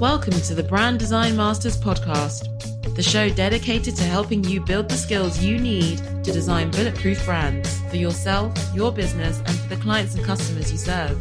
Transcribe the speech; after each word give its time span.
Welcome 0.00 0.32
to 0.32 0.56
the 0.56 0.64
Brand 0.64 0.98
Design 0.98 1.36
Masters 1.36 1.76
podcast, 1.76 2.48
the 2.96 3.02
show 3.02 3.28
dedicated 3.30 3.94
to 3.94 4.02
helping 4.02 4.42
you 4.42 4.60
build 4.60 4.88
the 4.88 4.96
skills 4.96 5.38
you 5.38 5.56
need 5.56 5.98
to 6.24 6.32
design 6.32 6.72
bulletproof 6.72 7.24
brands 7.24 7.80
for 7.82 7.96
yourself, 7.96 8.52
your 8.74 8.90
business, 8.90 9.38
and 9.46 9.56
for 9.56 9.68
the 9.68 9.80
clients 9.80 10.16
and 10.16 10.24
customers 10.24 10.72
you 10.72 10.78
serve. 10.78 11.16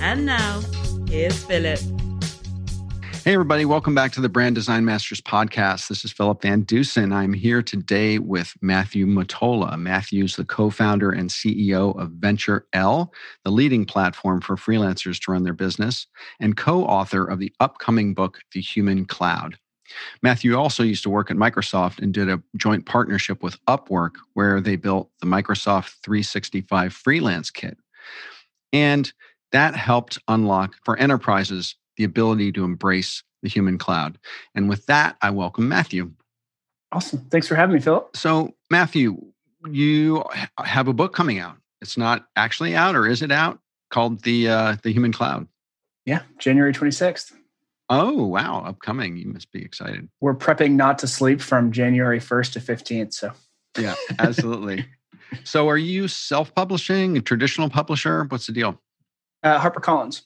And 0.00 0.26
now, 0.26 0.60
here's 1.08 1.44
Philip. 1.44 1.78
Hey, 3.22 3.34
everybody, 3.34 3.66
welcome 3.66 3.94
back 3.94 4.12
to 4.12 4.22
the 4.22 4.30
Brand 4.30 4.54
Design 4.54 4.86
Masters 4.86 5.20
podcast. 5.20 5.88
This 5.88 6.06
is 6.06 6.10
Philip 6.10 6.40
Van 6.40 6.62
Dusen. 6.62 7.12
I'm 7.12 7.34
here 7.34 7.60
today 7.60 8.18
with 8.18 8.54
Matthew 8.62 9.04
Mottola. 9.04 9.78
Matthew's 9.78 10.36
the 10.36 10.44
co 10.46 10.70
founder 10.70 11.10
and 11.10 11.28
CEO 11.28 11.94
of 12.00 12.12
Venture 12.12 12.66
L, 12.72 13.12
the 13.44 13.50
leading 13.50 13.84
platform 13.84 14.40
for 14.40 14.56
freelancers 14.56 15.20
to 15.20 15.32
run 15.32 15.44
their 15.44 15.52
business, 15.52 16.06
and 16.40 16.56
co 16.56 16.82
author 16.84 17.26
of 17.26 17.38
the 17.38 17.52
upcoming 17.60 18.14
book, 18.14 18.38
The 18.54 18.62
Human 18.62 19.04
Cloud. 19.04 19.58
Matthew 20.22 20.56
also 20.56 20.82
used 20.82 21.02
to 21.02 21.10
work 21.10 21.30
at 21.30 21.36
Microsoft 21.36 21.98
and 21.98 22.14
did 22.14 22.30
a 22.30 22.42
joint 22.56 22.86
partnership 22.86 23.42
with 23.42 23.62
Upwork, 23.66 24.12
where 24.32 24.62
they 24.62 24.76
built 24.76 25.10
the 25.20 25.26
Microsoft 25.26 25.96
365 26.02 26.94
Freelance 26.94 27.50
Kit. 27.50 27.76
And 28.72 29.12
that 29.52 29.76
helped 29.76 30.18
unlock 30.26 30.76
for 30.84 30.96
enterprises 30.96 31.74
the 32.00 32.04
ability 32.04 32.50
to 32.50 32.64
embrace 32.64 33.22
the 33.42 33.48
human 33.50 33.76
cloud. 33.76 34.16
And 34.54 34.70
with 34.70 34.86
that, 34.86 35.18
I 35.20 35.28
welcome 35.28 35.68
Matthew. 35.68 36.10
Awesome. 36.92 37.26
Thanks 37.30 37.46
for 37.46 37.56
having 37.56 37.74
me, 37.74 37.80
Philip. 37.80 38.16
So, 38.16 38.54
Matthew, 38.70 39.22
you 39.70 40.24
have 40.58 40.88
a 40.88 40.94
book 40.94 41.14
coming 41.14 41.38
out. 41.38 41.58
It's 41.82 41.98
not 41.98 42.26
actually 42.36 42.74
out, 42.74 42.96
or 42.96 43.06
is 43.06 43.20
it 43.20 43.30
out? 43.30 43.58
Called 43.90 44.22
the 44.22 44.48
uh, 44.48 44.76
the 44.82 44.92
Human 44.92 45.12
Cloud. 45.12 45.46
Yeah, 46.06 46.22
January 46.38 46.72
twenty 46.72 46.90
sixth. 46.90 47.36
Oh 47.90 48.24
wow, 48.24 48.62
upcoming! 48.64 49.18
You 49.18 49.26
must 49.26 49.52
be 49.52 49.62
excited. 49.62 50.08
We're 50.20 50.34
prepping 50.34 50.72
not 50.72 50.98
to 51.00 51.06
sleep 51.06 51.40
from 51.40 51.70
January 51.70 52.20
first 52.20 52.54
to 52.54 52.60
fifteenth. 52.60 53.12
So 53.12 53.32
yeah, 53.78 53.94
absolutely. 54.18 54.86
so, 55.44 55.68
are 55.68 55.78
you 55.78 56.08
self 56.08 56.54
publishing, 56.54 57.18
a 57.18 57.20
traditional 57.20 57.68
publisher? 57.68 58.24
What's 58.24 58.46
the 58.46 58.52
deal? 58.52 58.80
Uh, 59.42 59.58
HarperCollins. 59.60 60.22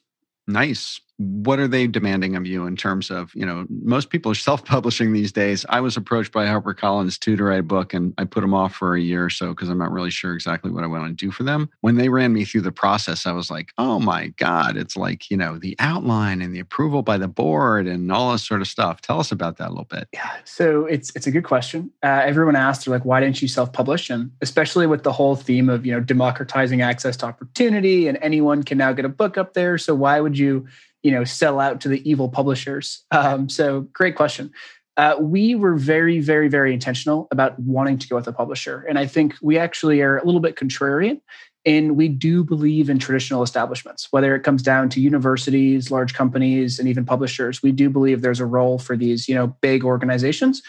Nice 0.46 1.00
what 1.18 1.60
are 1.60 1.68
they 1.68 1.86
demanding 1.86 2.34
of 2.34 2.46
you 2.46 2.66
in 2.66 2.76
terms 2.76 3.10
of 3.10 3.32
you 3.34 3.46
know 3.46 3.66
most 3.68 4.10
people 4.10 4.32
are 4.32 4.34
self-publishing 4.44 5.12
these 5.12 5.32
days. 5.32 5.64
I 5.68 5.80
was 5.80 5.96
approached 5.96 6.32
by 6.32 6.46
harpercollins 6.46 7.18
too 7.18 7.36
to 7.36 7.44
write 7.44 7.60
a 7.60 7.64
book 7.64 7.94
and 7.94 8.14
i 8.18 8.24
put 8.24 8.40
them 8.40 8.54
off 8.54 8.74
for 8.74 8.94
a 8.94 9.00
year 9.00 9.24
or 9.24 9.30
so 9.30 9.48
because 9.48 9.68
i'm 9.68 9.78
not 9.78 9.92
really 9.92 10.10
sure 10.10 10.34
exactly 10.34 10.70
what 10.70 10.84
i 10.84 10.86
want 10.86 11.06
to 11.06 11.24
do 11.24 11.30
for 11.30 11.42
them. 11.42 11.70
When 11.80 11.96
they 11.96 12.08
ran 12.08 12.32
me 12.32 12.44
through 12.44 12.62
the 12.62 12.72
process 12.72 13.26
i 13.26 13.32
was 13.32 13.50
like 13.50 13.72
oh 13.78 13.98
my 14.00 14.28
god 14.36 14.76
it's 14.76 14.96
like 14.96 15.30
you 15.30 15.36
know 15.36 15.58
the 15.58 15.76
outline 15.78 16.42
and 16.42 16.54
the 16.54 16.60
approval 16.60 17.02
by 17.02 17.18
the 17.18 17.28
board 17.28 17.86
and 17.86 18.10
all 18.10 18.32
this 18.32 18.46
sort 18.46 18.60
of 18.60 18.68
stuff. 18.68 19.00
Tell 19.00 19.20
us 19.20 19.32
about 19.32 19.58
that 19.58 19.68
a 19.68 19.70
little 19.70 19.84
bit. 19.84 20.08
Yeah 20.12 20.30
so 20.44 20.86
it's 20.86 21.14
it's 21.14 21.26
a 21.26 21.30
good 21.30 21.44
question. 21.44 21.90
Uh, 22.02 22.22
everyone 22.24 22.56
asked 22.56 22.86
like 22.86 23.04
why 23.04 23.20
didn't 23.20 23.40
you 23.40 23.48
self-publish? 23.48 24.10
And 24.10 24.30
especially 24.40 24.86
with 24.86 25.02
the 25.02 25.12
whole 25.12 25.36
theme 25.36 25.68
of 25.68 25.86
you 25.86 25.92
know 25.92 26.00
democratizing 26.00 26.82
access 26.82 27.16
to 27.18 27.26
opportunity 27.26 28.08
and 28.08 28.18
anyone 28.20 28.62
can 28.62 28.78
now 28.78 28.92
get 28.92 29.04
a 29.04 29.08
book 29.08 29.38
up 29.38 29.54
there 29.54 29.78
so 29.78 29.94
why 29.94 30.20
would 30.20 30.38
you 30.38 30.66
you 31.04 31.12
know 31.12 31.22
sell 31.22 31.60
out 31.60 31.80
to 31.82 31.88
the 31.88 32.08
evil 32.08 32.28
publishers. 32.28 33.04
Um, 33.12 33.48
so 33.48 33.82
great 33.92 34.16
question. 34.16 34.50
Uh, 34.96 35.16
we 35.20 35.54
were 35.54 35.76
very 35.76 36.18
very 36.20 36.48
very 36.48 36.72
intentional 36.72 37.28
about 37.30 37.56
wanting 37.60 37.98
to 37.98 38.08
go 38.08 38.16
with 38.16 38.26
a 38.26 38.32
publisher. 38.32 38.84
And 38.88 38.98
i 38.98 39.06
think 39.06 39.34
we 39.42 39.58
actually 39.58 40.00
are 40.00 40.18
a 40.18 40.24
little 40.24 40.40
bit 40.40 40.56
contrarian 40.56 41.20
and 41.66 41.96
we 41.96 42.08
do 42.08 42.44
believe 42.44 42.90
in 42.90 42.98
traditional 42.98 43.42
establishments 43.42 44.08
whether 44.10 44.34
it 44.34 44.42
comes 44.42 44.62
down 44.62 44.88
to 44.90 45.00
universities 45.00 45.90
large 45.90 46.14
companies 46.14 46.78
and 46.78 46.88
even 46.88 47.04
publishers. 47.04 47.62
We 47.62 47.72
do 47.72 47.90
believe 47.90 48.22
there's 48.22 48.40
a 48.40 48.46
role 48.46 48.78
for 48.78 48.96
these 48.96 49.28
you 49.28 49.34
know 49.34 49.48
big 49.60 49.84
organizations 49.84 50.62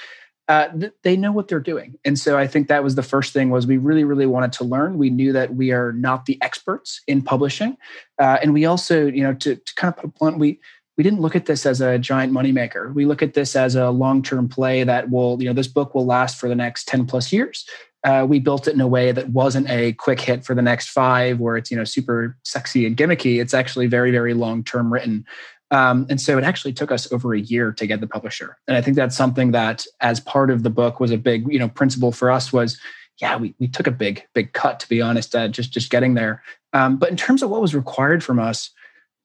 uh, 0.48 0.68
th- 0.70 0.94
they 1.04 1.18
know 1.18 1.32
what 1.32 1.48
they're 1.48 1.60
doing. 1.60 1.98
And 2.06 2.18
so 2.20 2.38
i 2.38 2.48
think 2.48 2.68
that 2.68 2.84
was 2.84 2.96
the 2.96 3.04
first 3.04 3.34
thing 3.34 3.50
was 3.50 3.66
we 3.66 3.78
really 3.78 4.04
really 4.04 4.26
wanted 4.26 4.54
to 4.54 4.64
learn. 4.64 4.98
We 4.98 5.10
knew 5.10 5.32
that 5.34 5.56
we 5.56 5.72
are 5.72 5.92
not 5.94 6.26
the 6.26 6.42
experts 6.42 7.02
in 7.08 7.22
publishing. 7.22 7.78
Uh, 8.20 8.38
and 8.42 8.54
we 8.54 8.66
also 8.66 9.08
you 9.08 9.24
know 9.24 9.34
to, 9.36 9.56
to 9.56 9.76
kind 9.76 9.94
of 9.94 9.98
put 9.98 10.06
a 10.06 10.14
blunt 10.20 10.38
we 10.38 10.60
we 10.98 11.04
didn't 11.04 11.20
look 11.20 11.36
at 11.36 11.46
this 11.46 11.66
as 11.66 11.82
a 11.82 12.00
giant 12.00 12.32
moneymaker. 12.32 12.94
We 12.94 13.06
look 13.06 13.22
at 13.22 13.34
this 13.34 13.56
as 13.56 13.76
a 13.76 13.90
long-term 13.90 14.48
play 14.48 14.84
that 14.84 15.10
will 15.10 15.42
you 15.42 15.48
know 15.48 15.54
this 15.54 15.68
book 15.68 15.96
will 15.96 16.06
last 16.06 16.38
for 16.38 16.48
the 16.48 16.56
next 16.56 16.88
10 16.88 17.06
plus 17.06 17.32
years. 17.32 17.66
Uh, 18.04 18.24
we 18.24 18.40
built 18.40 18.68
it 18.68 18.76
in 18.76 18.82
a 18.82 18.88
way 18.88 19.12
that 19.12 19.30
wasn't 19.30 19.68
a 19.68 19.94
quick 19.94 20.22
hit 20.22 20.46
for 20.46 20.54
the 20.54 20.62
next 20.62 20.90
five 20.90 21.40
where 21.40 21.58
it's 21.58 21.72
you 21.72 21.78
know 21.78 21.84
super 21.84 22.38
sexy 22.44 22.86
and 22.86 22.96
gimmicky. 22.96 23.42
It's 23.42 23.54
actually 23.54 23.88
very 23.88 24.12
very 24.12 24.36
long 24.36 24.64
term 24.64 24.94
written 24.94 25.26
um, 25.72 26.06
and 26.10 26.22
so 26.22 26.38
it 26.38 26.44
actually 26.44 26.74
took 26.74 26.92
us 26.92 27.12
over 27.12 27.34
a 27.34 27.40
year 27.40 27.72
to 27.72 27.88
get 27.88 28.02
the 28.02 28.08
publisher. 28.08 28.58
And 28.68 28.78
I 28.78 28.82
think 28.82 28.96
that's 28.96 29.18
something 29.18 29.52
that, 29.52 29.86
as 30.00 30.20
part 30.20 30.52
of 30.52 30.64
the 30.64 30.70
book, 30.70 31.00
was 31.00 31.12
a 31.12 31.18
big 31.18 31.52
you 31.52 31.60
know 31.60 31.70
principle 31.70 32.12
for 32.12 32.30
us. 32.30 32.54
Was 32.54 32.80
yeah, 33.20 33.38
we 33.38 33.56
we 33.60 33.68
took 33.68 33.88
a 33.88 33.92
big 33.92 34.24
big 34.34 34.54
cut 34.54 34.80
to 34.82 34.90
be 34.90 35.02
honest, 35.02 35.36
uh, 35.36 35.48
just 35.48 35.72
just 35.72 35.90
getting 35.90 36.14
there. 36.14 36.44
Um, 36.74 36.98
but 36.98 37.10
in 37.10 37.18
terms 37.18 37.42
of 37.42 37.50
what 37.50 37.62
was 37.62 37.74
required 37.74 38.24
from 38.24 38.40
us, 38.40 38.70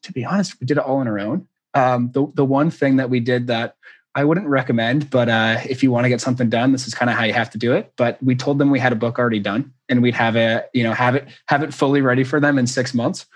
to 0.03 0.13
be 0.13 0.25
honest, 0.25 0.59
we 0.61 0.67
did 0.67 0.79
it 0.79 0.85
all 0.85 0.99
on 0.99 1.09
our 1.09 1.19
own. 1.19 1.47
Um, 1.75 2.11
the 2.13 2.27
the 2.35 2.45
one 2.45 2.71
thing 2.71 2.97
that 2.97 3.11
we 3.11 3.21
did 3.21 3.49
that 3.49 3.77
I 4.15 4.25
wouldn't 4.25 4.47
recommend, 4.49 5.11
but 5.11 5.29
uh, 5.29 5.61
if 5.69 5.83
you 5.83 5.93
want 5.93 6.05
to 6.05 6.09
get 6.09 6.21
something 6.21 6.49
done, 6.49 6.73
this 6.73 6.89
is 6.89 6.95
kind 6.95 7.11
of 7.11 7.17
how 7.17 7.25
you 7.25 7.35
have 7.35 7.51
to 7.51 7.59
do 7.59 7.75
it. 7.75 7.93
But 7.97 8.21
we 8.23 8.35
told 8.35 8.59
them 8.59 8.71
we 8.71 8.81
had 8.81 8.93
a 8.93 8.97
book 8.97 9.19
already 9.19 9.39
done, 9.41 9.73
and 9.89 10.03
we'd 10.03 10.15
have 10.15 10.37
it, 10.37 10.71
you 10.73 10.85
know, 10.85 10.95
have 10.95 11.15
it 11.17 11.29
have 11.47 11.63
it 11.63 11.75
fully 11.75 12.01
ready 12.01 12.25
for 12.25 12.41
them 12.41 12.59
in 12.59 12.67
six 12.67 12.95
months 12.95 13.27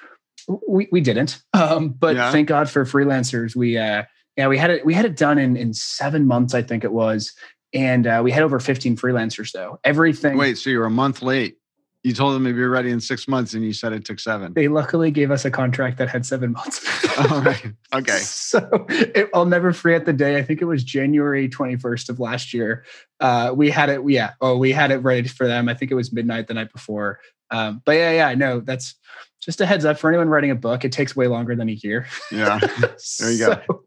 we, 0.46 0.88
we 0.92 1.00
didn't. 1.00 1.42
Um, 1.52 1.90
but 1.90 2.16
yeah. 2.16 2.30
thank 2.32 2.48
god 2.48 2.68
for 2.68 2.84
freelancers. 2.84 3.56
We 3.56 3.78
uh 3.78 4.04
yeah 4.36 4.48
we 4.48 4.58
had 4.58 4.70
it 4.70 4.84
we 4.84 4.94
had 4.94 5.04
it 5.04 5.16
done 5.16 5.38
in 5.38 5.56
in 5.56 5.72
seven 5.72 6.26
months 6.26 6.54
i 6.54 6.62
think 6.62 6.84
it 6.84 6.92
was. 6.92 7.32
And 7.72 8.06
uh, 8.06 8.20
we 8.22 8.30
had 8.30 8.44
over 8.44 8.60
15 8.60 8.96
freelancers 8.96 9.50
though. 9.50 9.80
Everything 9.82 10.36
wait 10.36 10.58
so 10.58 10.70
you 10.70 10.78
were 10.78 10.86
a 10.86 10.90
month 10.90 11.22
late. 11.22 11.56
You 12.04 12.12
told 12.12 12.34
them 12.34 12.44
to 12.44 12.52
be 12.52 12.62
ready 12.62 12.90
in 12.90 13.00
six 13.00 13.26
months 13.26 13.54
and 13.54 13.64
you 13.64 13.72
said 13.72 13.94
it 13.94 14.04
took 14.04 14.20
seven. 14.20 14.52
They 14.52 14.68
luckily 14.68 15.10
gave 15.10 15.30
us 15.30 15.46
a 15.46 15.50
contract 15.50 15.96
that 15.96 16.10
had 16.10 16.26
seven 16.26 16.52
months. 16.52 16.84
All 17.18 17.40
right. 17.40 17.72
Okay. 17.92 18.18
So 18.54 18.86
it, 18.88 19.28
i'll 19.34 19.46
never 19.46 19.72
forget 19.72 20.04
the 20.04 20.12
day. 20.12 20.36
I 20.36 20.42
think 20.42 20.62
it 20.62 20.66
was 20.66 20.84
january 20.84 21.48
21st 21.48 22.10
of 22.10 22.20
last 22.20 22.54
year. 22.54 22.84
Uh, 23.18 23.52
we 23.56 23.70
had 23.70 23.88
it 23.88 24.00
yeah. 24.08 24.34
Oh 24.40 24.56
we 24.56 24.70
had 24.70 24.92
it 24.92 24.98
ready 24.98 25.26
for 25.26 25.48
them. 25.48 25.68
I 25.68 25.74
think 25.74 25.90
it 25.90 25.96
was 25.96 26.12
midnight 26.12 26.46
the 26.46 26.54
night 26.54 26.72
before. 26.72 27.18
Um, 27.50 27.82
but 27.84 27.92
yeah 27.92 28.12
yeah 28.12 28.28
i 28.28 28.36
know. 28.36 28.60
That's 28.60 28.94
just 29.44 29.60
a 29.60 29.66
heads 29.66 29.84
up 29.84 29.98
for 29.98 30.08
anyone 30.08 30.28
writing 30.28 30.50
a 30.50 30.54
book, 30.54 30.84
it 30.84 30.92
takes 30.92 31.14
way 31.14 31.26
longer 31.26 31.54
than 31.54 31.68
a 31.68 31.72
year. 31.72 32.06
Yeah. 32.30 32.60
There 33.20 33.30
you 33.30 33.38
so, 33.38 33.62
go. 33.66 33.82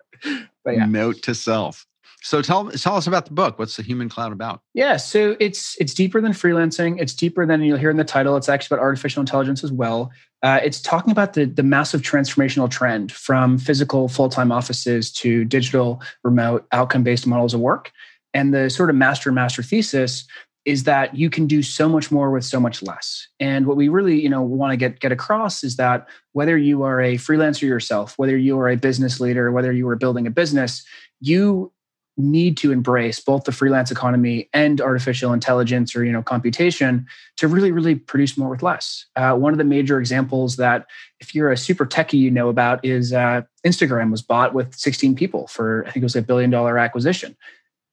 But 0.64 0.76
yeah. 0.76 0.86
Note 0.86 1.22
to 1.24 1.36
self. 1.36 1.86
So 2.22 2.42
tell 2.42 2.70
tell 2.72 2.96
us 2.96 3.08
about 3.08 3.26
the 3.26 3.34
book. 3.34 3.60
What's 3.60 3.78
the 3.78 3.84
Human 3.84 4.10
Cloud 4.10 4.34
about? 4.34 4.62
Yeah, 4.74 4.98
so 4.98 5.38
it's 5.40 5.78
it's 5.80 5.94
deeper 5.94 6.20
than 6.20 6.32
freelancing. 6.32 7.00
It's 7.00 7.14
deeper 7.14 7.46
than 7.46 7.62
you'll 7.62 7.78
hear 7.78 7.92
in 7.92 7.98
the 7.98 8.04
title. 8.04 8.36
It's 8.36 8.50
actually 8.50 8.76
about 8.76 8.84
artificial 8.84 9.22
intelligence 9.22 9.64
as 9.64 9.72
well. 9.72 10.12
Uh, 10.44 10.60
it's 10.64 10.82
talking 10.82 11.12
about 11.12 11.34
the 11.34 11.46
the 11.46 11.64
massive 11.64 12.02
transformational 12.02 12.70
trend 12.70 13.12
from 13.12 13.58
physical 13.58 14.08
full 14.10 14.30
time 14.30 14.52
offices 14.52 15.12
to 15.14 15.46
digital 15.46 16.02
remote 16.24 16.66
outcome 16.72 17.04
based 17.04 17.28
models 17.28 17.54
of 17.54 17.60
work. 17.60 17.92
And 18.34 18.54
the 18.54 18.70
sort 18.70 18.90
of 18.90 18.96
master 18.96 19.32
master 19.32 19.64
thesis 19.64 20.26
is 20.68 20.84
that 20.84 21.16
you 21.16 21.30
can 21.30 21.48
do 21.48 21.64
so 21.64 21.88
much 21.88 22.12
more 22.12 22.30
with 22.30 22.44
so 22.44 22.60
much 22.60 22.84
less. 22.84 23.30
And 23.40 23.66
what 23.66 23.78
we 23.78 23.88
really, 23.88 24.22
you 24.22 24.28
know, 24.28 24.42
want 24.42 24.74
to 24.74 24.78
get 24.78 25.00
get 25.00 25.14
across 25.14 25.64
is 25.64 25.78
that 25.78 26.08
whether 26.34 26.58
you 26.58 26.84
are 26.84 27.00
a 27.00 27.16
freelancer 27.16 27.62
yourself, 27.62 28.20
whether 28.20 28.38
you 28.38 28.60
are 28.60 28.68
a 28.68 28.76
business 28.76 29.22
leader, 29.22 29.50
whether 29.50 29.72
you 29.72 29.88
are 29.88 29.96
building 29.96 30.28
a 30.28 30.30
business, 30.30 30.84
you 31.22 31.72
need 32.18 32.58
to 32.58 32.74
embrace 32.74 33.20
both 33.22 33.46
the 33.46 33.52
freelance 33.54 33.92
economy 33.92 34.50
and 34.54 34.82
artificial 34.82 35.32
intelligence 35.32 35.96
or 35.96 36.04
you 36.04 36.12
know 36.12 36.24
computation 36.24 37.06
to 37.38 37.48
really 37.48 37.72
really 37.72 37.96
produce 37.96 38.38
more 38.38 38.50
with 38.50 38.64
less 38.64 39.06
uh, 39.16 39.36
one 39.36 39.54
of 39.54 39.60
the 39.60 39.64
major 39.64 40.00
examples 40.00 40.56
that 40.56 40.88
if 41.20 41.36
you're 41.36 41.52
a 41.52 41.58
super 41.58 41.86
techie 41.86 42.14
you 42.18 42.32
know 42.32 42.50
about 42.50 42.84
is 42.84 43.14
uh, 43.14 43.44
instagram 43.64 44.10
was 44.10 44.24
bought 44.24 44.56
with 44.56 44.74
16 44.74 45.16
people 45.16 45.46
for 45.46 45.84
i 45.86 45.92
think 45.92 45.98
it 45.98 46.04
was 46.04 46.16
a 46.16 46.22
billion 46.24 46.50
dollar 46.50 46.80
acquisition 46.80 47.38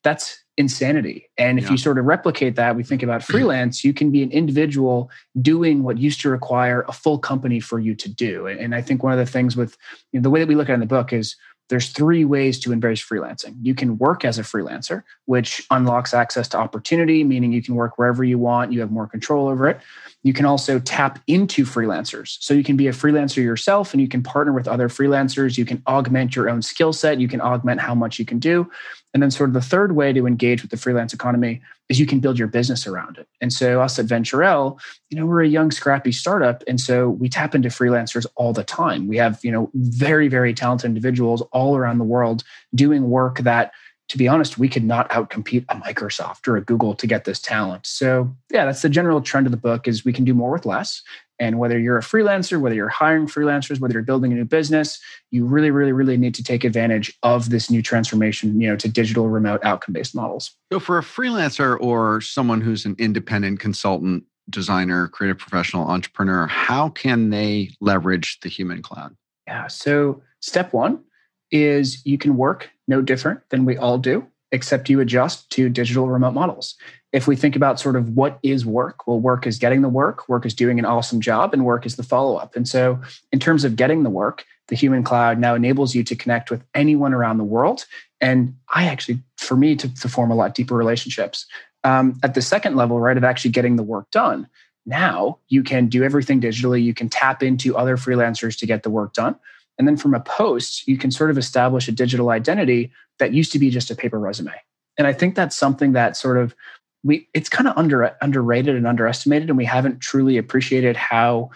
that's 0.03 0.44
insanity. 0.57 1.31
And 1.37 1.59
if 1.59 1.65
yeah. 1.65 1.73
you 1.73 1.77
sort 1.77 1.99
of 1.99 2.05
replicate 2.05 2.57
that, 2.57 2.77
we 2.77 2.83
think 2.83 3.03
about 3.03 3.23
freelance, 3.33 3.85
you 3.85 3.93
can 3.93 4.11
be 4.11 4.23
an 4.23 4.31
individual 4.31 5.11
doing 5.41 5.83
what 5.83 5.99
used 5.99 6.21
to 6.23 6.31
require 6.31 6.85
a 6.89 6.93
full 6.93 7.19
company 7.19 7.61
for 7.61 7.79
you 7.79 7.95
to 7.97 8.09
do. 8.09 8.47
And 8.47 8.75
I 8.75 8.83
think 8.83 9.03
one 9.03 9.13
of 9.13 9.19
the 9.19 9.31
things 9.31 9.57
with 9.57 9.77
you 10.13 10.21
know, 10.21 10.23
the 10.23 10.31
way 10.31 10.41
that 10.41 10.49
we 10.49 10.55
look 10.55 10.69
at 10.69 10.73
it 10.73 10.75
in 10.75 10.81
the 10.81 10.87
book 10.87 11.13
is 11.13 11.37
there's 11.71 11.89
three 11.89 12.25
ways 12.25 12.59
to 12.61 12.73
embrace 12.73 13.03
freelancing. 13.03 13.57
You 13.63 13.75
can 13.75 13.97
work 13.97 14.25
as 14.25 14.39
a 14.39 14.43
freelancer, 14.43 15.03
which 15.25 15.67
unlocks 15.71 16.13
access 16.13 16.47
to 16.49 16.59
opportunity, 16.59 17.25
meaning 17.25 17.53
you 17.53 17.63
can 17.63 17.75
work 17.75 17.97
wherever 17.97 18.23
you 18.23 18.39
want, 18.39 18.73
you 18.73 18.81
have 18.81 18.91
more 18.91 19.07
control 19.07 19.49
over 19.49 19.69
it. 19.69 19.81
You 20.23 20.35
can 20.35 20.45
also 20.45 20.79
tap 20.79 21.21
into 21.27 21.65
freelancers. 21.65 22.37
So 22.41 22.53
you 22.53 22.63
can 22.63 22.77
be 22.77 22.87
a 22.87 22.93
freelancer 22.93 23.43
yourself 23.43 23.95
and 23.95 24.01
you 24.01 24.09
can 24.09 24.23
partner 24.23 24.53
with 24.53 24.69
other 24.69 24.89
freelancers. 24.89 25.57
You 25.57 25.65
can 25.65 25.83
augment 25.87 26.37
your 26.37 26.51
own 26.51 26.61
skill 26.61 26.93
set. 26.93 27.19
You 27.19 27.29
can 27.29 27.41
augment 27.41 27.81
how 27.81 27.95
much 27.95 28.19
you 28.19 28.27
can 28.27 28.39
do. 28.39 28.71
And 29.15 29.23
then, 29.23 29.31
sort 29.31 29.49
of, 29.49 29.55
the 29.55 29.61
third 29.61 29.93
way 29.93 30.13
to 30.13 30.27
engage 30.27 30.61
with 30.61 30.73
the 30.73 30.77
freelance 30.77 31.15
economy 31.15 31.63
is 31.89 32.01
you 32.01 32.07
can 32.07 32.19
build 32.19 32.37
your 32.37 32.49
business 32.49 32.87
around 32.87 33.17
it. 33.17 33.29
And 33.41 33.53
so, 33.53 33.81
us 33.81 33.99
at 33.99 34.07
Venturelle, 34.07 34.81
you 35.09 35.17
know, 35.19 35.25
we're 35.25 35.43
a 35.43 35.49
young, 35.49 35.71
scrappy 35.71 36.11
startup. 36.11 36.65
And 36.67 36.81
so, 36.81 37.09
we 37.09 37.29
tap 37.29 37.55
into 37.55 37.69
freelancers 37.69 38.27
all 38.35 38.53
the 38.53 38.65
time. 38.65 39.07
We 39.07 39.17
have, 39.19 39.39
you 39.45 39.53
know, 39.53 39.71
very, 39.75 40.27
very 40.27 40.53
talented 40.53 40.89
individuals 40.89 41.43
all 41.53 41.77
around 41.77 41.99
the 41.99 42.05
world 42.05 42.43
doing 42.75 43.09
work 43.09 43.39
that 43.41 43.73
to 44.09 44.19
be 44.19 44.29
honest, 44.29 44.59
we 44.59 44.69
could 44.69 44.85
not 44.85 45.09
outcompete 45.11 45.65
a 45.69 45.77
Microsoft 45.77 46.47
or 46.47 46.57
a 46.57 46.61
Google 46.61 46.95
to 46.95 47.07
get 47.07 47.25
this 47.25 47.41
talent. 47.41 47.87
So 47.87 48.35
yeah, 48.51 48.65
that's 48.65 48.83
the 48.83 48.89
general 48.89 49.21
trend 49.21 49.47
of 49.47 49.51
the 49.51 49.57
book 49.57 49.89
is 49.89 50.05
we 50.05 50.13
can 50.13 50.25
do 50.25 50.35
more 50.35 50.53
with 50.53 50.67
less. 50.67 51.03
And 51.41 51.59
whether 51.59 51.79
you're 51.79 51.99
a 51.99 52.03
freelancer, 52.03 52.61
whether 52.61 52.77
you're 52.77 52.89
hiring 52.89 53.27
freelancers, 53.27 53.81
whether 53.81 53.95
you're 53.95 54.03
building 54.03 54.31
a 54.33 54.37
new 54.37 54.45
business, 54.45 55.01
you 55.33 55.45
really, 55.45 55.71
really, 55.71 55.91
really 55.91 56.17
need 56.17 56.35
to 56.37 56.45
take 56.45 56.63
advantage 56.63 57.13
of 57.25 57.51
this 57.51 57.71
new 57.71 57.83
transformation, 57.83 58.61
you 58.61 58.69
know, 58.69 58.77
to 58.77 58.89
digital 58.89 59.29
remote 59.29 59.65
outcome-based 59.65 60.15
models. 60.15 60.53
So 60.73 60.79
for 60.79 60.97
a 60.97 61.03
freelancer 61.03 61.77
or 61.81 62.21
someone 62.21 62.61
who's 62.61 62.85
an 62.85 62.95
independent 62.99 63.59
consultant, 63.59 64.25
designer, 64.49 65.09
creative 65.09 65.39
professional, 65.39 65.89
entrepreneur, 65.89 66.47
how 66.47 66.91
can 66.91 67.31
they 67.31 67.71
leverage 67.81 68.39
the 68.41 68.49
human 68.49 68.81
cloud? 68.83 69.17
Yeah. 69.49 69.67
So 69.67 70.23
step 70.41 70.73
one 70.73 71.03
is 71.51 72.05
you 72.07 72.19
can 72.19 72.37
work 72.37 72.71
no 72.89 73.01
different 73.03 73.41
than 73.51 73.65
we 73.65 73.77
all 73.77 73.99
do, 73.99 74.27
except 74.53 74.89
you 74.89 75.01
adjust 75.01 75.51
to 75.51 75.69
digital 75.69 76.09
remote 76.09 76.33
models. 76.33 76.77
If 77.13 77.27
we 77.27 77.37
think 77.37 77.57
about 77.57 77.79
sort 77.79 77.97
of 77.97 78.11
what 78.11 78.39
is 78.43 78.67
work, 78.67 79.07
well, 79.07 79.21
work 79.21 79.47
is 79.47 79.59
getting 79.59 79.83
the 79.83 79.89
work, 79.89 80.29
work 80.29 80.45
is 80.45 80.55
doing 80.55 80.79
an 80.79 80.85
awesome 80.85 81.21
job, 81.21 81.53
and 81.53 81.65
work 81.65 81.87
is 81.87 81.97
the 81.97 82.03
follow 82.03 82.37
up. 82.37 82.57
And 82.57 82.69
so, 82.69 83.01
in 83.33 83.39
terms 83.39 83.65
of 83.65 83.77
getting 83.77 84.03
the 84.03 84.11
work, 84.11 84.45
the 84.69 84.77
human 84.77 85.05
cloud 85.05 85.39
now 85.39 85.55
enables 85.55 85.95
you 85.95 86.03
to 86.05 86.17
connect 86.17 86.51
with 86.51 86.65
anyone 86.75 87.13
around 87.13 87.39
the 87.39 87.45
world. 87.45 87.85
And 88.21 88.57
I 88.75 88.87
actually, 88.87 89.21
for 89.37 89.57
me, 89.57 89.77
to, 89.77 89.95
to 89.97 90.09
form 90.09 90.31
a 90.31 90.35
lot 90.35 90.55
deeper 90.55 90.75
relationships. 90.75 91.47
Um, 91.85 92.19
at 92.23 92.35
the 92.35 92.43
second 92.43 92.77
level, 92.77 92.99
right, 92.99 93.17
of 93.17 93.25
actually 93.25 93.51
getting 93.51 93.77
the 93.77 93.83
work 93.83 94.11
done, 94.11 94.49
now 94.87 95.39
you 95.49 95.63
can 95.63 95.89
do 95.89 96.03
everything 96.03 96.41
digitally. 96.41 96.83
You 96.83 96.95
can 96.95 97.09
tap 97.09 97.43
into 97.43 97.77
other 97.77 97.97
freelancers 97.97 98.59
to 98.59 98.67
get 98.67 98.83
the 98.83 98.91
work 98.91 99.13
done. 99.13 99.37
And 99.79 99.89
then 99.89 99.97
from 99.97 100.15
a 100.15 100.21
post, 100.21 100.87
you 100.87 100.97
can 100.97 101.11
sort 101.11 101.31
of 101.31 101.39
establish 101.39 101.89
a 101.89 101.93
digital 101.93 102.31
identity 102.31 102.93
that 103.19 103.33
used 103.33 103.53
to 103.53 103.59
be 103.59 103.71
just 103.71 103.91
a 103.91 103.95
paper 103.95 104.19
resume. 104.19 104.53
And 104.99 105.07
I 105.07 105.13
think 105.13 105.35
that's 105.35 105.57
something 105.57 105.93
that 105.93 106.17
sort 106.17 106.37
of 106.37 106.55
we 107.03 107.29
it's 107.35 107.49
kind 107.49 107.69
of 107.69 107.77
under 107.77 108.17
underrated 108.23 108.77
and 108.77 108.87
underestimated 108.87 109.51
and 109.51 109.59
we 109.59 109.65
haven't 109.65 110.01
truly 110.01 110.39
appreciated 110.39 110.97
how 110.97 111.51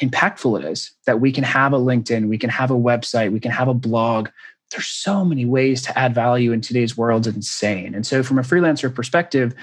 impactful 0.00 0.58
it 0.58 0.64
is 0.64 0.92
that 1.06 1.20
we 1.20 1.32
can 1.32 1.44
have 1.44 1.72
a 1.72 1.78
LinkedIn, 1.78 2.28
we 2.28 2.38
can 2.38 2.50
have 2.50 2.70
a 2.70 2.74
website, 2.74 3.32
we 3.32 3.40
can 3.40 3.50
have 3.50 3.68
a 3.68 3.74
blog. 3.74 4.28
There's 4.70 4.86
so 4.86 5.24
many 5.24 5.44
ways 5.44 5.82
to 5.82 5.98
add 5.98 6.14
value 6.14 6.52
in 6.52 6.60
today's 6.60 6.96
world. 6.96 7.26
It's 7.26 7.36
insane. 7.36 7.94
And 7.94 8.06
so 8.06 8.22
from 8.22 8.38
a 8.38 8.42
freelancer 8.42 8.92
perspective, 8.92 9.54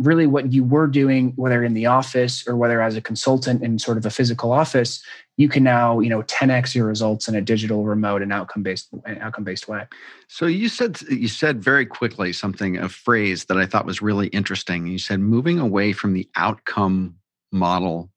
really 0.00 0.26
what 0.26 0.52
you 0.52 0.64
were 0.64 0.86
doing, 0.86 1.32
whether 1.36 1.62
in 1.62 1.74
the 1.74 1.86
office 1.86 2.46
or 2.48 2.56
whether 2.56 2.80
as 2.80 2.96
a 2.96 3.00
consultant 3.00 3.62
in 3.62 3.78
sort 3.78 3.98
of 3.98 4.06
a 4.06 4.10
physical 4.10 4.50
office, 4.50 5.02
you 5.36 5.48
can 5.48 5.62
now, 5.62 6.00
you 6.00 6.08
know, 6.08 6.22
10x 6.22 6.74
your 6.74 6.86
results 6.86 7.28
in 7.28 7.34
a 7.34 7.40
digital, 7.40 7.84
remote, 7.84 8.22
and 8.22 8.32
outcome-based 8.32 8.88
outcome-based 9.06 9.68
way. 9.68 9.86
So 10.28 10.46
you 10.46 10.68
said 10.68 11.00
you 11.02 11.28
said 11.28 11.62
very 11.62 11.86
quickly 11.86 12.32
something, 12.32 12.78
a 12.78 12.88
phrase 12.88 13.44
that 13.44 13.58
I 13.58 13.66
thought 13.66 13.86
was 13.86 14.02
really 14.02 14.28
interesting. 14.28 14.86
You 14.86 14.98
said 14.98 15.20
moving 15.20 15.58
away 15.58 15.92
from 15.92 16.14
the 16.14 16.28
outcome 16.34 17.16
model 17.52 18.10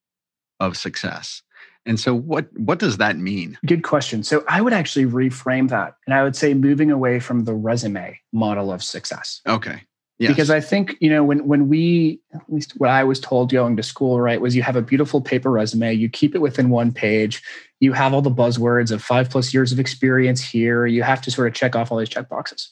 of 0.59 0.77
success. 0.77 1.41
And 1.85 1.99
so 1.99 2.15
what 2.15 2.47
what 2.57 2.79
does 2.79 2.97
that 2.97 3.17
mean? 3.17 3.57
Good 3.65 3.83
question. 3.83 4.23
So 4.23 4.45
I 4.47 4.61
would 4.61 4.73
actually 4.73 5.05
reframe 5.05 5.69
that 5.69 5.97
and 6.07 6.13
I 6.13 6.23
would 6.23 6.35
say 6.35 6.53
moving 6.53 6.91
away 6.91 7.19
from 7.19 7.43
the 7.43 7.53
resume 7.53 8.19
model 8.31 8.71
of 8.71 8.81
success. 8.81 9.41
Okay. 9.47 9.81
Yes. 10.23 10.31
Because 10.31 10.49
I 10.49 10.61
think, 10.61 10.95
you 11.01 11.09
know, 11.09 11.21
when 11.21 11.45
when 11.45 11.67
we 11.67 12.21
at 12.33 12.41
least 12.47 12.73
what 12.77 12.89
I 12.89 13.03
was 13.03 13.19
told 13.19 13.51
going 13.51 13.75
to 13.75 13.83
school, 13.83 14.21
right, 14.21 14.39
was 14.39 14.55
you 14.55 14.63
have 14.63 14.77
a 14.77 14.81
beautiful 14.81 15.19
paper 15.19 15.51
resume, 15.51 15.93
you 15.93 16.07
keep 16.07 16.33
it 16.33 16.39
within 16.39 16.69
one 16.69 16.93
page, 16.93 17.43
you 17.81 17.91
have 17.91 18.13
all 18.13 18.21
the 18.21 18.31
buzzwords 18.31 18.89
of 18.89 19.03
five 19.03 19.29
plus 19.29 19.53
years 19.53 19.73
of 19.73 19.79
experience 19.79 20.41
here, 20.41 20.85
you 20.85 21.03
have 21.03 21.21
to 21.23 21.29
sort 21.29 21.49
of 21.49 21.53
check 21.53 21.75
off 21.75 21.91
all 21.91 21.97
these 21.97 22.07
check 22.07 22.29
boxes. 22.29 22.69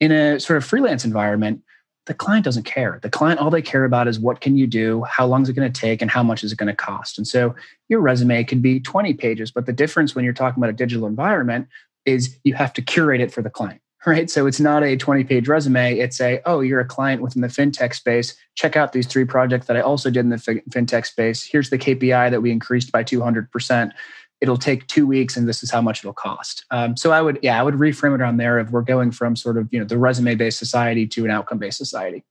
In 0.00 0.12
a 0.12 0.38
sort 0.38 0.58
of 0.58 0.66
freelance 0.66 1.02
environment, 1.02 1.62
the 2.04 2.12
client 2.12 2.44
doesn't 2.44 2.64
care. 2.64 3.00
The 3.02 3.08
client, 3.08 3.40
all 3.40 3.48
they 3.48 3.62
care 3.62 3.86
about 3.86 4.06
is 4.06 4.20
what 4.20 4.42
can 4.42 4.58
you 4.58 4.66
do, 4.66 5.02
how 5.04 5.24
long 5.24 5.40
is 5.40 5.48
it 5.48 5.54
going 5.54 5.72
to 5.72 5.80
take, 5.80 6.02
and 6.02 6.10
how 6.10 6.22
much 6.22 6.44
is 6.44 6.52
it 6.52 6.58
going 6.58 6.66
to 6.66 6.76
cost. 6.76 7.16
And 7.16 7.26
so 7.26 7.54
your 7.88 8.00
resume 8.00 8.44
could 8.44 8.60
be 8.60 8.80
20 8.80 9.14
pages, 9.14 9.50
but 9.50 9.64
the 9.64 9.72
difference 9.72 10.14
when 10.14 10.26
you're 10.26 10.34
talking 10.34 10.62
about 10.62 10.68
a 10.68 10.76
digital 10.76 11.06
environment 11.06 11.68
is 12.04 12.38
you 12.44 12.52
have 12.52 12.74
to 12.74 12.82
curate 12.82 13.22
it 13.22 13.32
for 13.32 13.40
the 13.40 13.48
client 13.48 13.80
right? 14.06 14.30
So 14.30 14.46
it's 14.46 14.60
not 14.60 14.82
a 14.82 14.96
20 14.96 15.24
page 15.24 15.48
resume. 15.48 15.98
It's 15.98 16.20
a, 16.20 16.40
oh, 16.44 16.60
you're 16.60 16.80
a 16.80 16.84
client 16.84 17.22
within 17.22 17.42
the 17.42 17.48
fintech 17.48 17.94
space. 17.94 18.34
Check 18.54 18.76
out 18.76 18.92
these 18.92 19.06
three 19.06 19.24
projects 19.24 19.66
that 19.66 19.76
I 19.76 19.80
also 19.80 20.10
did 20.10 20.20
in 20.20 20.30
the 20.30 20.36
fintech 20.36 21.06
space. 21.06 21.42
Here's 21.42 21.70
the 21.70 21.78
KPI 21.78 22.30
that 22.30 22.40
we 22.40 22.50
increased 22.50 22.92
by 22.92 23.04
200%. 23.04 23.92
It'll 24.40 24.56
take 24.56 24.86
two 24.88 25.06
weeks 25.06 25.36
and 25.36 25.48
this 25.48 25.62
is 25.62 25.70
how 25.70 25.80
much 25.80 26.00
it'll 26.00 26.12
cost. 26.12 26.64
Um, 26.72 26.96
so 26.96 27.12
I 27.12 27.22
would, 27.22 27.38
yeah, 27.42 27.60
I 27.60 27.62
would 27.62 27.74
reframe 27.74 28.14
it 28.14 28.20
around 28.20 28.38
there 28.38 28.58
if 28.58 28.70
we're 28.70 28.82
going 28.82 29.12
from 29.12 29.36
sort 29.36 29.56
of, 29.56 29.68
you 29.70 29.78
know, 29.78 29.84
the 29.84 29.98
resume 29.98 30.34
based 30.34 30.58
society 30.58 31.06
to 31.08 31.24
an 31.24 31.30
outcome 31.30 31.58
based 31.58 31.78
society. 31.78 32.24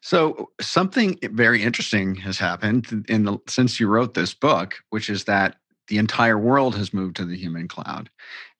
So 0.00 0.50
something 0.60 1.18
very 1.22 1.62
interesting 1.62 2.14
has 2.16 2.38
happened 2.38 3.04
in 3.08 3.24
the, 3.24 3.38
since 3.48 3.80
you 3.80 3.88
wrote 3.88 4.14
this 4.14 4.32
book, 4.32 4.76
which 4.90 5.10
is 5.10 5.24
that 5.24 5.56
the 5.88 5.98
entire 5.98 6.38
world 6.38 6.76
has 6.76 6.94
moved 6.94 7.16
to 7.16 7.24
the 7.24 7.36
human 7.36 7.68
cloud. 7.68 8.10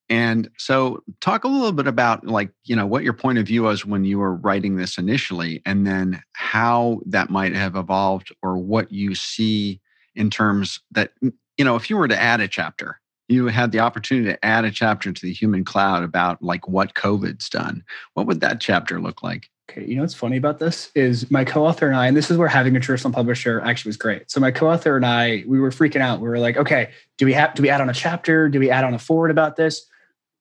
And 0.09 0.49
so, 0.57 1.03
talk 1.21 1.45
a 1.45 1.49
little 1.49 1.73
bit 1.73 1.87
about, 1.87 2.27
like, 2.27 2.51
you 2.65 2.77
know, 2.77 2.87
what 2.87 3.03
your 3.03 3.13
point 3.13 3.39
of 3.39 3.47
view 3.47 3.65
was 3.65 3.85
when 3.85 4.05
you 4.05 4.19
were 4.19 4.35
writing 4.35 4.77
this 4.77 4.99
initially, 4.99 5.63
and 5.67 5.87
then 5.87 6.23
how 6.33 7.01
that 7.07 7.29
might 7.29 7.55
have 7.55 7.75
evolved, 7.75 8.35
or 8.43 8.57
what 8.57 8.93
you 8.93 9.15
see 9.15 9.81
in 10.15 10.31
terms 10.31 10.81
that, 10.93 11.13
you 11.21 11.65
know, 11.65 11.77
if 11.77 11.91
you 11.91 11.97
were 11.97 12.09
to 12.09 12.21
add 12.21 12.41
a 12.41 12.49
chapter, 12.49 13.01
you 13.29 13.47
had 13.49 13.73
the 13.73 13.81
opportunity 13.81 14.29
to 14.29 14.45
add 14.45 14.65
a 14.65 14.71
chapter 14.71 15.13
to 15.13 15.23
the 15.23 15.33
human 15.33 15.65
cloud 15.65 16.03
about 16.03 16.43
like 16.43 16.69
what 16.69 16.95
COVID's 16.95 17.49
done. 17.49 17.83
What 18.15 18.27
would 18.27 18.41
that 18.41 18.61
chapter 18.61 19.01
look 19.01 19.23
like? 19.23 19.51
Okay, 19.69 19.85
you 19.85 19.97
know 19.97 20.03
what's 20.03 20.15
funny 20.15 20.37
about 20.37 20.61
this 20.61 20.93
is 20.95 21.29
my 21.29 21.45
co-author 21.45 21.89
and 21.89 21.97
I, 21.97 22.07
and 22.07 22.17
this 22.17 22.31
is 22.31 22.37
where 22.37 22.47
having 22.47 22.77
a 22.77 22.81
traditional 22.81 23.13
publisher 23.13 23.61
actually 23.63 23.89
was 23.89 23.97
great. 23.97 24.31
So 24.31 24.39
my 24.39 24.53
co-author 24.53 24.97
and 24.97 25.05
I, 25.05 25.43
we 25.47 25.59
were 25.59 25.71
freaking 25.71 26.01
out. 26.01 26.21
We 26.21 26.29
were 26.29 26.39
like, 26.39 26.57
okay, 26.57 26.91
do 27.19 27.27
we 27.27 27.33
have 27.33 27.55
do 27.55 27.63
we 27.63 27.69
add 27.69 27.81
on 27.81 27.91
a 27.91 27.95
chapter? 27.95 28.49
Do 28.49 28.61
we 28.61 28.71
add 28.71 28.85
on 28.85 28.95
a 28.95 28.99
forward 28.99 29.33
about 29.33 29.57
this? 29.57 29.87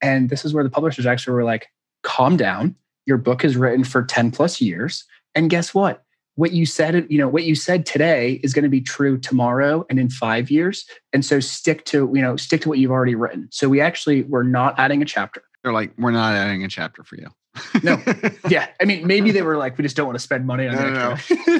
And 0.05 0.29
this 0.29 0.45
is 0.45 0.53
where 0.53 0.63
the 0.63 0.69
publishers 0.69 1.07
actually 1.07 1.33
were 1.33 1.43
like, 1.43 1.67
calm 2.03 2.37
down. 2.37 2.75
Your 3.05 3.17
book 3.17 3.43
is 3.43 3.57
written 3.57 3.83
for 3.83 4.03
10 4.03 4.31
plus 4.31 4.61
years. 4.61 5.03
And 5.33 5.49
guess 5.49 5.73
what? 5.73 6.03
What 6.35 6.51
you 6.51 6.65
said, 6.65 7.07
you 7.09 7.17
know, 7.17 7.27
what 7.27 7.43
you 7.43 7.55
said 7.55 7.85
today 7.85 8.39
is 8.43 8.53
going 8.53 8.63
to 8.63 8.69
be 8.69 8.81
true 8.81 9.17
tomorrow 9.17 9.85
and 9.89 9.99
in 9.99 10.09
five 10.09 10.51
years. 10.51 10.85
And 11.13 11.25
so 11.25 11.39
stick 11.39 11.85
to, 11.85 12.11
you 12.13 12.21
know, 12.21 12.35
stick 12.35 12.61
to 12.61 12.69
what 12.69 12.77
you've 12.77 12.91
already 12.91 13.15
written. 13.15 13.47
So 13.51 13.67
we 13.69 13.81
actually 13.81 14.23
we're 14.23 14.43
not 14.43 14.75
adding 14.77 15.01
a 15.01 15.05
chapter. 15.05 15.43
They're 15.63 15.73
like, 15.73 15.93
we're 15.97 16.11
not 16.11 16.35
adding 16.35 16.63
a 16.63 16.67
chapter 16.67 17.03
for 17.03 17.15
you. 17.15 17.29
no. 17.81 18.01
Yeah. 18.49 18.67
I 18.79 18.85
mean, 18.85 19.07
maybe 19.07 19.31
they 19.31 19.41
were 19.41 19.57
like, 19.57 19.77
we 19.77 19.83
just 19.83 19.95
don't 19.95 20.05
want 20.05 20.17
to 20.17 20.23
spend 20.23 20.45
money 20.45 20.67
on 20.67 20.75
no, 20.75 20.89
no, 20.91 21.17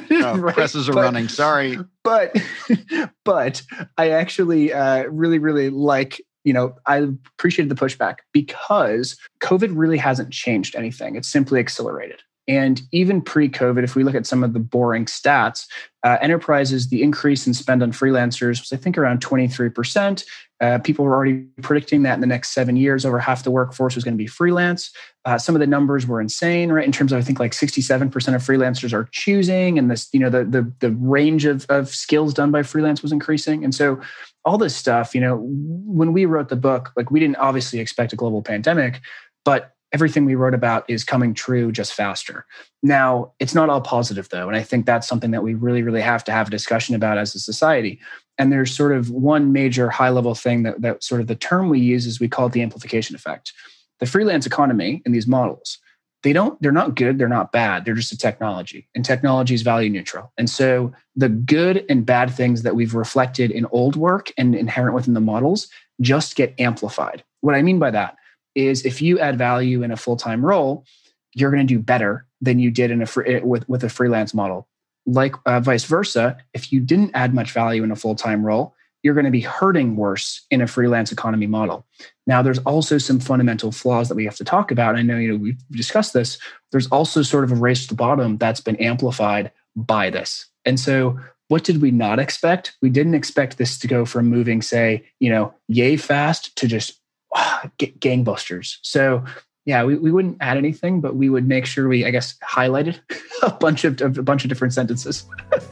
no. 0.09 0.19
no 0.19 0.35
right? 0.41 0.53
Presses 0.53 0.87
are 0.89 0.93
but, 0.93 1.01
running. 1.01 1.29
Sorry. 1.29 1.79
But 2.03 2.35
but 3.23 3.63
I 3.97 4.09
actually 4.09 4.71
uh, 4.73 5.03
really, 5.05 5.39
really 5.39 5.69
like 5.69 6.21
you 6.45 6.53
know, 6.53 6.75
I 6.85 6.97
appreciated 6.97 7.75
the 7.75 7.85
pushback 7.85 8.19
because 8.31 9.17
COVID 9.41 9.71
really 9.73 9.97
hasn't 9.97 10.31
changed 10.31 10.75
anything. 10.75 11.15
It's 11.15 11.27
simply 11.27 11.59
accelerated. 11.59 12.21
And 12.47 12.81
even 12.91 13.21
pre 13.21 13.49
COVID, 13.49 13.83
if 13.83 13.95
we 13.95 14.03
look 14.03 14.15
at 14.15 14.27
some 14.27 14.43
of 14.43 14.53
the 14.53 14.59
boring 14.59 15.05
stats, 15.05 15.65
uh, 16.03 16.17
enterprises, 16.21 16.89
the 16.89 17.01
increase 17.01 17.47
in 17.47 17.53
spend 17.53 17.81
on 17.81 17.91
freelancers 17.91 18.59
was, 18.59 18.71
I 18.71 18.77
think, 18.77 18.97
around 18.97 19.21
23%. 19.21 20.23
Uh, 20.61 20.77
people 20.79 21.03
were 21.03 21.13
already 21.13 21.43
predicting 21.61 22.03
that 22.03 22.13
in 22.13 22.21
the 22.21 22.27
next 22.27 22.51
seven 22.51 22.77
years, 22.77 23.05
over 23.05 23.19
half 23.19 23.43
the 23.43 23.51
workforce 23.51 23.95
was 23.95 24.03
going 24.03 24.13
to 24.13 24.17
be 24.17 24.27
freelance. 24.27 24.91
Uh, 25.25 25.37
some 25.37 25.55
of 25.55 25.59
the 25.59 25.67
numbers 25.67 26.07
were 26.07 26.21
insane, 26.21 26.71
right? 26.71 26.85
In 26.85 26.91
terms 26.91 27.11
of, 27.11 27.17
I 27.17 27.21
think, 27.21 27.39
like 27.39 27.51
67% 27.51 28.13
of 28.13 28.41
freelancers 28.41 28.93
are 28.93 29.09
choosing, 29.11 29.77
and 29.77 29.91
this, 29.91 30.07
you 30.13 30.19
know, 30.19 30.29
the 30.29 30.45
the, 30.45 30.71
the 30.79 30.91
range 30.91 31.45
of, 31.45 31.65
of 31.69 31.89
skills 31.89 32.33
done 32.33 32.51
by 32.51 32.63
freelance 32.63 33.01
was 33.01 33.11
increasing. 33.11 33.63
And 33.63 33.75
so 33.75 33.99
all 34.45 34.57
this 34.57 34.75
stuff, 34.75 35.13
you 35.13 35.21
know, 35.21 35.41
when 35.43 36.13
we 36.13 36.25
wrote 36.25 36.49
the 36.49 36.55
book, 36.55 36.91
like 36.95 37.11
we 37.11 37.19
didn't 37.19 37.37
obviously 37.37 37.79
expect 37.79 38.13
a 38.13 38.15
global 38.15 38.41
pandemic, 38.41 39.01
but 39.43 39.74
everything 39.95 40.25
we 40.25 40.35
wrote 40.35 40.53
about 40.53 40.83
is 40.89 41.05
coming 41.05 41.33
true 41.33 41.71
just 41.71 41.93
faster. 41.93 42.45
Now, 42.83 43.31
it's 43.39 43.55
not 43.55 43.69
all 43.69 43.79
positive 43.79 44.27
though. 44.27 44.49
And 44.49 44.57
I 44.57 44.61
think 44.61 44.85
that's 44.85 45.07
something 45.07 45.31
that 45.31 45.41
we 45.41 45.53
really, 45.53 45.83
really 45.83 46.01
have 46.01 46.21
to 46.25 46.33
have 46.33 46.47
a 46.47 46.51
discussion 46.51 46.95
about 46.95 47.17
as 47.17 47.33
a 47.33 47.39
society. 47.39 47.97
And 48.37 48.51
there's 48.51 48.75
sort 48.75 48.91
of 48.91 49.09
one 49.09 49.53
major 49.53 49.89
high 49.89 50.09
level 50.09 50.35
thing 50.35 50.63
that, 50.63 50.81
that 50.81 51.01
sort 51.01 51.21
of 51.21 51.27
the 51.27 51.35
term 51.35 51.69
we 51.69 51.79
use 51.79 52.05
is 52.05 52.19
we 52.19 52.27
call 52.27 52.47
it 52.47 52.51
the 52.51 52.61
amplification 52.61 53.15
effect. 53.15 53.53
The 54.01 54.05
freelance 54.05 54.45
economy 54.45 55.01
in 55.05 55.13
these 55.13 55.27
models, 55.27 55.77
they 56.23 56.33
don't 56.33 56.61
they're 56.61 56.71
not 56.71 56.95
good 56.95 57.19
they're 57.19 57.29
not 57.29 57.51
bad 57.51 57.85
they're 57.85 57.93
just 57.93 58.11
a 58.11 58.17
technology 58.17 58.89
and 58.95 59.05
technology 59.05 59.53
is 59.53 59.61
value 59.61 59.91
neutral 59.91 60.33
and 60.39 60.49
so 60.49 60.91
the 61.15 61.29
good 61.29 61.85
and 61.87 62.03
bad 62.03 62.33
things 62.33 62.63
that 62.63 62.75
we've 62.75 62.95
reflected 62.95 63.51
in 63.51 63.67
old 63.67 63.95
work 63.95 64.31
and 64.35 64.55
inherent 64.55 64.95
within 64.95 65.13
the 65.13 65.21
models 65.21 65.67
just 66.01 66.35
get 66.35 66.59
amplified 66.59 67.23
what 67.41 67.53
i 67.53 67.61
mean 67.61 67.77
by 67.77 67.91
that 67.91 68.17
is 68.55 68.85
if 68.85 69.01
you 69.01 69.19
add 69.19 69.37
value 69.37 69.83
in 69.83 69.91
a 69.91 69.97
full-time 69.97 70.45
role 70.45 70.85
you're 71.33 71.51
going 71.51 71.65
to 71.65 71.73
do 71.73 71.79
better 71.79 72.25
than 72.41 72.59
you 72.59 72.71
did 72.71 72.91
in 72.91 73.01
a 73.01 73.05
free, 73.05 73.39
with 73.41 73.67
with 73.69 73.83
a 73.83 73.89
freelance 73.89 74.33
model 74.33 74.67
like 75.05 75.35
uh, 75.45 75.59
vice 75.59 75.83
versa 75.83 76.37
if 76.53 76.71
you 76.71 76.79
didn't 76.79 77.11
add 77.13 77.33
much 77.33 77.51
value 77.51 77.83
in 77.83 77.91
a 77.91 77.95
full-time 77.95 78.45
role 78.45 78.75
you're 79.05 79.13
going 79.13 79.25
to 79.25 79.31
be 79.31 79.41
hurting 79.41 79.95
worse 79.95 80.47
in 80.49 80.61
a 80.63 80.67
freelance 80.67 81.11
economy 81.11 81.45
model. 81.45 81.85
Now, 82.25 82.41
there's 82.41 82.57
also 82.59 82.97
some 82.97 83.19
fundamental 83.19 83.71
flaws 83.71 84.09
that 84.09 84.15
we 84.15 84.25
have 84.25 84.35
to 84.37 84.43
talk 84.43 84.71
about. 84.71 84.95
I 84.95 85.03
know 85.03 85.15
you 85.15 85.27
know 85.27 85.35
we've 85.35 85.63
discussed 85.69 86.13
this. 86.13 86.39
There's 86.71 86.87
also 86.87 87.21
sort 87.21 87.43
of 87.43 87.51
a 87.51 87.55
race 87.55 87.83
to 87.83 87.89
the 87.89 87.93
bottom 87.93 88.39
that's 88.39 88.61
been 88.61 88.77
amplified 88.77 89.51
by 89.75 90.09
this. 90.09 90.47
And 90.65 90.79
so, 90.79 91.19
what 91.49 91.63
did 91.63 91.83
we 91.83 91.91
not 91.91 92.17
expect? 92.17 92.75
We 92.81 92.89
didn't 92.89 93.13
expect 93.13 93.59
this 93.59 93.77
to 93.77 93.87
go 93.87 94.05
from 94.05 94.25
moving, 94.25 94.63
say, 94.63 95.05
you 95.19 95.29
know, 95.29 95.53
yay 95.67 95.97
fast 95.97 96.55
to 96.55 96.67
just 96.67 96.99
gangbusters. 97.79 98.77
So, 98.81 99.23
yeah, 99.65 99.83
we, 99.83 99.95
we 99.95 100.11
wouldn't 100.11 100.37
add 100.41 100.57
anything, 100.57 101.01
but 101.01 101.15
we 101.15 101.29
would 101.29 101.47
make 101.47 101.65
sure 101.65 101.87
we, 101.87 102.05
I 102.05 102.11
guess, 102.11 102.37
highlighted 102.39 102.99
a 103.43 103.51
bunch 103.51 103.83
of 103.83 103.99
a 104.01 104.23
bunch 104.23 104.43
of 104.43 104.49
different 104.49 104.73
sentences. 104.73 105.25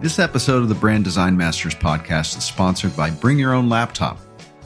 This 0.00 0.18
episode 0.18 0.62
of 0.62 0.70
the 0.70 0.74
Brand 0.74 1.04
Design 1.04 1.36
Masters 1.36 1.74
podcast 1.74 2.38
is 2.38 2.44
sponsored 2.44 2.96
by 2.96 3.10
Bring 3.10 3.38
Your 3.38 3.52
Own 3.52 3.68
Laptop. 3.68 4.18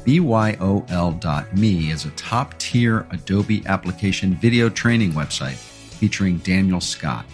BYOL.me 0.04 1.90
is 1.90 2.04
a 2.04 2.10
top 2.10 2.56
tier 2.60 3.04
Adobe 3.10 3.66
application 3.66 4.36
video 4.36 4.68
training 4.68 5.10
website 5.10 5.56
featuring 5.56 6.38
Daniel 6.38 6.80
Scott. 6.80 7.26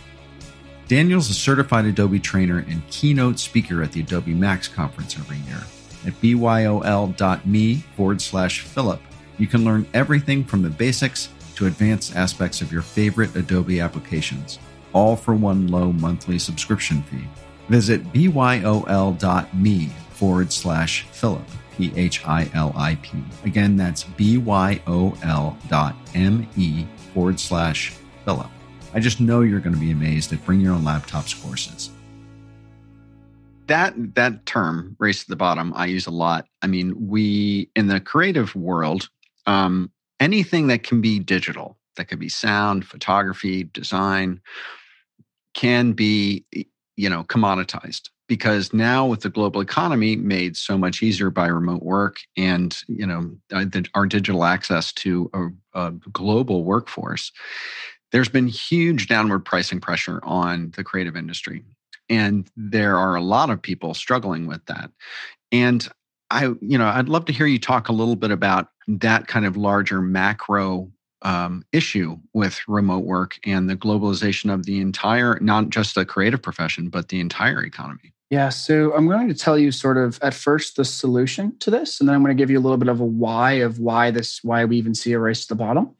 Daniel's 0.89 1.29
a 1.29 1.35
certified 1.35 1.85
Adobe 1.85 2.19
trainer 2.19 2.65
and 2.71 2.87
keynote 2.89 3.39
speaker 3.39 3.83
at 3.83 3.93
the 3.93 4.01
Adobe 4.01 4.33
Max 4.33 4.67
conference 4.67 5.19
every 5.19 5.37
year. 5.37 5.63
At 6.07 6.15
BYOL.me 6.21 7.75
forward 7.97 8.23
slash 8.23 8.61
Philip, 8.61 9.01
you 9.39 9.47
can 9.47 9.65
learn 9.65 9.87
everything 9.95 10.45
from 10.45 10.63
the 10.63 10.71
basics 10.71 11.29
to 11.57 11.67
advanced 11.67 12.17
aspects 12.17 12.63
of 12.63 12.73
your 12.73 12.83
favorite 12.83 13.37
Adobe 13.37 13.81
applications, 13.81 14.59
all 14.93 15.15
for 15.17 15.35
one 15.35 15.69
low 15.69 15.93
monthly 15.93 16.39
subscription 16.39 17.03
fee. 17.03 17.29
Visit 17.69 18.03
byol.me 18.13 19.87
forward 20.11 20.53
slash 20.53 21.03
Philip, 21.13 21.47
P 21.77 21.93
H 21.97 22.27
I 22.27 22.51
L 22.55 22.73
I 22.77 22.97
P. 22.97 23.23
Again, 23.45 23.77
that's 23.77 24.05
byol.me 24.05 24.89
forward 27.15 27.41
slash 27.41 27.93
Philip. 28.25 28.51
I 28.93 29.01
just 29.01 29.21
know 29.21 29.43
you're 29.43 29.61
going 29.61 29.75
to 29.75 29.81
be 29.81 29.93
amazed 29.93 30.33
at 30.33 30.45
Bring 30.45 30.61
Your 30.61 30.75
Own 30.75 30.83
Laptops 30.83 31.41
courses. 31.43 31.91
That 33.71 34.17
that 34.17 34.47
term, 34.47 34.97
race 34.99 35.23
to 35.23 35.31
the 35.31 35.37
bottom, 35.37 35.73
I 35.77 35.87
use 35.87 36.09
a 36.09 36.11
lot. 36.11 36.47
I 36.61 36.67
mean, 36.67 36.93
we 37.09 37.71
in 37.77 37.87
the 37.87 38.01
creative 38.01 38.57
world, 38.57 39.09
um, 39.47 39.93
anything 40.19 40.67
that 40.67 40.83
can 40.83 41.01
be 41.01 41.21
digital, 41.21 41.79
that 41.97 42.07
could 42.09 42.19
be 42.19 42.29
sound, 42.29 42.85
photography, 42.85 43.63
design, 43.63 44.41
can 45.55 45.93
be 45.93 46.45
you 46.97 47.09
know 47.09 47.23
commoditized 47.25 48.11
because 48.27 48.73
now 48.73 49.07
with 49.07 49.21
the 49.21 49.31
global 49.31 49.61
economy 49.61 50.17
made 50.17 50.57
so 50.57 50.77
much 50.77 51.01
easier 51.01 51.31
by 51.31 51.47
remote 51.47 51.83
work 51.83 52.19
and 52.37 52.83
you 52.89 53.07
know 53.07 53.31
uh, 53.53 53.65
our 53.95 54.07
digital 54.07 54.45
access 54.45 54.93
to 54.93 55.31
a, 55.33 55.47
a 55.87 55.93
global 56.13 56.65
workforce 56.65 57.33
there's 58.13 58.29
been 58.29 58.49
huge 58.49 59.07
downward 59.07 59.45
pricing 59.45 59.81
pressure 59.81 60.21
on 60.25 60.73
the 60.77 60.85
creative 60.85 61.17
industry 61.17 61.63
and 62.11 62.51
there 62.57 62.99
are 62.99 63.15
a 63.15 63.23
lot 63.23 63.49
of 63.49 63.63
people 63.63 63.95
struggling 63.95 64.47
with 64.47 64.65
that 64.67 64.91
and 65.53 65.89
i 66.31 66.47
you 66.61 66.77
know 66.77 66.89
i'd 66.89 67.09
love 67.09 67.25
to 67.25 67.33
hear 67.33 67.47
you 67.47 67.59
talk 67.59 67.89
a 67.89 67.93
little 67.93 68.17
bit 68.17 68.31
about 68.31 68.69
that 68.87 69.27
kind 69.27 69.47
of 69.47 69.57
larger 69.57 70.03
macro 70.03 70.91
um, 71.23 71.65
issue 71.73 72.19
with 72.33 72.61
remote 72.67 73.05
work 73.05 73.39
and 73.45 73.69
the 73.69 73.77
globalization 73.77 74.53
of 74.53 74.65
the 74.65 74.81
entire, 74.81 75.39
not 75.41 75.71
just 75.71 75.95
the 75.95 76.05
creative 76.05 76.41
profession, 76.41 76.89
but 76.89 77.09
the 77.09 77.21
entire 77.21 77.63
economy? 77.63 78.15
Yeah, 78.31 78.49
so 78.49 78.95
I'm 78.95 79.09
going 79.09 79.29
to 79.29 79.35
tell 79.35 79.59
you 79.59 79.73
sort 79.73 79.99
of 79.99 80.19
at 80.23 80.35
first 80.35 80.77
the 80.77 80.85
solution 80.85 81.57
to 81.59 81.71
this, 81.71 81.99
and 81.99 82.09
then 82.09 82.15
I'm 82.15 82.23
going 82.23 82.37
to 82.37 82.41
give 82.41 82.51
you 82.51 82.59
a 82.59 82.63
little 82.63 82.79
bit 82.79 82.89
of 82.89 83.01
a 83.01 83.05
why 83.05 83.55
of 83.55 83.81
why 83.81 84.13
this, 84.13 84.43
why 84.45 84.65
we 84.65 84.77
even 84.79 84.95
see 84.95 85.13
a 85.13 85.19
race 85.19 85.43
to 85.43 85.49
the 85.49 85.57
bottom. 85.57 85.91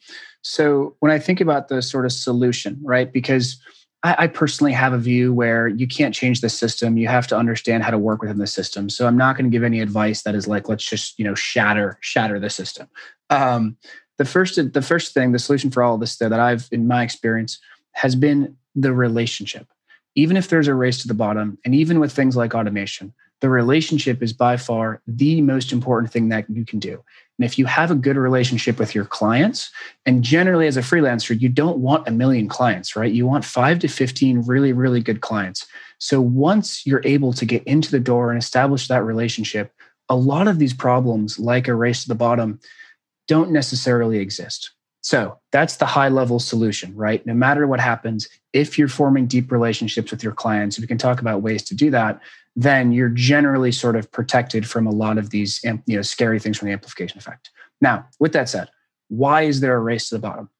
So 0.43 0.97
when 1.01 1.11
I 1.11 1.19
think 1.19 1.41
about 1.41 1.69
the 1.69 1.83
sort 1.83 2.05
of 2.05 2.13
solution, 2.13 2.79
right, 2.83 3.13
because 3.13 3.61
I, 4.03 4.17
I 4.19 4.27
personally 4.29 4.73
have 4.73 4.93
a 4.93 4.99
view 4.99 5.33
where 5.33 5.69
you 5.69 5.87
can't 5.87 6.15
change 6.15 6.41
the 6.41 6.49
system. 6.49 6.97
You 6.97 7.09
have 7.09 7.27
to 7.29 7.37
understand 7.37 7.83
how 7.85 7.91
to 7.91 7.99
work 7.99 8.23
within 8.23 8.39
the 8.39 8.47
system. 8.47 8.89
So 8.89 9.07
I'm 9.07 9.17
not 9.17 9.37
going 9.37 9.51
to 9.51 9.55
give 9.55 9.63
any 9.63 9.81
advice 9.81 10.23
that 10.23 10.35
is 10.35 10.49
like, 10.49 10.69
let's 10.69 10.85
just 10.85 11.19
you 11.19 11.25
know 11.25 11.35
shatter 11.35 11.99
shatter 12.01 12.39
the 12.41 12.51
system. 12.51 12.89
Um, 13.29 13.77
the 14.21 14.27
first 14.27 14.73
the 14.75 14.83
first 14.83 15.15
thing 15.15 15.33
the 15.33 15.39
solution 15.39 15.71
for 15.71 15.83
all 15.83 15.95
of 15.95 16.01
this 16.01 16.17
though, 16.19 16.29
that 16.29 16.39
i've 16.39 16.69
in 16.71 16.87
my 16.87 17.03
experience 17.03 17.59
has 17.93 18.15
been 18.15 18.55
the 18.75 18.93
relationship 18.93 19.67
even 20.15 20.37
if 20.37 20.49
there's 20.49 20.69
a 20.69 20.75
race 20.75 21.01
to 21.01 21.09
the 21.09 21.15
bottom 21.15 21.57
and 21.65 21.75
even 21.75 21.99
with 21.99 22.13
things 22.13 22.37
like 22.37 22.55
automation 22.55 23.15
the 23.41 23.49
relationship 23.49 24.23
is 24.23 24.35
by 24.35 24.59
far 24.59 25.01
the 25.07 25.41
most 25.41 25.73
important 25.73 26.13
thing 26.13 26.29
that 26.29 26.45
you 26.51 26.67
can 26.67 26.79
do 26.79 27.03
and 27.41 27.47
if 27.47 27.59
you 27.59 27.65
have 27.65 27.91
a 27.91 27.95
good 27.95 28.19
relationship 28.19 28.79
with 28.79 28.95
your 28.95 29.07
clients 29.07 29.71
and 30.05 30.23
generally 30.23 30.67
as 30.67 30.77
a 30.77 30.83
freelancer 30.83 31.39
you 31.41 31.49
don't 31.49 31.79
want 31.79 32.07
a 32.07 32.13
million 32.13 32.49
clients 32.49 32.95
right 32.95 33.13
you 33.13 33.27
want 33.27 33.45
5 33.45 33.79
to 33.79 33.89
15 33.89 34.43
really 34.43 34.75
really 34.75 35.01
good 35.01 35.23
clients 35.23 35.67
so 35.99 36.21
once 36.21 36.87
you're 36.87 37.03
able 37.05 37.33
to 37.33 37.47
get 37.47 37.65
into 37.65 37.91
the 37.91 37.99
door 37.99 38.31
and 38.31 38.39
establish 38.39 38.89
that 38.89 39.05
relationship 39.05 39.73
a 40.11 40.17
lot 40.17 40.49
of 40.49 40.59
these 40.59 40.75
problems 40.75 41.39
like 41.39 41.67
a 41.67 41.75
race 41.75 42.03
to 42.03 42.09
the 42.09 42.15
bottom 42.15 42.61
don't 43.31 43.53
necessarily 43.53 44.19
exist. 44.19 44.73
So 45.03 45.39
that's 45.51 45.77
the 45.77 45.87
high 45.87 46.09
level 46.09 46.39
solution, 46.39 46.95
right? 46.95 47.25
No 47.25 47.35
matter 47.35 47.67
what 47.67 47.81
happens, 47.81 48.29
if 48.53 48.79
you're 48.79 48.89
forming 48.89 49.27
deep 49.27 49.51
relationships 49.51 50.11
with 50.11 50.23
your 50.23 50.33
clients, 50.33 50.79
we 50.79 50.87
can 50.87 50.99
talk 50.99 51.21
about 51.21 51.43
ways 51.43 51.63
to 51.65 51.75
do 51.75 51.91
that, 51.91 52.21
then 52.55 52.93
you're 52.93 53.09
generally 53.09 53.73
sort 53.73 53.97
of 53.97 54.11
protected 54.11 54.69
from 54.69 54.87
a 54.87 54.91
lot 54.91 55.17
of 55.17 55.31
these 55.31 55.65
um, 55.67 55.83
you 55.87 55.97
know, 55.97 56.03
scary 56.03 56.39
things 56.39 56.59
from 56.59 56.67
the 56.67 56.73
amplification 56.73 57.19
effect. 57.19 57.51
Now, 57.81 58.07
with 58.19 58.33
that 58.33 58.49
said, 58.49 58.69
why 59.09 59.43
is 59.43 59.61
there 59.61 59.75
a 59.75 59.81
race 59.81 60.09
to 60.09 60.17
the 60.17 60.21
bottom? 60.21 60.51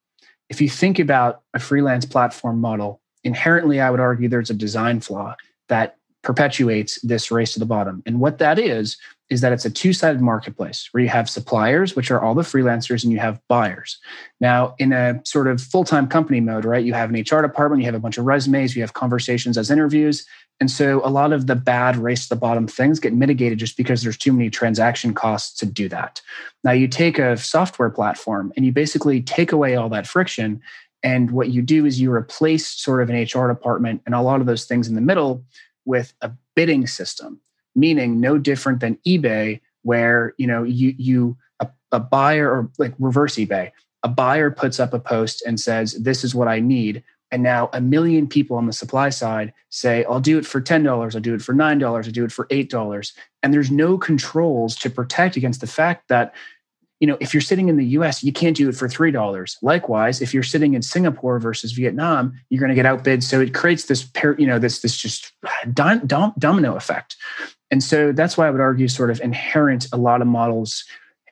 If 0.49 0.61
you 0.61 0.69
think 0.69 0.99
about 0.99 1.43
a 1.55 1.61
freelance 1.61 2.07
platform 2.07 2.61
model, 2.61 3.01
inherently, 3.23 3.81
I 3.81 3.91
would 3.91 4.01
argue 4.01 4.29
there's 4.29 4.51
a 4.51 4.55
design 4.55 5.01
flaw 5.01 5.37
that 5.69 5.97
perpetuates 6.23 7.01
this 7.03 7.31
race 7.31 7.53
to 7.55 7.59
the 7.59 7.67
bottom. 7.67 8.03
And 8.07 8.21
what 8.21 8.39
that 8.39 8.59
is, 8.59 8.97
is 9.31 9.41
that 9.41 9.53
it's 9.53 9.65
a 9.65 9.71
two 9.71 9.93
sided 9.93 10.21
marketplace 10.21 10.89
where 10.91 11.03
you 11.03 11.09
have 11.09 11.31
suppliers, 11.31 11.95
which 11.95 12.11
are 12.11 12.21
all 12.21 12.35
the 12.35 12.43
freelancers, 12.43 13.05
and 13.05 13.13
you 13.13 13.21
have 13.21 13.41
buyers. 13.49 13.99
Now, 14.41 14.75
in 14.79 14.93
a 14.93 15.21
sort 15.25 15.47
of 15.47 15.61
full 15.61 15.85
time 15.85 16.09
company 16.09 16.41
mode, 16.41 16.65
right, 16.65 16.85
you 16.85 16.93
have 16.95 17.11
an 17.11 17.21
HR 17.21 17.41
department, 17.41 17.81
you 17.81 17.87
have 17.87 17.95
a 17.95 18.01
bunch 18.01 18.19
of 18.19 18.25
resumes, 18.25 18.75
you 18.75 18.83
have 18.83 18.93
conversations 18.93 19.57
as 19.57 19.71
interviews. 19.71 20.27
And 20.59 20.71
so 20.71 21.01
a 21.05 21.09
lot 21.09 21.33
of 21.33 21.47
the 21.47 21.55
bad 21.55 21.97
race 21.97 22.25
to 22.25 22.31
the 22.31 22.41
bottom 22.41 22.67
things 22.67 23.01
get 23.01 23.15
mitigated 23.15 23.59
just 23.59 23.77
because 23.77 24.03
there's 24.03 24.19
too 24.19 24.33
many 24.33 24.51
transaction 24.51 25.15
costs 25.15 25.57
to 25.61 25.67
do 25.67 25.89
that. 25.89 26.21
Now, 26.65 26.73
you 26.73 26.89
take 26.89 27.19
a 27.19 27.37
software 27.37 27.89
platform 27.89 28.53
and 28.57 28.67
you 28.67 28.73
basically 28.73 29.23
take 29.23 29.53
away 29.53 29.77
all 29.77 29.89
that 29.91 30.07
friction. 30.07 30.61
And 31.03 31.31
what 31.31 31.49
you 31.49 31.63
do 31.63 31.87
is 31.87 31.99
you 31.99 32.13
replace 32.13 32.67
sort 32.67 33.01
of 33.01 33.09
an 33.09 33.23
HR 33.23 33.49
department 33.49 34.03
and 34.05 34.15
a 34.15 34.21
lot 34.21 34.41
of 34.41 34.47
those 34.47 34.67
things 34.67 34.87
in 34.87 34.97
the 34.97 35.01
middle 35.01 35.45
with 35.91 36.15
a 36.23 36.31
bidding 36.55 36.87
system, 36.87 37.41
meaning 37.75 38.21
no 38.21 38.39
different 38.39 38.81
than 38.81 38.99
eBay, 39.07 39.61
where 39.83 40.35
you 40.39 40.47
know 40.47 40.63
you 40.63 40.95
you 40.97 41.37
a, 41.59 41.69
a 41.93 42.01
buyer 42.01 42.49
or 42.51 42.71
like 42.79 42.95
reverse 42.99 43.35
eBay, 43.35 43.71
a 44.03 44.09
buyer 44.09 44.51
puts 44.51 44.81
up 44.81 44.95
a 44.95 45.01
post 45.01 45.43
and 45.47 45.59
says, 45.59 45.95
"This 46.03 46.25
is 46.25 46.35
what 46.35 46.49
I 46.49 46.61
need." 46.61 47.03
And 47.33 47.43
now 47.43 47.71
a 47.73 47.81
million 47.81 48.27
people 48.27 48.57
on 48.57 48.67
the 48.67 48.73
supply 48.73 49.09
side 49.09 49.53
say, 49.69 50.05
I'll 50.05 50.21
do 50.21 50.37
it 50.37 50.45
for 50.45 50.61
$10, 50.61 51.15
I'll 51.15 51.21
do 51.21 51.35
it 51.35 51.43
for 51.43 51.55
$9, 51.55 51.85
I'll 51.85 52.03
do 52.11 52.25
it 52.25 52.33
for 52.33 52.47
$8. 52.49 53.13
And 53.43 53.55
there's 53.55 53.71
no 53.71 53.97
controls 53.99 54.75
to 54.77 54.91
protect 54.91 55.37
against 55.37 55.61
the 55.61 55.69
fact 55.69 56.09
that 56.09 56.35
you 57.01 57.07
know, 57.07 57.17
if 57.19 57.33
you're 57.33 57.41
sitting 57.41 57.69
in 57.71 57.77
the 57.77 57.87
US, 57.87 58.23
you 58.23 58.33
can't 58.33 58.55
do 58.55 58.69
it 58.69 58.77
for 58.77 58.87
$3. 58.87 59.57
Likewise, 59.63 60.21
if 60.21 60.35
you're 60.35 60.43
sitting 60.43 60.75
in 60.75 60.83
Singapore 60.83 61.39
versus 61.39 61.73
Vietnam, 61.73 62.39
you're 62.51 62.61
going 62.61 62.69
to 62.69 62.75
get 62.75 62.87
outbid. 62.87 63.25
So 63.25 63.41
it 63.41 63.55
creates 63.55 63.87
this, 63.87 64.09
you 64.39 64.47
know, 64.47 64.59
this, 64.59 64.81
this 64.81 64.97
just 64.97 65.33
dom- 65.73 66.07
dom- 66.07 66.35
domino 66.39 66.77
effect. 66.77 67.17
And 67.71 67.83
so 67.83 68.13
that's 68.13 68.37
why 68.37 68.47
I 68.47 68.51
would 68.51 68.61
argue 68.61 68.87
sort 68.87 69.11
of 69.11 69.21
inherent 69.23 69.87
a 69.93 69.97
lot 69.97 70.21
of 70.21 70.27
models, 70.27 70.85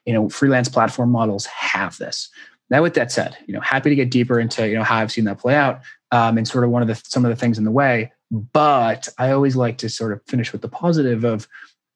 you 0.06 0.14
know, 0.14 0.30
freelance 0.30 0.70
platform 0.70 1.10
models 1.10 1.44
have 1.46 1.98
this. 1.98 2.30
Now, 2.70 2.82
with 2.82 2.94
that 2.94 3.12
said, 3.12 3.36
you 3.46 3.52
know, 3.52 3.60
happy 3.60 3.90
to 3.90 3.96
get 3.96 4.10
deeper 4.10 4.40
into, 4.40 4.66
you 4.66 4.74
know, 4.74 4.84
how 4.84 4.96
I've 4.96 5.12
seen 5.12 5.24
that 5.24 5.38
play 5.38 5.54
out 5.54 5.80
um, 6.12 6.38
and 6.38 6.48
sort 6.48 6.64
of 6.64 6.70
one 6.70 6.82
of 6.82 6.88
the, 6.88 7.00
some 7.06 7.24
of 7.24 7.30
the 7.30 7.36
things 7.36 7.58
in 7.58 7.64
the 7.64 7.70
way. 7.70 8.12
But 8.30 9.08
I 9.18 9.32
always 9.32 9.56
like 9.56 9.78
to 9.78 9.88
sort 9.88 10.12
of 10.12 10.22
finish 10.26 10.52
with 10.52 10.62
the 10.62 10.68
positive 10.68 11.24
of 11.24 11.46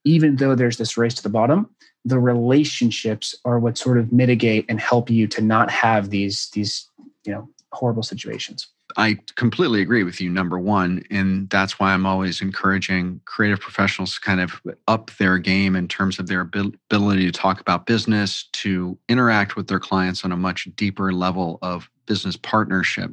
even 0.04 0.36
though 0.36 0.54
there's 0.54 0.78
this 0.78 0.96
race 0.96 1.14
to 1.14 1.22
the 1.22 1.28
bottom, 1.28 1.70
the 2.04 2.18
relationships 2.18 3.34
are 3.44 3.58
what 3.58 3.78
sort 3.78 3.98
of 3.98 4.12
mitigate 4.12 4.64
and 4.68 4.80
help 4.80 5.08
you 5.08 5.26
to 5.28 5.40
not 5.40 5.70
have 5.70 6.10
these 6.10 6.50
these 6.50 6.88
you 7.24 7.32
know 7.32 7.48
horrible 7.72 8.02
situations 8.02 8.68
I 8.96 9.18
completely 9.36 9.80
agree 9.80 10.02
with 10.02 10.20
you, 10.20 10.30
number 10.30 10.58
one. 10.58 11.02
And 11.10 11.48
that's 11.50 11.78
why 11.78 11.92
I'm 11.92 12.06
always 12.06 12.40
encouraging 12.40 13.20
creative 13.24 13.60
professionals 13.60 14.14
to 14.14 14.20
kind 14.20 14.40
of 14.40 14.60
up 14.88 15.10
their 15.18 15.38
game 15.38 15.76
in 15.76 15.88
terms 15.88 16.18
of 16.18 16.26
their 16.26 16.40
ability 16.40 17.26
to 17.26 17.32
talk 17.32 17.60
about 17.60 17.86
business, 17.86 18.48
to 18.52 18.98
interact 19.08 19.56
with 19.56 19.68
their 19.68 19.80
clients 19.80 20.24
on 20.24 20.32
a 20.32 20.36
much 20.36 20.68
deeper 20.76 21.12
level 21.12 21.58
of 21.62 21.88
business 22.06 22.36
partnership, 22.36 23.12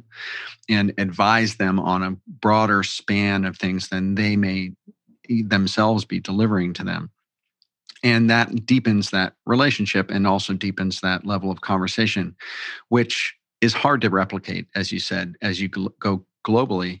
and 0.68 0.92
advise 0.98 1.56
them 1.56 1.78
on 1.78 2.02
a 2.02 2.16
broader 2.26 2.82
span 2.82 3.44
of 3.44 3.56
things 3.56 3.88
than 3.88 4.14
they 4.14 4.36
may 4.36 4.72
themselves 5.28 6.04
be 6.04 6.18
delivering 6.18 6.72
to 6.74 6.84
them 6.84 7.10
and 8.02 8.30
that 8.30 8.66
deepens 8.66 9.10
that 9.10 9.34
relationship 9.46 10.10
and 10.10 10.26
also 10.26 10.52
deepens 10.52 11.00
that 11.00 11.26
level 11.26 11.50
of 11.50 11.60
conversation 11.60 12.34
which 12.88 13.34
is 13.60 13.72
hard 13.74 14.00
to 14.00 14.10
replicate 14.10 14.66
as 14.74 14.90
you 14.90 14.98
said 14.98 15.34
as 15.42 15.60
you 15.60 15.68
go 15.68 16.24
globally. 16.46 17.00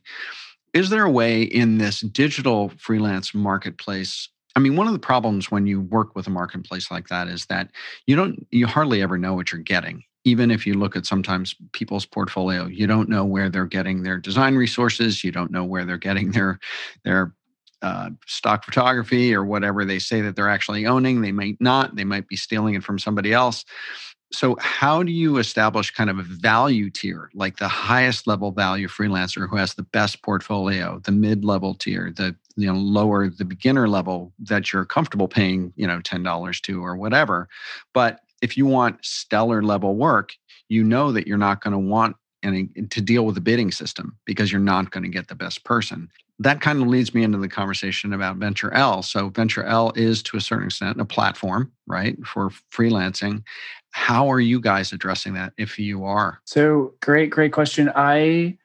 Is 0.74 0.90
there 0.90 1.04
a 1.04 1.10
way 1.10 1.42
in 1.42 1.78
this 1.78 2.00
digital 2.00 2.70
freelance 2.78 3.34
marketplace 3.34 4.28
i 4.56 4.60
mean 4.60 4.76
one 4.76 4.88
of 4.88 4.92
the 4.92 4.98
problems 4.98 5.50
when 5.50 5.66
you 5.66 5.80
work 5.80 6.16
with 6.16 6.26
a 6.26 6.30
marketplace 6.30 6.90
like 6.90 7.06
that 7.08 7.28
is 7.28 7.46
that 7.46 7.70
you 8.06 8.16
don't 8.16 8.46
you 8.50 8.66
hardly 8.66 9.00
ever 9.02 9.16
know 9.16 9.34
what 9.34 9.52
you're 9.52 9.60
getting. 9.60 10.02
Even 10.24 10.50
if 10.50 10.66
you 10.66 10.74
look 10.74 10.96
at 10.96 11.06
sometimes 11.06 11.54
people's 11.72 12.04
portfolio 12.04 12.66
you 12.66 12.86
don't 12.86 13.08
know 13.08 13.24
where 13.24 13.48
they're 13.48 13.64
getting 13.64 14.02
their 14.02 14.18
design 14.18 14.54
resources 14.54 15.24
you 15.24 15.32
don't 15.32 15.50
know 15.50 15.64
where 15.64 15.84
they're 15.84 15.96
getting 15.96 16.32
their 16.32 16.58
their 17.04 17.34
uh, 17.82 18.10
stock 18.26 18.64
photography 18.64 19.34
or 19.34 19.44
whatever 19.44 19.84
they 19.84 19.98
say 19.98 20.20
that 20.20 20.36
they're 20.36 20.48
actually 20.48 20.86
owning. 20.86 21.22
They 21.22 21.32
might 21.32 21.56
not, 21.60 21.96
they 21.96 22.04
might 22.04 22.28
be 22.28 22.36
stealing 22.36 22.74
it 22.74 22.84
from 22.84 22.98
somebody 22.98 23.32
else. 23.32 23.64
So, 24.32 24.56
how 24.60 25.02
do 25.02 25.10
you 25.10 25.38
establish 25.38 25.90
kind 25.90 26.08
of 26.08 26.18
a 26.18 26.22
value 26.22 26.88
tier, 26.88 27.30
like 27.34 27.56
the 27.56 27.66
highest 27.66 28.28
level 28.28 28.52
value 28.52 28.86
freelancer 28.86 29.48
who 29.48 29.56
has 29.56 29.74
the 29.74 29.82
best 29.82 30.22
portfolio, 30.22 31.00
the 31.04 31.10
mid 31.10 31.44
level 31.44 31.74
tier, 31.74 32.12
the 32.14 32.36
you 32.56 32.66
know 32.66 32.78
lower 32.78 33.28
the 33.28 33.44
beginner 33.44 33.88
level 33.88 34.32
that 34.38 34.72
you're 34.72 34.84
comfortable 34.84 35.26
paying 35.26 35.72
you 35.74 35.86
know 35.86 36.00
ten 36.00 36.22
dollars 36.22 36.60
to 36.62 36.84
or 36.84 36.94
whatever, 36.96 37.48
but 37.92 38.20
if 38.40 38.56
you 38.56 38.66
want 38.66 39.04
stellar 39.04 39.62
level 39.62 39.96
work, 39.96 40.32
you 40.68 40.84
know 40.84 41.12
that 41.12 41.26
you're 41.26 41.36
not 41.36 41.62
going 41.62 41.72
to 41.72 41.78
want 41.78 42.14
any 42.42 42.68
to 42.88 43.00
deal 43.00 43.26
with 43.26 43.34
the 43.34 43.40
bidding 43.40 43.72
system 43.72 44.16
because 44.24 44.50
you're 44.52 44.60
not 44.60 44.90
going 44.90 45.02
to 45.02 45.10
get 45.10 45.28
the 45.28 45.34
best 45.34 45.64
person 45.64 46.08
that 46.40 46.62
kind 46.62 46.80
of 46.80 46.88
leads 46.88 47.14
me 47.14 47.22
into 47.22 47.36
the 47.36 47.48
conversation 47.48 48.14
about 48.14 48.36
Venture 48.36 48.72
L. 48.72 49.02
So, 49.02 49.28
Venture 49.28 49.62
L 49.62 49.92
is 49.94 50.22
to 50.24 50.38
a 50.38 50.40
certain 50.40 50.66
extent 50.66 51.00
a 51.00 51.04
platform, 51.04 51.70
right, 51.86 52.16
for 52.26 52.50
freelancing. 52.72 53.42
How 53.90 54.30
are 54.32 54.40
you 54.40 54.58
guys 54.58 54.92
addressing 54.92 55.34
that 55.34 55.52
if 55.58 55.78
you 55.78 56.04
are? 56.04 56.40
So, 56.46 56.94
great, 57.00 57.30
great 57.30 57.52
question. 57.52 57.92
I 57.94 58.56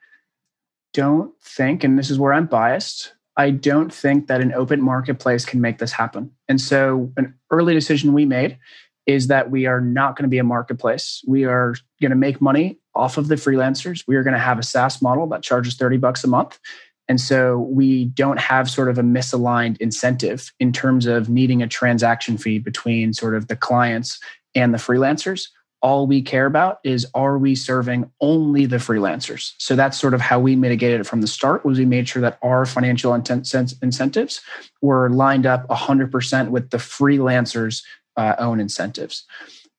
don't 0.94 1.34
think, 1.44 1.84
and 1.84 2.00
this 2.00 2.10
is 2.10 2.18
where 2.18 2.32
I'm 2.32 2.46
biased, 2.46 3.14
I 3.36 3.50
don't 3.50 3.94
think 3.94 4.28
that 4.28 4.40
an 4.40 4.54
open 4.54 4.82
marketplace 4.82 5.44
can 5.44 5.60
make 5.60 5.78
this 5.78 5.92
happen. 5.92 6.32
And 6.48 6.62
so, 6.62 7.12
an 7.18 7.36
early 7.52 7.74
decision 7.74 8.14
we 8.14 8.24
made 8.24 8.58
is 9.06 9.28
that 9.28 9.52
we 9.52 9.66
are 9.66 9.82
not 9.82 10.16
going 10.16 10.24
to 10.24 10.30
be 10.30 10.38
a 10.38 10.44
marketplace. 10.46 11.22
We 11.28 11.44
are 11.44 11.76
going 12.02 12.12
to 12.12 12.16
make 12.16 12.40
money 12.40 12.80
off 12.96 13.18
of 13.18 13.28
the 13.28 13.36
freelancers. 13.36 14.06
We 14.08 14.16
are 14.16 14.24
going 14.24 14.34
to 14.34 14.40
have 14.40 14.58
a 14.58 14.64
SaaS 14.64 15.02
model 15.02 15.28
that 15.28 15.44
charges 15.44 15.76
30 15.76 15.98
bucks 15.98 16.24
a 16.24 16.28
month 16.28 16.58
and 17.08 17.22
so 17.22 17.60
we 17.60 18.06
don't 18.06 18.40
have 18.40 18.70
sort 18.70 18.90
of 18.90 18.98
a 18.98 19.04
misaligned 19.04 19.78
incentive 19.78 20.52
in 20.60 20.72
terms 20.72 21.06
of 21.06 21.30
needing 21.30 21.62
a 21.62 21.68
transaction 21.68 22.38
fee 22.38 22.60
between 22.60 23.14
sort 23.14 23.36
of 23.36 23.48
the 23.48 23.56
clients 23.56 24.20
and 24.56 24.74
the 24.74 24.80
freelancers. 24.80 25.50
All 25.82 26.08
we 26.08 26.22
care 26.24 26.48
about 26.48 26.80
is 26.84 27.06
are 27.14 27.38
we 27.38 27.54
serving 27.54 28.10
only 28.22 28.66
the 28.66 28.78
freelancers? 28.78 29.54
So 29.60 29.76
that's 29.76 30.00
sort 30.00 30.16
of 30.16 30.22
how 30.22 30.40
we 30.40 30.56
mitigated 30.56 31.02
it 31.02 31.06
from 31.06 31.22
the 31.22 31.28
start 31.28 31.64
was 31.64 31.78
we 31.78 31.86
made 31.86 32.10
sure 32.10 32.24
that 32.24 32.40
our 32.42 32.66
financial 32.66 33.14
incentives 33.14 34.42
were 34.82 35.10
lined 35.12 35.46
up 35.46 35.68
100% 35.68 36.50
with 36.50 36.72
the 36.72 36.78
freelancers' 36.78 37.84
uh, 38.18 38.34
own 38.40 38.60
incentives. 38.60 39.26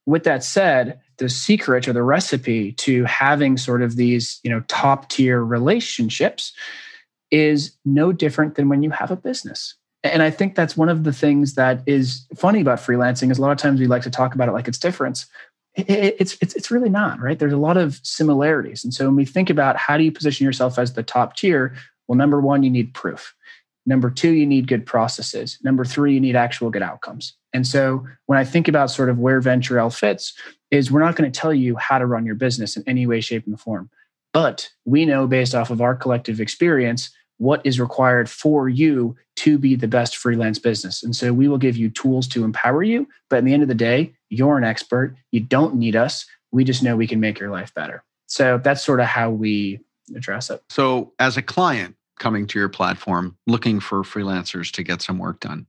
With 0.05 0.23
that 0.25 0.45
said, 0.45 1.01
the 1.17 1.29
secret 1.29 1.89
or 1.89 1.93
the 1.93 2.05
recipe 2.05 2.71
to 2.73 3.03
having 3.05 3.57
sort 3.57 3.83
of 3.83 3.97
these, 3.97 4.39
you 4.45 4.51
know, 4.51 4.61
top 4.69 5.09
tier 5.09 5.43
relationships 5.43 6.53
is 7.31 7.77
no 7.85 8.13
different 8.13 8.55
than 8.55 8.69
when 8.69 8.83
you 8.83 8.91
have 8.91 9.11
a 9.11 9.17
business. 9.17 9.75
And 10.05 10.23
I 10.23 10.31
think 10.31 10.55
that's 10.55 10.77
one 10.77 10.89
of 10.89 11.05
the 11.05 11.13
things 11.13 11.55
that 11.55 11.83
is 11.87 12.27
funny 12.37 12.61
about 12.61 12.79
freelancing 12.79 13.31
is 13.31 13.39
a 13.39 13.43
lot 13.43 13.51
of 13.53 13.59
times 13.59 13.81
we 13.81 13.87
like 13.87 14.03
to 14.03 14.11
talk 14.11 14.35
about 14.35 14.49
it 14.49 14.53
like 14.53 14.69
it's 14.69 14.79
different. 14.79 15.25
It's, 15.75 16.39
it's, 16.41 16.55
it's 16.55 16.71
really 16.71 16.89
not, 16.89 17.21
right? 17.21 17.39
There's 17.39 17.53
a 17.53 17.59
lot 17.59 17.77
of 17.77 18.01
similarities. 18.03 18.85
And 18.85 18.95
so 18.95 19.07
when 19.07 19.17
we 19.17 19.25
think 19.25 19.51
about 19.51 19.77
how 19.77 19.99
do 19.99 20.05
you 20.05 20.13
position 20.13 20.45
yourself 20.45 20.79
as 20.79 20.95
the 20.95 21.03
top 21.03 21.37
tier, 21.37 21.75
well, 22.07 22.17
number 22.17 22.41
one, 22.41 22.63
you 22.63 22.71
need 22.71 22.95
proof. 22.95 23.35
Number 23.85 24.11
two, 24.11 24.31
you 24.31 24.47
need 24.47 24.69
good 24.69 24.87
processes. 24.87 25.59
Number 25.63 25.85
three, 25.85 26.15
you 26.15 26.21
need 26.21 26.37
actual 26.37 26.71
good 26.71 26.83
outcomes. 26.83 27.35
And 27.53 27.67
so 27.67 28.07
when 28.27 28.39
I 28.39 28.45
think 28.45 28.69
about 28.69 28.91
sort 28.91 29.11
of 29.11 29.19
where 29.19 29.41
Venture 29.41 29.79
L 29.79 29.91
fits, 29.91 30.35
is 30.71 30.91
we're 30.91 31.01
not 31.01 31.15
going 31.15 31.31
to 31.31 31.41
tell 31.41 31.55
you 31.55 31.77
how 31.77 31.99
to 31.99 32.07
run 32.07 32.27
your 32.27 32.35
business 32.35 32.77
in 32.77 32.83
any 32.87 33.07
way, 33.07 33.21
shape, 33.21 33.47
and 33.47 33.59
form. 33.59 33.89
But 34.37 34.69
we 34.85 35.07
know 35.07 35.27
based 35.27 35.55
off 35.55 35.71
of 35.71 35.81
our 35.81 35.95
collective 35.95 36.43
experience 36.43 37.09
what 37.39 37.63
is 37.65 37.81
required 37.81 38.29
for 38.29 38.69
you 38.69 39.17
to 39.37 39.57
be 39.57 39.77
the 39.77 39.89
best 39.89 40.19
freelance 40.19 40.59
business. 40.59 41.03
And 41.03 41.17
so 41.17 41.33
we 41.33 41.49
will 41.49 41.57
give 41.57 41.79
you 41.79 41.89
tools 41.89 42.29
to 42.29 42.45
empower 42.45 42.83
you. 42.83 43.09
But 43.31 43.39
in 43.39 43.45
the 43.47 43.55
end 43.55 43.63
of 43.63 43.71
the 43.71 43.75
day, 43.75 44.13
you're 44.29 44.59
an 44.59 44.65
expert. 44.65 45.17
You 45.31 45.41
don't 45.41 45.77
need 45.77 45.97
us. 45.97 46.27
We 46.53 46.65
just 46.65 46.83
know 46.83 46.97
we 46.97 47.07
can 47.07 47.19
make 47.19 47.41
your 47.41 47.49
life 47.49 47.73
better. 47.73 48.05
So 48.27 48.61
that's 48.63 48.85
sort 48.85 49.01
of 49.01 49.07
how 49.07 49.31
we 49.31 49.81
address 50.15 50.51
it. 50.51 50.63
So, 50.69 51.15
as 51.19 51.39
a 51.39 51.43
client 51.43 51.97
coming 52.19 52.47
to 52.49 52.59
your 52.59 52.69
platform 52.69 53.39
looking 53.47 53.81
for 53.81 54.03
freelancers 54.03 54.71
to 54.73 54.83
get 54.83 55.01
some 55.01 55.17
work 55.17 55.41
done, 55.41 55.67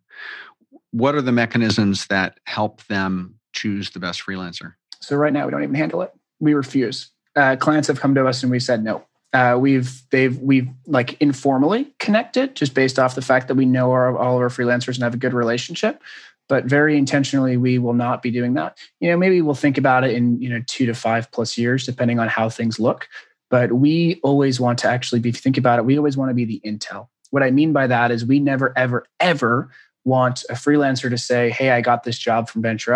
what 0.92 1.16
are 1.16 1.22
the 1.22 1.32
mechanisms 1.32 2.08
that 2.08 2.38
help 2.44 2.86
them 2.88 3.36
choose 3.54 3.92
the 3.92 4.00
best 4.00 4.26
freelancer? 4.26 4.74
So, 5.00 5.16
right 5.16 5.32
now, 5.32 5.46
we 5.46 5.52
don't 5.52 5.64
even 5.64 5.74
handle 5.74 6.02
it. 6.02 6.12
We 6.42 6.54
refuse 6.54 7.12
uh, 7.38 7.56
clients 7.56 7.88
have 7.88 8.00
come 8.00 8.16
to 8.16 8.28
us 8.28 8.42
and 8.44 8.52
we 8.52 8.60
said 8.60 8.84
no. 8.84 9.06
Uh, 9.34 9.58
we've 9.60 10.02
they've 10.10 10.40
we've 10.40 10.68
like 10.86 11.22
informally 11.22 11.94
connected 12.00 12.56
just 12.56 12.74
based 12.74 12.98
off 12.98 13.14
the 13.14 13.22
fact 13.22 13.48
that 13.48 13.56
we 13.56 13.66
know 13.66 13.92
our, 13.92 14.18
all 14.18 14.38
of 14.38 14.42
our 14.42 14.50
freelancers 14.50 14.96
and 14.96 15.04
have 15.04 15.14
a 15.14 15.18
good 15.18 15.34
relationship 15.34 16.02
but 16.50 16.64
very 16.64 16.98
intentionally 16.98 17.58
we 17.58 17.78
will 17.78 17.94
not 17.94 18.22
be 18.22 18.32
doing 18.32 18.54
that. 18.54 18.78
You 19.00 19.12
know 19.12 19.18
maybe 19.18 19.42
we'll 19.42 19.54
think 19.54 19.78
about 19.78 20.04
it 20.04 20.12
in 20.12 20.42
you 20.42 20.50
know 20.50 20.64
two 20.66 20.86
to 20.86 20.94
five 20.94 21.30
plus 21.32 21.58
years 21.58 21.86
depending 21.86 22.20
on 22.20 22.28
how 22.28 22.50
things 22.50 22.80
look 22.80 23.08
but 23.50 23.74
we 23.74 24.20
always 24.24 24.60
want 24.60 24.80
to 24.80 24.88
actually 24.88 25.20
be 25.20 25.30
if 25.30 25.36
you 25.36 25.42
think 25.42 25.58
about 25.58 25.78
it 25.78 25.86
we 25.86 25.98
always 25.98 26.18
want 26.18 26.30
to 26.30 26.36
be 26.36 26.46
the 26.46 26.62
intel. 26.66 27.08
What 27.30 27.44
i 27.44 27.52
mean 27.52 27.74
by 27.74 27.86
that 27.88 28.12
is 28.12 28.26
we 28.26 28.40
never 28.40 28.74
ever 28.78 29.06
ever 29.20 29.70
want 30.06 30.46
a 30.50 30.54
freelancer 30.54 31.10
to 31.10 31.18
say 31.18 31.50
hey 31.50 31.72
i 31.72 31.82
got 31.82 32.04
this 32.04 32.18
job 32.18 32.50
from 32.50 32.62
venture 32.62 32.96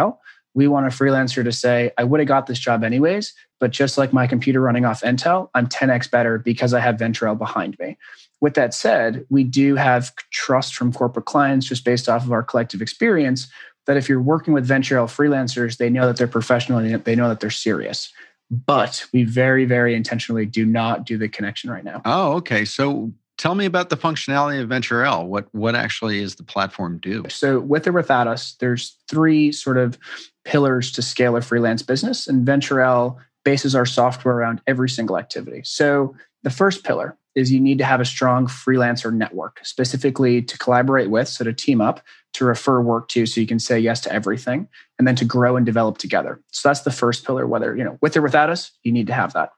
we 0.53 0.67
want 0.67 0.85
a 0.85 0.89
freelancer 0.89 1.43
to 1.43 1.51
say, 1.51 1.91
I 1.97 2.03
would 2.03 2.19
have 2.19 2.27
got 2.27 2.47
this 2.47 2.59
job 2.59 2.83
anyways, 2.83 3.33
but 3.59 3.71
just 3.71 3.97
like 3.97 4.11
my 4.11 4.27
computer 4.27 4.59
running 4.61 4.85
off 4.85 5.01
Intel, 5.01 5.49
I'm 5.53 5.67
10x 5.67 6.11
better 6.11 6.37
because 6.37 6.73
I 6.73 6.79
have 6.79 6.99
Venture 6.99 7.27
L 7.27 7.35
behind 7.35 7.77
me. 7.79 7.97
With 8.41 8.55
that 8.55 8.73
said, 8.73 9.25
we 9.29 9.43
do 9.43 9.75
have 9.75 10.11
trust 10.31 10.75
from 10.75 10.91
corporate 10.91 11.25
clients 11.25 11.67
just 11.67 11.85
based 11.85 12.09
off 12.09 12.25
of 12.25 12.31
our 12.31 12.43
collective 12.43 12.81
experience 12.81 13.47
that 13.85 13.97
if 13.97 14.09
you're 14.09 14.21
working 14.21 14.53
with 14.53 14.65
Venture 14.65 14.97
L 14.97 15.07
freelancers, 15.07 15.77
they 15.77 15.89
know 15.89 16.07
that 16.07 16.17
they're 16.17 16.27
professional 16.27 16.79
and 16.79 17.03
they 17.03 17.15
know 17.15 17.29
that 17.29 17.39
they're 17.39 17.49
serious. 17.49 18.11
But 18.49 19.05
we 19.13 19.23
very, 19.23 19.63
very 19.63 19.95
intentionally 19.95 20.45
do 20.45 20.65
not 20.65 21.05
do 21.05 21.17
the 21.17 21.29
connection 21.29 21.69
right 21.69 21.85
now. 21.85 22.01
Oh, 22.03 22.33
okay. 22.33 22.65
So 22.65 23.13
tell 23.41 23.55
me 23.55 23.65
about 23.65 23.89
the 23.89 23.97
functionality 23.97 24.61
of 24.61 24.69
Venture 24.69 25.03
L. 25.03 25.25
What 25.25 25.47
what 25.51 25.73
actually 25.73 26.19
is 26.19 26.35
the 26.35 26.43
platform 26.43 26.99
do? 27.01 27.25
So 27.29 27.59
with 27.59 27.87
or 27.87 27.91
without 27.91 28.27
us, 28.27 28.53
there's 28.59 28.95
three 29.09 29.51
sort 29.51 29.77
of 29.77 29.97
pillars 30.45 30.91
to 30.91 31.01
scale 31.01 31.35
a 31.35 31.41
freelance 31.41 31.81
business, 31.81 32.27
and 32.27 32.45
Venture 32.45 32.81
L 32.81 33.19
bases 33.43 33.73
our 33.73 33.87
software 33.87 34.35
around 34.35 34.61
every 34.67 34.89
single 34.89 35.17
activity. 35.17 35.61
So 35.65 36.15
the 36.43 36.51
first 36.51 36.83
pillar 36.83 37.17
is 37.33 37.51
you 37.51 37.59
need 37.59 37.79
to 37.79 37.83
have 37.83 37.99
a 37.99 38.05
strong 38.05 38.45
freelancer 38.45 39.11
network, 39.11 39.59
specifically 39.63 40.43
to 40.43 40.57
collaborate 40.59 41.09
with, 41.09 41.27
so 41.27 41.43
to 41.43 41.53
team 41.53 41.81
up, 41.81 42.01
to 42.33 42.45
refer 42.45 42.79
work 42.81 43.07
to, 43.07 43.25
so 43.25 43.41
you 43.41 43.47
can 43.47 43.57
say 43.57 43.79
yes 43.79 44.01
to 44.01 44.13
everything, 44.13 44.67
and 44.99 45.07
then 45.07 45.15
to 45.15 45.25
grow 45.25 45.55
and 45.55 45.65
develop 45.65 45.97
together. 45.97 46.39
So 46.51 46.69
that's 46.69 46.81
the 46.81 46.91
first 46.91 47.25
pillar. 47.25 47.47
Whether 47.47 47.75
you 47.75 47.83
know 47.83 47.97
with 48.01 48.15
or 48.15 48.21
without 48.21 48.51
us, 48.51 48.71
you 48.83 48.91
need 48.91 49.07
to 49.07 49.13
have 49.13 49.33
that. 49.33 49.49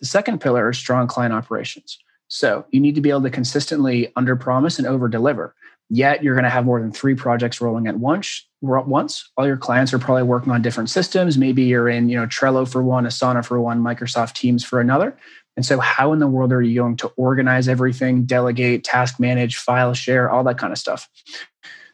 The 0.00 0.06
second 0.06 0.42
pillar 0.42 0.68
is 0.68 0.76
strong 0.76 1.06
client 1.06 1.32
operations. 1.32 1.98
So 2.30 2.64
you 2.70 2.78
need 2.80 2.94
to 2.94 3.00
be 3.00 3.10
able 3.10 3.22
to 3.22 3.30
consistently 3.30 4.12
under 4.14 4.36
promise 4.36 4.78
and 4.78 4.86
over 4.86 5.08
deliver. 5.08 5.54
Yet 5.90 6.22
you're 6.22 6.34
going 6.34 6.44
to 6.44 6.50
have 6.50 6.64
more 6.64 6.80
than 6.80 6.92
three 6.92 7.16
projects 7.16 7.60
rolling 7.60 7.88
at 7.88 7.96
once. 7.96 8.46
Once 8.62 9.28
all 9.36 9.46
your 9.46 9.56
clients 9.56 9.92
are 9.92 9.98
probably 9.98 10.22
working 10.22 10.52
on 10.52 10.62
different 10.62 10.90
systems. 10.90 11.36
Maybe 11.36 11.64
you're 11.64 11.88
in, 11.88 12.08
you 12.08 12.16
know, 12.16 12.26
Trello 12.26 12.70
for 12.70 12.84
one, 12.84 13.04
Asana 13.04 13.44
for 13.44 13.60
one, 13.60 13.82
Microsoft 13.82 14.34
Teams 14.34 14.64
for 14.64 14.80
another. 14.80 15.18
And 15.56 15.66
so, 15.66 15.80
how 15.80 16.12
in 16.12 16.20
the 16.20 16.28
world 16.28 16.52
are 16.52 16.62
you 16.62 16.80
going 16.80 16.96
to 16.98 17.08
organize 17.16 17.66
everything, 17.66 18.24
delegate, 18.24 18.84
task 18.84 19.18
manage, 19.18 19.56
file 19.56 19.92
share, 19.92 20.30
all 20.30 20.44
that 20.44 20.58
kind 20.58 20.72
of 20.72 20.78
stuff? 20.78 21.08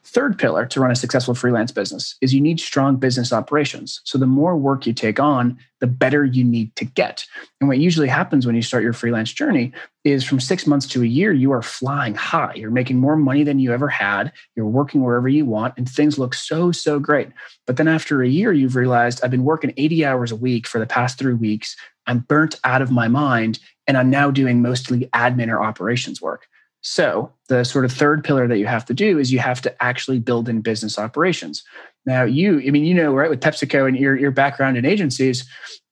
Third 0.07 0.39
pillar 0.39 0.67
to 0.67 0.81
run 0.81 0.93
a 0.93 0.97
successful 0.97 1.35
freelance 1.35 1.73
business 1.73 2.15
is 2.21 2.33
you 2.33 2.41
need 2.41 2.61
strong 2.61 2.95
business 2.95 3.33
operations. 3.33 4.01
So 4.05 4.19
the 4.19 4.27
more 4.27 4.57
work 4.57 4.87
you 4.87 4.93
take 4.93 5.19
on, 5.19 5.59
the 5.81 5.89
better 5.89 6.25
you 6.25 6.45
need 6.45 6.75
to 6.77 6.85
get. 6.85 7.27
And 7.61 7.67
what 7.67 7.79
usually 7.79 8.07
happens 8.07 8.47
when 8.47 8.55
you 8.55 8.63
start 8.63 8.85
your 8.85 8.93
freelance 8.93 9.33
journey 9.33 9.73
is 10.05 10.23
from 10.23 10.39
six 10.39 10.65
months 10.65 10.87
to 10.87 11.03
a 11.03 11.07
year, 11.07 11.33
you 11.33 11.51
are 11.51 11.61
flying 11.61 12.15
high. 12.15 12.55
You're 12.55 12.71
making 12.71 12.99
more 12.99 13.17
money 13.17 13.43
than 13.43 13.59
you 13.59 13.73
ever 13.73 13.89
had. 13.89 14.33
You're 14.55 14.67
working 14.67 15.03
wherever 15.03 15.29
you 15.29 15.45
want, 15.45 15.75
and 15.77 15.89
things 15.89 16.21
look 16.21 16.35
so, 16.35 16.71
so 16.71 17.01
great. 17.01 17.31
But 17.67 17.77
then 17.77 17.89
after 17.89 18.23
a 18.23 18.29
year, 18.29 18.53
you've 18.53 18.77
realized 18.77 19.25
I've 19.25 19.33
been 19.33 19.45
working 19.45 19.75
80 19.77 20.05
hours 20.05 20.31
a 20.31 20.37
week 20.37 20.69
for 20.69 20.79
the 20.79 20.87
past 20.87 21.19
three 21.19 21.35
weeks. 21.35 21.77
I'm 22.07 22.21
burnt 22.21 22.61
out 22.63 22.81
of 22.81 22.93
my 22.93 23.09
mind, 23.09 23.59
and 23.89 23.99
I'm 23.99 24.11
now 24.11 24.31
doing 24.31 24.63
mostly 24.63 25.07
admin 25.07 25.49
or 25.49 25.61
operations 25.61 26.23
work. 26.23 26.47
So, 26.89 27.33
the 27.49 27.65
sort 27.65 27.85
of 27.85 27.91
third 27.91 28.23
pillar 28.23 28.47
that 28.47 28.59
you 28.59 28.67
have 28.67 28.85
to 28.85 28.95
do 28.95 29.19
is 29.19 29.33
you 29.33 29.41
have 29.41 29.61
to 29.63 29.83
actually 29.83 30.21
build 30.21 30.49
in 30.49 30.61
business 30.61 31.01
operations. 31.01 31.65
Now, 32.07 32.23
you, 32.23 32.63
I 32.65 32.71
mean, 32.71 32.85
you 32.85 32.95
know, 32.95 33.13
right, 33.13 33.29
with 33.29 33.41
PepsiCo 33.41 33.89
and 33.89 33.97
your, 33.99 34.17
your 34.17 34.31
background 34.31 34.77
in 34.77 34.85
agencies, 34.85 35.45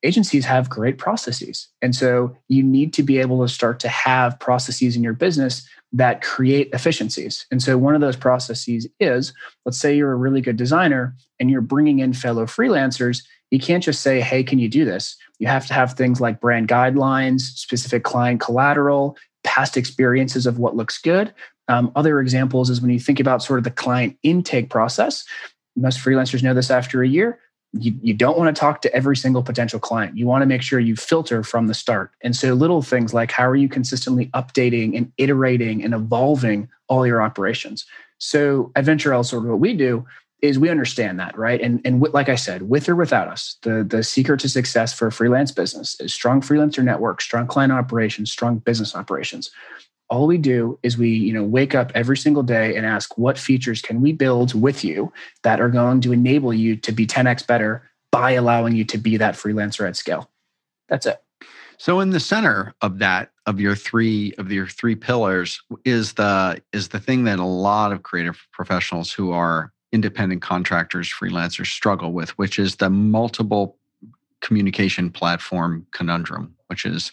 agencies 0.05 0.45
have 0.45 0.71
great 0.71 0.97
processes. 0.97 1.67
And 1.83 1.97
so 1.97 2.37
you 2.47 2.63
need 2.63 2.93
to 2.93 3.03
be 3.03 3.19
able 3.19 3.43
to 3.43 3.53
start 3.53 3.81
to 3.81 3.89
have 3.89 4.39
processes 4.39 4.95
in 4.95 5.03
your 5.03 5.15
business 5.15 5.69
that 5.93 6.23
create 6.23 6.71
efficiencies. 6.73 7.45
And 7.51 7.61
so 7.61 7.77
one 7.77 7.97
of 7.97 8.01
those 8.01 8.15
processes 8.15 8.87
is 9.01 9.33
let's 9.65 9.79
say 9.79 9.97
you're 9.97 10.13
a 10.13 10.17
really 10.17 10.43
good 10.43 10.57
designer 10.57 11.17
and 11.41 11.51
you're 11.51 11.61
bringing 11.61 11.99
in 11.99 12.13
fellow 12.13 12.47
freelancers. 12.47 13.25
You 13.51 13.59
can't 13.59 13.83
just 13.83 14.01
say, 14.01 14.21
hey, 14.21 14.45
can 14.45 14.61
you 14.61 14.69
do 14.69 14.85
this? 14.85 15.17
You 15.41 15.49
have 15.49 15.67
to 15.67 15.75
have 15.75 15.95
things 15.95 16.21
like 16.21 16.41
brand 16.41 16.69
guidelines, 16.69 17.41
specific 17.41 18.05
client 18.05 18.41
collateral, 18.41 19.17
past 19.45 19.77
experiences 19.77 20.47
of 20.47 20.59
what 20.59 20.77
looks 20.77 20.99
good. 20.99 21.33
Um, 21.69 21.93
other 21.97 22.21
examples 22.21 22.71
is 22.71 22.81
when 22.81 22.91
you 22.91 22.99
think 22.99 23.21
about 23.21 23.43
sort 23.43 23.59
of 23.59 23.65
the 23.65 23.71
client 23.71 24.17
intake 24.23 24.71
process. 24.71 25.25
Most 25.77 25.99
freelancers 25.99 26.43
know 26.43 26.55
this 26.55 26.71
after 26.71 27.03
a 27.03 27.09
year. 27.09 27.39
You, 27.73 27.95
you 28.03 28.15
don't 28.15 28.39
want 28.39 28.55
to 28.55 28.59
talk 28.59 28.83
to 28.83 28.95
every 28.95 29.17
single 29.17 29.43
potential 29.43 29.81
client. 29.81 30.17
You 30.17 30.27
want 30.27 30.43
to 30.43 30.47
make 30.47 30.63
sure 30.63 30.79
you 30.79 30.95
filter 30.95 31.43
from 31.43 31.67
the 31.67 31.75
start. 31.75 32.13
And 32.21 32.37
so, 32.37 32.55
little 32.55 32.83
things 32.83 33.13
like 33.13 33.33
how 33.33 33.49
are 33.49 33.57
you 33.57 33.69
consistently 33.69 34.27
updating 34.27 34.97
and 34.97 35.11
iterating 35.19 35.83
and 35.83 35.93
evolving 35.93 36.69
all 36.89 37.05
your 37.05 37.21
operations? 37.21 37.85
So, 38.19 38.71
at 38.77 38.85
VentureL, 38.85 39.25
sort 39.25 39.43
of 39.43 39.51
what 39.51 39.59
we 39.59 39.75
do 39.75 40.07
is 40.45 40.59
we 40.59 40.69
understand 40.69 41.19
that, 41.19 41.37
right? 41.39 41.59
And 41.59 41.81
and 41.87 42.03
like 42.13 42.29
I 42.29 42.35
said, 42.35 42.69
with 42.69 42.87
or 42.87 42.95
without 42.95 43.29
us, 43.29 43.57
the 43.63 43.83
the 43.83 44.03
secret 44.03 44.41
to 44.41 44.49
success 44.49 44.93
for 44.93 45.07
a 45.07 45.13
freelance 45.13 45.51
business 45.51 45.99
is 46.01 46.13
strong 46.13 46.43
freelancer 46.43 46.85
network, 46.85 47.23
strong 47.23 47.47
client 47.47 47.73
operations, 47.73 48.31
strong 48.31 48.59
business 48.59 48.95
operations. 48.95 49.51
All 50.11 50.27
we 50.27 50.37
do 50.37 50.79
is 50.83 50.99
we, 50.99 51.09
you 51.09 51.33
know, 51.33 51.43
wake 51.43 51.75
up 51.75 51.91
every 51.95 52.19
single 52.19 52.43
day 52.43 52.77
and 52.77 52.85
ask 52.85 53.17
what 53.17 53.39
features 53.39 53.81
can 53.81 54.03
we 54.03 54.13
build 54.13 54.53
with 54.53 54.85
you 54.85 55.11
that 55.45 55.63
are 55.63 55.71
going 55.71 56.03
to 56.03 56.13
enable 56.13 56.53
you 56.53 56.77
to 56.77 56.93
be 56.93 57.07
10x 57.07 57.47
better 57.47 57.89
by 58.11 58.33
allowing 58.33 58.77
you 58.77 58.85
to 58.85 58.99
be 58.99 59.17
that 59.17 59.35
freelancer 59.35 59.89
at 59.89 59.97
scale. 59.97 60.31
That's 60.91 61.07
it. 61.07 61.23
So 61.79 62.01
in 62.01 62.11
the 62.11 62.21
center 62.21 62.75
of 62.83 62.99
that 62.99 63.31
of 63.47 63.61
your 63.61 63.75
three 63.75 64.35
of 64.37 64.53
your 64.53 64.67
three 64.67 64.95
pillars 64.95 65.61
is 65.87 66.13
the 66.13 66.63
is 66.75 66.89
the 66.89 67.01
thing 67.01 67.25
that 67.25 67.39
a 67.39 67.45
lot 67.45 67.93
of 67.93 68.03
creative 68.03 68.47
professionals 68.53 69.11
who 69.11 69.33
are 69.33 69.73
independent 69.95 70.43
contractors, 70.43 71.09
freelancers 71.09 71.67
struggle 71.67 72.13
with, 72.13 72.31
which 72.37 72.59
is 72.59 72.77
the 72.77 72.91
multiple 72.91 73.79
communication 74.41 75.09
platform 75.09 75.87
conundrum, 75.93 76.55
which 76.67 76.85
is, 76.85 77.13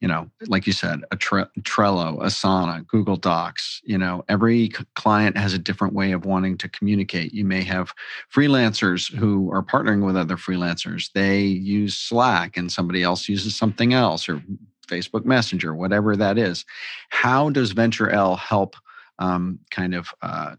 you 0.00 0.08
know, 0.08 0.28
like 0.46 0.66
you 0.66 0.72
said, 0.72 1.00
a 1.12 1.16
tre- 1.16 1.44
Trello, 1.60 2.18
Asana, 2.20 2.84
Google 2.86 3.16
Docs. 3.16 3.82
You 3.84 3.98
know, 3.98 4.24
every 4.28 4.70
client 4.96 5.36
has 5.36 5.52
a 5.52 5.58
different 5.58 5.94
way 5.94 6.12
of 6.12 6.24
wanting 6.24 6.56
to 6.58 6.68
communicate. 6.68 7.34
You 7.34 7.44
may 7.44 7.62
have 7.62 7.92
freelancers 8.34 9.14
who 9.14 9.52
are 9.52 9.62
partnering 9.62 10.04
with 10.04 10.16
other 10.16 10.36
freelancers. 10.36 11.12
They 11.12 11.42
use 11.42 11.96
Slack 11.96 12.56
and 12.56 12.72
somebody 12.72 13.02
else 13.02 13.28
uses 13.28 13.54
something 13.54 13.92
else 13.92 14.28
or 14.28 14.42
Facebook 14.88 15.24
Messenger, 15.24 15.74
whatever 15.74 16.16
that 16.16 16.38
is. 16.38 16.64
How 17.10 17.50
does 17.50 17.72
Venture 17.72 18.10
L 18.10 18.36
help 18.36 18.74
um, 19.18 19.60
kind 19.70 19.94
of 19.94 20.08
uh, 20.22 20.56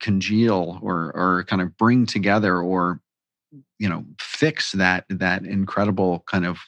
congeal 0.00 0.78
or 0.82 1.12
or 1.14 1.44
kind 1.44 1.62
of 1.62 1.76
bring 1.76 2.06
together 2.06 2.58
or 2.58 3.00
you 3.78 3.88
know 3.88 4.04
fix 4.18 4.72
that 4.72 5.04
that 5.08 5.44
incredible 5.44 6.24
kind 6.26 6.46
of 6.46 6.58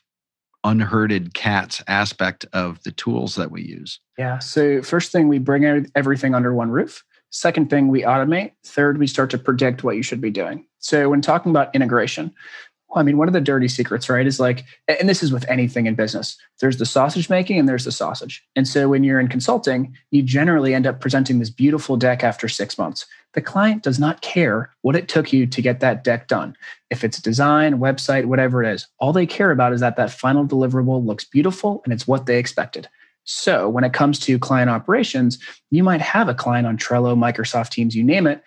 unherded 0.65 1.35
cats 1.35 1.83
aspect 1.89 2.47
of 2.53 2.83
the 2.85 2.93
tools 2.93 3.35
that 3.35 3.51
we 3.51 3.63
use 3.63 3.99
yeah 4.19 4.39
so 4.39 4.81
first 4.83 5.11
thing 5.11 5.29
we 5.29 5.39
bring 5.39 5.87
everything 5.95 6.35
under 6.35 6.55
one 6.55 6.71
roof 6.71 7.03
second 7.31 7.69
thing 7.69 7.89
we 7.89 8.03
automate 8.03 8.53
third 8.65 8.99
we 8.99 9.07
start 9.07 9.31
to 9.31 9.39
predict 9.39 9.83
what 9.83 9.97
you 9.97 10.03
should 10.03 10.21
be 10.21 10.31
doing 10.31 10.65
so 10.79 11.09
when 11.09 11.21
talking 11.21 11.51
about 11.51 11.75
integration 11.75 12.33
well, 12.93 13.01
I 13.01 13.05
mean, 13.05 13.17
one 13.17 13.29
of 13.29 13.33
the 13.33 13.41
dirty 13.41 13.69
secrets, 13.69 14.11
right, 14.11 14.27
is 14.27 14.39
like, 14.39 14.65
and 14.87 15.09
this 15.09 15.23
is 15.23 15.33
with 15.33 15.49
anything 15.49 15.87
in 15.87 15.95
business. 15.95 16.37
There's 16.61 16.77
the 16.77 16.85
sausage 16.85 17.31
making 17.31 17.59
and 17.59 17.67
there's 17.67 17.87
the 17.87 17.93
sausage. 17.93 18.45
And 18.55 18.69
so 18.69 18.89
when 18.91 19.03
you're 19.03 19.19
in 19.19 19.29
consulting, 19.29 19.97
you 20.11 20.23
generally 20.23 20.75
end 20.75 20.87
up 20.87 21.01
presenting 21.01 21.39
this 21.39 21.49
beautiful 21.49 21.97
deck 21.97 22.23
after 22.23 22.49
six 22.49 22.77
months. 22.77 23.07
The 23.35 23.43
client 23.43 23.83
does 23.83 23.99
not 23.99 24.21
care 24.21 24.75
what 24.83 24.97
it 24.97 25.09
took 25.09 25.33
you 25.33 25.47
to 25.47 25.63
get 25.63 25.81
that 25.81 26.05
deck 26.05 26.29
done. 26.29 26.55
If 26.91 27.03
it's 27.03 27.21
design, 27.21 27.79
website, 27.79 28.27
whatever 28.27 28.63
it 28.63 28.73
is, 28.73 28.87
all 28.99 29.13
they 29.13 29.27
care 29.27 29.51
about 29.51 29.73
is 29.73 29.81
that 29.81 29.97
that 29.97 30.11
final 30.11 30.47
deliverable 30.47 31.05
looks 31.05 31.25
beautiful 31.25 31.81
and 31.85 31.93
it's 31.93 32.07
what 32.07 32.27
they 32.27 32.39
expected. 32.39 32.89
So 33.25 33.69
when 33.69 33.85
it 33.85 33.93
comes 33.93 34.19
to 34.21 34.39
client 34.39 34.69
operations, 34.69 35.39
you 35.71 35.83
might 35.83 36.01
have 36.01 36.29
a 36.29 36.35
client 36.35 36.67
on 36.67 36.77
Trello, 36.77 37.17
Microsoft 37.17 37.71
Teams, 37.71 37.95
you 37.95 38.05
name 38.05 38.27
it. 38.27 38.43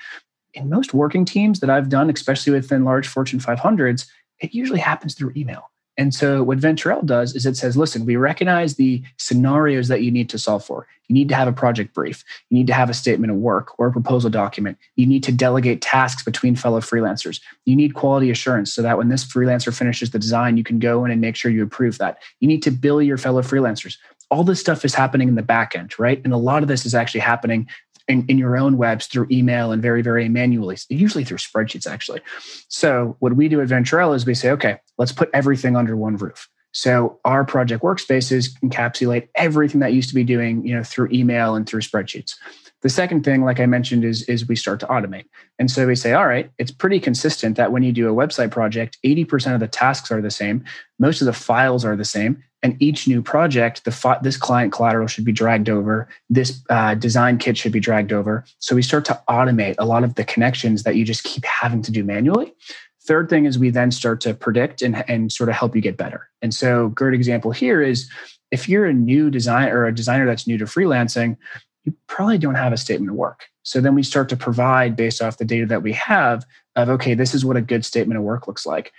In 0.53 0.69
most 0.69 0.93
working 0.93 1.25
teams 1.25 1.59
that 1.61 1.69
I've 1.69 1.89
done, 1.89 2.09
especially 2.09 2.53
within 2.53 2.83
large 2.83 3.07
Fortune 3.07 3.39
500s, 3.39 4.05
it 4.39 4.53
usually 4.53 4.79
happens 4.79 5.15
through 5.15 5.33
email. 5.35 5.71
And 5.97 6.13
so 6.13 6.43
what 6.43 6.59
VentureL 6.59 7.05
does 7.05 7.35
is 7.35 7.45
it 7.45 7.55
says, 7.55 7.77
listen, 7.77 8.05
we 8.05 8.17
recognize 8.17 8.75
the 8.75 9.01
scenarios 9.17 9.87
that 9.87 10.01
you 10.01 10.11
need 10.11 10.29
to 10.29 10.37
solve 10.37 10.65
for. 10.65 10.87
You 11.07 11.13
need 11.13 11.29
to 11.29 11.35
have 11.35 11.47
a 11.47 11.53
project 11.53 11.93
brief. 11.93 12.23
You 12.49 12.57
need 12.57 12.67
to 12.67 12.73
have 12.73 12.89
a 12.89 12.93
statement 12.93 13.31
of 13.31 13.37
work 13.37 13.77
or 13.79 13.87
a 13.87 13.91
proposal 13.91 14.29
document. 14.29 14.77
You 14.95 15.05
need 15.05 15.23
to 15.23 15.31
delegate 15.31 15.81
tasks 15.81 16.23
between 16.23 16.55
fellow 16.55 16.81
freelancers. 16.81 17.39
You 17.65 17.75
need 17.75 17.93
quality 17.93 18.29
assurance 18.31 18.73
so 18.73 18.81
that 18.81 18.97
when 18.97 19.09
this 19.09 19.23
freelancer 19.23 19.75
finishes 19.75 20.11
the 20.11 20.19
design, 20.19 20.57
you 20.57 20.63
can 20.63 20.79
go 20.79 21.05
in 21.05 21.11
and 21.11 21.21
make 21.21 21.35
sure 21.35 21.51
you 21.51 21.63
approve 21.63 21.97
that. 21.99 22.21
You 22.39 22.47
need 22.47 22.63
to 22.63 22.71
bill 22.71 23.01
your 23.01 23.17
fellow 23.17 23.41
freelancers. 23.41 23.97
All 24.31 24.43
this 24.43 24.59
stuff 24.59 24.83
is 24.83 24.95
happening 24.95 25.27
in 25.27 25.35
the 25.35 25.43
back 25.43 25.75
end, 25.75 25.97
right? 25.99 26.19
And 26.23 26.33
a 26.33 26.37
lot 26.37 26.63
of 26.63 26.67
this 26.67 26.85
is 26.85 26.95
actually 26.95 27.21
happening 27.21 27.69
in, 28.07 28.25
in 28.27 28.37
your 28.37 28.57
own 28.57 28.77
webs 28.77 29.07
through 29.07 29.27
email 29.31 29.71
and 29.71 29.81
very, 29.81 30.01
very 30.01 30.29
manually, 30.29 30.77
usually 30.89 31.23
through 31.23 31.37
spreadsheets, 31.37 31.87
actually. 31.87 32.21
So, 32.67 33.15
what 33.19 33.35
we 33.35 33.47
do 33.47 33.61
at 33.61 33.67
VentureL 33.67 34.15
is 34.15 34.25
we 34.25 34.35
say, 34.35 34.51
okay, 34.51 34.77
let's 34.97 35.11
put 35.11 35.29
everything 35.33 35.75
under 35.75 35.95
one 35.95 36.17
roof. 36.17 36.47
So 36.75 37.21
our 37.23 37.45
project 37.45 37.81
workspaces 37.83 38.49
encapsulate 38.59 39.29
everything 39.35 39.79
that 39.79 39.93
used 39.93 40.09
to 40.09 40.15
be 40.15 40.25
doing, 40.25 40.67
you 40.67 40.75
know, 40.75 40.83
through 40.83 41.07
email 41.09 41.55
and 41.55 41.65
through 41.65 41.79
spreadsheets. 41.79 42.35
The 42.81 42.89
second 42.89 43.23
thing, 43.23 43.45
like 43.45 43.61
I 43.61 43.65
mentioned, 43.65 44.03
is, 44.03 44.23
is 44.23 44.45
we 44.45 44.57
start 44.57 44.81
to 44.81 44.85
automate. 44.87 45.23
And 45.57 45.71
so 45.71 45.87
we 45.87 45.95
say, 45.95 46.11
all 46.11 46.27
right, 46.27 46.51
it's 46.57 46.71
pretty 46.71 46.99
consistent 46.99 47.55
that 47.55 47.71
when 47.71 47.81
you 47.83 47.93
do 47.93 48.09
a 48.09 48.13
website 48.13 48.51
project, 48.51 48.97
80% 49.05 49.53
of 49.53 49.61
the 49.61 49.69
tasks 49.69 50.11
are 50.11 50.21
the 50.21 50.29
same, 50.29 50.65
most 50.99 51.21
of 51.21 51.27
the 51.27 51.33
files 51.33 51.85
are 51.85 51.95
the 51.95 52.03
same, 52.03 52.43
and 52.65 52.81
each 52.81 53.07
new 53.07 53.21
project 53.21 53.85
the 53.85 54.19
this 54.23 54.37
client 54.37 54.73
collateral 54.73 55.05
should 55.05 55.23
be 55.23 55.31
dragged 55.31 55.69
over 55.69 56.09
this 56.31 56.63
uh, 56.71 56.95
design 56.95 57.37
kit 57.37 57.55
should 57.55 57.71
be 57.71 57.79
dragged 57.79 58.11
over. 58.11 58.43
So 58.57 58.75
we 58.75 58.81
start 58.81 59.05
to 59.05 59.21
automate 59.29 59.75
a 59.77 59.85
lot 59.85 60.03
of 60.03 60.15
the 60.15 60.23
connections 60.23 60.81
that 60.81 60.95
you 60.95 61.05
just 61.05 61.23
keep 61.23 61.45
having 61.45 61.83
to 61.83 61.91
do 61.91 62.03
manually. 62.03 62.55
Third 63.03 63.29
thing 63.29 63.45
is 63.45 63.59
we 63.59 63.69
then 63.69 63.91
start 63.91 64.19
to 64.21 64.33
predict 64.33 64.81
and, 64.81 65.07
and 65.07 65.31
sort 65.31 65.49
of 65.49 65.55
help 65.55 65.75
you 65.75 65.81
get 65.81 65.95
better. 65.95 66.27
And 66.41 66.55
so 66.55 66.89
great 66.89 67.13
example 67.13 67.51
here 67.51 67.83
is 67.83 68.09
if 68.49 68.67
you're 68.67 68.87
a 68.87 68.93
new 68.93 69.29
designer 69.29 69.77
or 69.77 69.85
a 69.85 69.93
designer 69.93 70.25
that's 70.25 70.47
new 70.47 70.57
to 70.57 70.65
freelancing 70.65 71.37
you 71.83 71.93
probably 72.07 72.39
don't 72.39 72.55
have 72.55 72.73
a 72.73 72.77
statement 72.77 73.11
of 73.11 73.15
work. 73.15 73.45
So 73.61 73.79
then 73.79 73.93
we 73.93 74.01
start 74.01 74.27
to 74.29 74.37
provide 74.37 74.95
based 74.95 75.21
off 75.21 75.37
the 75.37 75.45
data 75.45 75.67
that 75.67 75.83
we 75.83 75.93
have 75.93 76.47
of 76.75 76.89
okay 76.89 77.13
this 77.13 77.33
is 77.33 77.45
what 77.45 77.57
a 77.57 77.61
good 77.61 77.85
statement 77.85 78.17
of 78.17 78.23
work 78.23 78.47
looks 78.47 78.65
like 78.65 78.91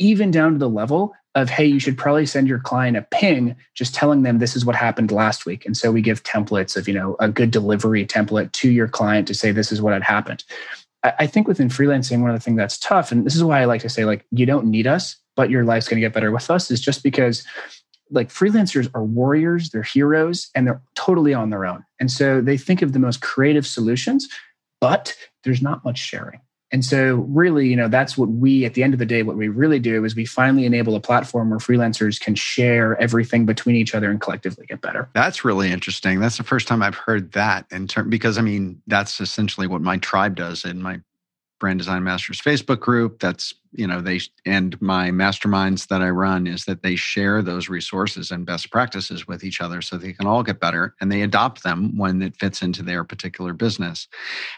even 0.00 0.30
down 0.30 0.52
to 0.52 0.58
the 0.58 0.68
level 0.68 1.14
of 1.36 1.48
hey 1.48 1.64
you 1.64 1.78
should 1.78 1.96
probably 1.96 2.26
send 2.26 2.48
your 2.48 2.58
client 2.58 2.96
a 2.96 3.02
ping 3.02 3.54
just 3.74 3.94
telling 3.94 4.22
them 4.22 4.38
this 4.38 4.56
is 4.56 4.64
what 4.64 4.74
happened 4.74 5.12
last 5.12 5.46
week. 5.46 5.64
And 5.64 5.76
so 5.76 5.92
we 5.92 6.02
give 6.02 6.24
templates 6.24 6.76
of 6.76 6.88
you 6.88 6.94
know 6.94 7.16
a 7.20 7.28
good 7.28 7.50
delivery 7.50 8.04
template 8.04 8.52
to 8.52 8.70
your 8.70 8.88
client 8.88 9.28
to 9.28 9.34
say 9.34 9.52
this 9.52 9.70
is 9.70 9.80
what 9.80 9.92
had 9.92 10.02
happened. 10.02 10.44
I 11.02 11.26
think 11.26 11.48
within 11.48 11.70
freelancing 11.70 12.20
one 12.20 12.28
of 12.28 12.36
the 12.36 12.40
things 12.40 12.58
that's 12.58 12.78
tough 12.78 13.12
and 13.12 13.24
this 13.24 13.34
is 13.34 13.42
why 13.42 13.62
i 13.62 13.64
like 13.64 13.80
to 13.80 13.88
say 13.88 14.04
like 14.04 14.26
you 14.32 14.44
don't 14.44 14.66
need 14.66 14.86
us 14.86 15.16
but 15.34 15.48
your 15.48 15.64
life's 15.64 15.88
going 15.88 15.98
to 15.98 16.06
get 16.06 16.12
better 16.12 16.30
with 16.30 16.50
us 16.50 16.70
is 16.70 16.80
just 16.80 17.02
because 17.02 17.42
like 18.10 18.28
freelancers 18.28 18.90
are 18.92 19.04
warriors 19.04 19.70
they're 19.70 19.82
heroes 19.82 20.50
and 20.54 20.66
they're 20.66 20.82
totally 20.96 21.32
on 21.32 21.48
their 21.48 21.64
own. 21.64 21.84
And 22.00 22.10
so 22.10 22.42
they 22.42 22.58
think 22.58 22.82
of 22.82 22.92
the 22.92 22.98
most 22.98 23.22
creative 23.22 23.66
solutions 23.66 24.28
but 24.78 25.16
there's 25.44 25.62
not 25.62 25.84
much 25.84 25.98
sharing 25.98 26.40
And 26.72 26.84
so, 26.84 27.26
really, 27.28 27.68
you 27.68 27.76
know, 27.76 27.88
that's 27.88 28.16
what 28.16 28.28
we, 28.28 28.64
at 28.64 28.74
the 28.74 28.82
end 28.82 28.92
of 28.92 28.98
the 29.00 29.06
day, 29.06 29.22
what 29.22 29.36
we 29.36 29.48
really 29.48 29.80
do 29.80 30.04
is 30.04 30.14
we 30.14 30.24
finally 30.24 30.66
enable 30.66 30.94
a 30.94 31.00
platform 31.00 31.50
where 31.50 31.58
freelancers 31.58 32.20
can 32.20 32.36
share 32.36 33.00
everything 33.00 33.44
between 33.44 33.74
each 33.74 33.94
other 33.94 34.10
and 34.10 34.20
collectively 34.20 34.66
get 34.66 34.80
better. 34.80 35.08
That's 35.14 35.44
really 35.44 35.72
interesting. 35.72 36.20
That's 36.20 36.36
the 36.36 36.44
first 36.44 36.68
time 36.68 36.82
I've 36.82 36.94
heard 36.94 37.32
that 37.32 37.66
in 37.72 37.88
term 37.88 38.08
because 38.08 38.38
I 38.38 38.42
mean, 38.42 38.80
that's 38.86 39.20
essentially 39.20 39.66
what 39.66 39.82
my 39.82 39.96
tribe 39.96 40.36
does 40.36 40.64
in 40.64 40.80
my 40.80 41.00
brand 41.60 41.78
design 41.78 42.02
masters 42.02 42.40
facebook 42.40 42.80
group 42.80 43.20
that's 43.20 43.54
you 43.72 43.86
know 43.86 44.00
they 44.00 44.18
and 44.44 44.80
my 44.80 45.10
masterminds 45.10 45.86
that 45.86 46.02
i 46.02 46.08
run 46.08 46.46
is 46.46 46.64
that 46.64 46.82
they 46.82 46.96
share 46.96 47.42
those 47.42 47.68
resources 47.68 48.30
and 48.30 48.46
best 48.46 48.70
practices 48.70 49.28
with 49.28 49.44
each 49.44 49.60
other 49.60 49.80
so 49.80 49.96
they 49.96 50.12
can 50.12 50.26
all 50.26 50.42
get 50.42 50.60
better 50.60 50.94
and 51.00 51.10
they 51.10 51.22
adopt 51.22 51.62
them 51.62 51.96
when 51.96 52.22
it 52.22 52.36
fits 52.38 52.62
into 52.62 52.82
their 52.82 53.04
particular 53.04 53.52
business. 53.52 54.08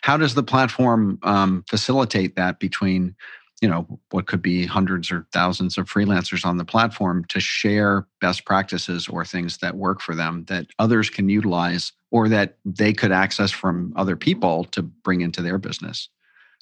How 0.03 0.17
does 0.17 0.35
the 0.35 0.43
platform 0.43 1.19
um, 1.23 1.65
facilitate 1.69 2.37
that 2.37 2.59
between 2.59 3.15
you 3.61 3.69
know 3.69 3.87
what 4.11 4.27
could 4.27 4.43
be 4.43 4.67
hundreds 4.67 5.13
or 5.13 5.25
thousands 5.33 5.79
of 5.79 5.89
freelancers 5.89 6.45
on 6.45 6.57
the 6.57 6.65
platform 6.65 7.25
to 7.27 7.39
share 7.39 8.07
best 8.21 8.45
practices 8.45 9.07
or 9.07 9.25
things 9.25 9.59
that 9.59 9.77
work 9.77 10.01
for 10.01 10.17
them 10.17 10.45
that 10.49 10.67
others 10.81 11.09
can 11.09 11.29
utilize 11.29 11.93
or 12.11 12.29
that 12.29 12.57
they 12.65 12.93
could 12.93 13.13
access 13.13 13.53
from 13.53 13.93
other 13.95 14.17
people 14.17 14.65
to 14.65 14.83
bring 14.83 15.21
into 15.21 15.41
their 15.43 15.59
business 15.59 16.09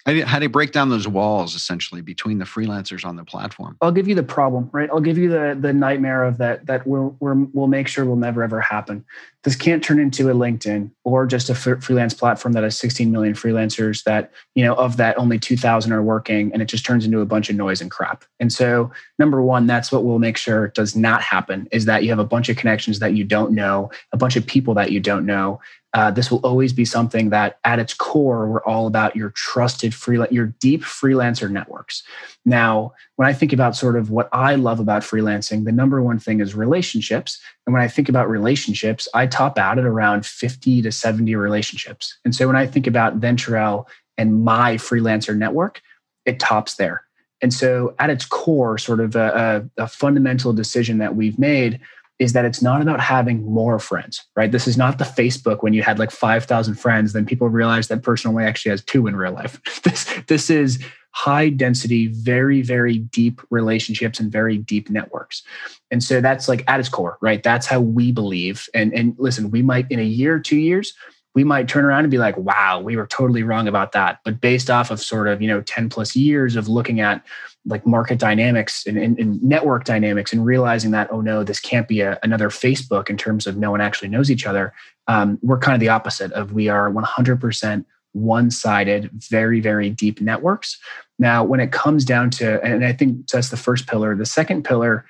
how 0.06 0.38
do 0.38 0.44
you 0.44 0.48
break 0.48 0.72
down 0.72 0.88
those 0.88 1.06
walls 1.06 1.54
essentially 1.54 2.00
between 2.00 2.38
the 2.38 2.44
freelancers 2.44 3.04
on 3.04 3.16
the 3.16 3.24
platform? 3.24 3.76
I'll 3.80 3.92
give 3.92 4.08
you 4.08 4.14
the 4.14 4.22
problem, 4.22 4.70
right? 4.72 4.88
I'll 4.90 5.00
give 5.00 5.18
you 5.18 5.28
the 5.28 5.56
the 5.58 5.72
nightmare 5.72 6.24
of 6.24 6.38
that 6.38 6.66
that 6.66 6.86
we'll 6.86 7.16
we'll, 7.20 7.48
we'll 7.52 7.66
make 7.66 7.88
sure 7.88 8.04
will 8.04 8.16
never 8.16 8.42
ever 8.42 8.60
happen. 8.60 9.04
This 9.42 9.56
can't 9.56 9.82
turn 9.82 9.98
into 9.98 10.30
a 10.30 10.34
LinkedIn 10.34 10.90
or 11.04 11.26
just 11.26 11.48
a 11.48 11.54
freelance 11.54 12.12
platform 12.12 12.52
that 12.52 12.62
has 12.62 12.78
16 12.78 13.10
million 13.10 13.32
freelancers. 13.34 14.04
That 14.04 14.32
you 14.54 14.64
know 14.64 14.74
of 14.74 14.96
that 14.98 15.18
only 15.18 15.38
2,000 15.38 15.92
are 15.92 16.02
working, 16.02 16.52
and 16.52 16.60
it 16.60 16.66
just 16.66 16.84
turns 16.84 17.04
into 17.04 17.20
a 17.20 17.26
bunch 17.26 17.48
of 17.48 17.56
noise 17.56 17.80
and 17.80 17.90
crap. 17.90 18.24
And 18.38 18.52
so, 18.52 18.90
number 19.18 19.40
one, 19.42 19.66
that's 19.66 19.90
what 19.90 20.04
we'll 20.04 20.18
make 20.18 20.36
sure 20.36 20.68
does 20.68 20.94
not 20.96 21.22
happen: 21.22 21.68
is 21.72 21.86
that 21.86 22.04
you 22.04 22.10
have 22.10 22.18
a 22.18 22.24
bunch 22.24 22.48
of 22.48 22.56
connections 22.56 22.98
that 22.98 23.14
you 23.14 23.24
don't 23.24 23.52
know, 23.52 23.90
a 24.12 24.16
bunch 24.16 24.36
of 24.36 24.46
people 24.46 24.74
that 24.74 24.92
you 24.92 25.00
don't 25.00 25.24
know, 25.24 25.60
uh, 25.92 26.11
this 26.11 26.31
will 26.31 26.38
always 26.38 26.72
be 26.72 26.85
something 26.85 27.31
that 27.31 27.59
at 27.64 27.79
its 27.79 27.94
core 27.94 28.48
we're 28.48 28.62
all 28.64 28.87
about 28.87 29.16
your 29.16 29.31
trusted 29.31 29.92
free 29.92 30.24
your 30.31 30.46
deep 30.61 30.83
freelancer 30.83 31.50
networks. 31.50 32.03
Now 32.44 32.92
when 33.16 33.29
i 33.29 33.33
think 33.33 33.53
about 33.53 33.76
sort 33.76 33.96
of 33.96 34.11
what 34.11 34.29
i 34.33 34.55
love 34.55 34.81
about 34.81 35.03
freelancing 35.03 35.64
the 35.64 35.72
number 35.72 36.03
one 36.03 36.18
thing 36.18 36.40
is 36.40 36.55
relationships. 36.55 37.40
And 37.66 37.72
when 37.72 37.83
i 37.83 37.88
think 37.88 38.09
about 38.09 38.29
relationships 38.29 39.09
i 39.14 39.26
top 39.26 39.59
out 39.59 39.79
at 39.79 39.85
around 39.85 40.26
50 40.26 40.83
to 40.83 40.92
70 40.92 41.35
relationships. 41.35 42.18
And 42.24 42.35
so 42.35 42.46
when 42.46 42.57
i 42.57 42.66
think 42.66 42.87
about 42.87 43.20
Venturel 43.20 43.87
and 44.16 44.44
my 44.44 44.76
freelancer 44.76 45.37
network 45.37 45.83
it 46.26 46.38
tops 46.38 46.74
there. 46.76 47.03
And 47.42 47.53
so 47.55 47.94
at 47.98 48.11
its 48.11 48.26
core 48.26 48.76
sort 48.79 49.00
of 49.00 49.16
a, 49.16 49.68
a, 49.79 49.85
a 49.85 49.88
fundamental 49.88 50.53
decision 50.53 50.98
that 50.98 51.16
we've 51.16 51.38
made 51.38 51.81
is 52.20 52.35
that 52.35 52.44
it's 52.44 52.61
not 52.61 52.83
about 52.83 53.00
having 53.00 53.42
more 53.50 53.78
friends, 53.78 54.22
right? 54.37 54.52
This 54.52 54.68
is 54.68 54.76
not 54.76 54.98
the 54.98 55.04
Facebook 55.04 55.62
when 55.62 55.72
you 55.72 55.83
had 55.83 55.98
like 55.98 56.11
5,000 56.11 56.74
friends, 56.74 57.14
then 57.14 57.24
people 57.24 57.48
realize 57.48 57.88
that 57.88 58.02
person 58.02 58.28
only 58.28 58.44
actually 58.44 58.70
has 58.70 58.85
two 58.85 59.06
in 59.06 59.16
real 59.16 59.33
life. 59.33 59.59
this, 59.83 60.04
this 60.28 60.50
is 60.50 60.78
high 61.12 61.48
density, 61.48 62.09
very, 62.09 62.61
very 62.61 62.98
deep 62.98 63.40
relationships 63.48 64.20
and 64.20 64.30
very 64.30 64.59
deep 64.59 64.90
networks. 64.90 65.42
And 65.90 66.04
so 66.04 66.20
that's 66.20 66.46
like 66.46 66.62
at 66.68 66.78
its 66.78 66.90
core, 66.90 67.16
right? 67.22 67.42
That's 67.42 67.66
how 67.66 67.80
we 67.80 68.12
believe. 68.12 68.68
And, 68.74 68.92
and 68.92 69.16
listen, 69.18 69.50
we 69.50 69.62
might 69.62 69.90
in 69.90 69.98
a 69.98 70.04
year, 70.04 70.38
two 70.38 70.59
years, 70.59 70.92
we 71.35 71.42
might 71.42 71.68
turn 71.68 71.85
around 71.85 72.04
and 72.04 72.11
be 72.11 72.18
like, 72.18 72.37
wow, 72.37 72.80
we 72.80 72.96
were 72.96 73.06
totally 73.06 73.44
wrong 73.44 73.66
about 73.66 73.92
that. 73.92 74.18
But 74.24 74.40
based 74.40 74.68
off 74.68 74.90
of 74.90 75.00
sort 75.00 75.26
of, 75.26 75.40
you 75.40 75.48
know, 75.48 75.62
10 75.62 75.88
plus 75.88 76.14
years 76.14 76.54
of 76.54 76.68
looking 76.68 77.00
at 77.00 77.24
like 77.66 77.86
market 77.86 78.18
dynamics 78.18 78.86
and, 78.86 78.96
and, 78.96 79.18
and, 79.18 79.42
network 79.42 79.84
dynamics 79.84 80.32
and 80.32 80.46
realizing 80.46 80.92
that 80.92 81.12
oh 81.12 81.20
no 81.20 81.44
this 81.44 81.60
can't 81.60 81.86
be 81.86 82.00
a, 82.00 82.18
another 82.22 82.48
facebook 82.48 83.10
in 83.10 83.18
terms 83.18 83.46
of 83.46 83.58
no 83.58 83.70
one 83.70 83.82
actually 83.82 84.08
knows 84.08 84.30
each 84.30 84.46
other 84.46 84.72
um, 85.08 85.38
we're 85.42 85.58
kind 85.58 85.74
of 85.74 85.80
the 85.80 85.88
opposite 85.88 86.32
of 86.32 86.52
we 86.52 86.68
are 86.68 86.90
100% 86.90 87.84
one-sided 88.12 89.10
very 89.12 89.60
very 89.60 89.90
deep 89.90 90.20
networks. 90.20 90.78
Now 91.18 91.44
when 91.44 91.60
it 91.60 91.72
comes 91.72 92.04
down 92.04 92.30
to 92.30 92.62
and 92.64 92.84
i 92.84 92.92
think 92.92 93.28
that's 93.28 93.50
the 93.50 93.56
first 93.56 93.86
pillar. 93.86 94.16
The 94.16 94.26
second 94.26 94.64
pillar 94.64 95.04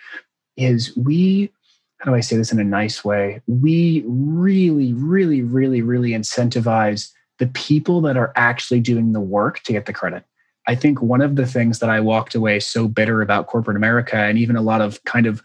is 0.57 0.95
we 0.97 1.51
how 1.99 2.11
do 2.11 2.17
i 2.17 2.21
say 2.21 2.37
this 2.37 2.53
in 2.53 2.61
a 2.61 2.65
nice 2.65 3.05
way? 3.05 3.41
We 3.47 4.05
really 4.07 4.93
really 4.93 5.43
really 5.43 5.83
really 5.83 6.11
incentivize 6.11 7.11
the 7.39 7.47
people 7.49 8.03
that 8.03 8.17
are 8.17 8.33
actually 8.37 8.81
doing 8.81 9.13
the 9.13 9.21
work 9.21 9.61
to 9.61 9.73
get 9.73 9.87
the 9.87 9.95
credit 9.95 10.25
I 10.71 10.77
think 10.77 11.03
one 11.03 11.21
of 11.21 11.35
the 11.35 11.47
things 11.47 11.81
that 11.81 11.91
I 11.91 11.99
walked 11.99 12.37
away 12.37 12.61
so 12.61 12.87
bitter 12.87 13.23
about 13.23 13.49
corporate 13.49 13.77
America 13.77 14.15
and 14.15 14.39
even 14.39 14.55
a 14.55 14.63
lot 14.63 14.81
of 14.81 15.03
kind 15.03 15.27
of 15.27 15.43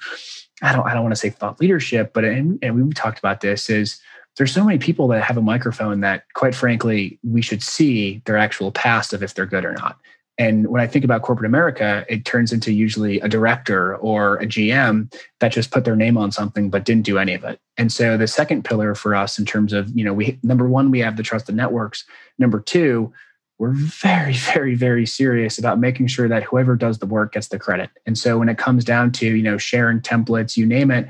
I 0.62 0.72
don't 0.72 0.86
I 0.86 0.94
don't 0.94 1.02
want 1.02 1.14
to 1.14 1.20
say 1.20 1.32
thought 1.32 1.60
leadership, 1.60 2.14
but 2.14 2.24
and, 2.24 2.60
and 2.62 2.76
we 2.76 2.94
talked 2.94 3.18
about 3.18 3.42
this 3.42 3.68
is 3.68 4.00
there's 4.38 4.54
so 4.54 4.64
many 4.64 4.78
people 4.78 5.08
that 5.08 5.24
have 5.24 5.38
a 5.38 5.42
microphone 5.42 6.02
that 6.02 6.26
quite 6.36 6.54
frankly 6.54 7.18
we 7.24 7.42
should 7.42 7.64
see 7.64 8.22
their 8.26 8.38
actual 8.38 8.72
past 8.72 9.14
of 9.14 9.24
if 9.24 9.34
they're 9.34 9.48
good 9.48 9.66
or 9.66 9.74
not. 9.74 9.98
And 10.38 10.68
when 10.68 10.80
I 10.80 10.86
think 10.86 11.04
about 11.04 11.24
corporate 11.24 11.48
America, 11.48 12.06
it 12.08 12.24
turns 12.26 12.54
into 12.54 12.72
usually 12.72 13.20
a 13.22 13.28
director 13.28 13.96
or 13.96 14.36
a 14.38 14.46
GM 14.46 15.12
that 15.40 15.54
just 15.54 15.72
put 15.72 15.86
their 15.86 15.96
name 15.96 16.20
on 16.20 16.32
something 16.32 16.70
but 16.70 16.86
didn't 16.86 17.06
do 17.06 17.18
any 17.18 17.34
of 17.34 17.44
it. 17.44 17.60
And 17.78 17.92
so 17.92 18.16
the 18.16 18.28
second 18.28 18.64
pillar 18.64 18.94
for 18.94 19.16
us 19.16 19.40
in 19.40 19.46
terms 19.46 19.74
of, 19.74 19.90
you 19.98 20.06
know, 20.06 20.14
we 20.14 20.38
number 20.44 20.70
one, 20.70 20.92
we 20.92 21.00
have 21.00 21.18
the 21.18 21.24
trusted 21.24 21.56
networks. 21.56 22.06
Number 22.38 22.60
two, 22.60 23.12
we're 23.58 23.74
very, 23.74 24.34
very, 24.34 24.76
very 24.76 25.06
serious 25.06 25.58
about 25.58 25.80
making 25.80 26.08
sure 26.08 26.28
that 26.28 26.44
whoever 26.44 26.76
does 26.76 27.00
the 27.00 27.06
work 27.06 27.34
gets 27.34 27.48
the 27.48 27.60
credit. 27.60 27.90
And 28.06 28.18
so 28.18 28.38
when 28.38 28.50
it 28.50 28.58
comes 28.58 28.84
down 28.84 29.12
to, 29.14 29.26
you 29.26 29.44
know, 29.44 29.58
sharing 29.58 30.02
templates, 30.02 30.58
you 30.58 30.66
name 30.66 30.92
it, 30.92 31.08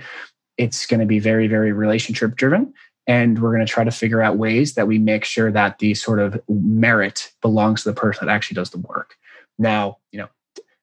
it's 0.58 0.86
going 0.86 1.00
to 1.00 1.06
be 1.06 1.20
very, 1.20 1.48
very 1.48 1.72
relationship 1.72 2.36
driven. 2.36 2.74
And 3.08 3.42
we're 3.42 3.54
going 3.54 3.66
to 3.66 3.72
try 3.72 3.84
to 3.84 3.92
figure 3.92 4.22
out 4.22 4.38
ways 4.38 4.76
that 4.76 4.88
we 4.88 4.98
make 4.98 5.26
sure 5.26 5.52
that 5.52 5.80
the 5.80 5.94
sort 5.94 6.20
of 6.20 6.42
merit 6.48 7.32
belongs 7.42 7.84
to 7.84 7.90
the 7.90 7.96
person 7.96 8.26
that 8.26 8.34
actually 8.34 8.56
does 8.56 8.72
the 8.72 8.80
work. 8.80 9.16
Now, 9.60 9.98
you 10.12 10.20
know, 10.20 10.28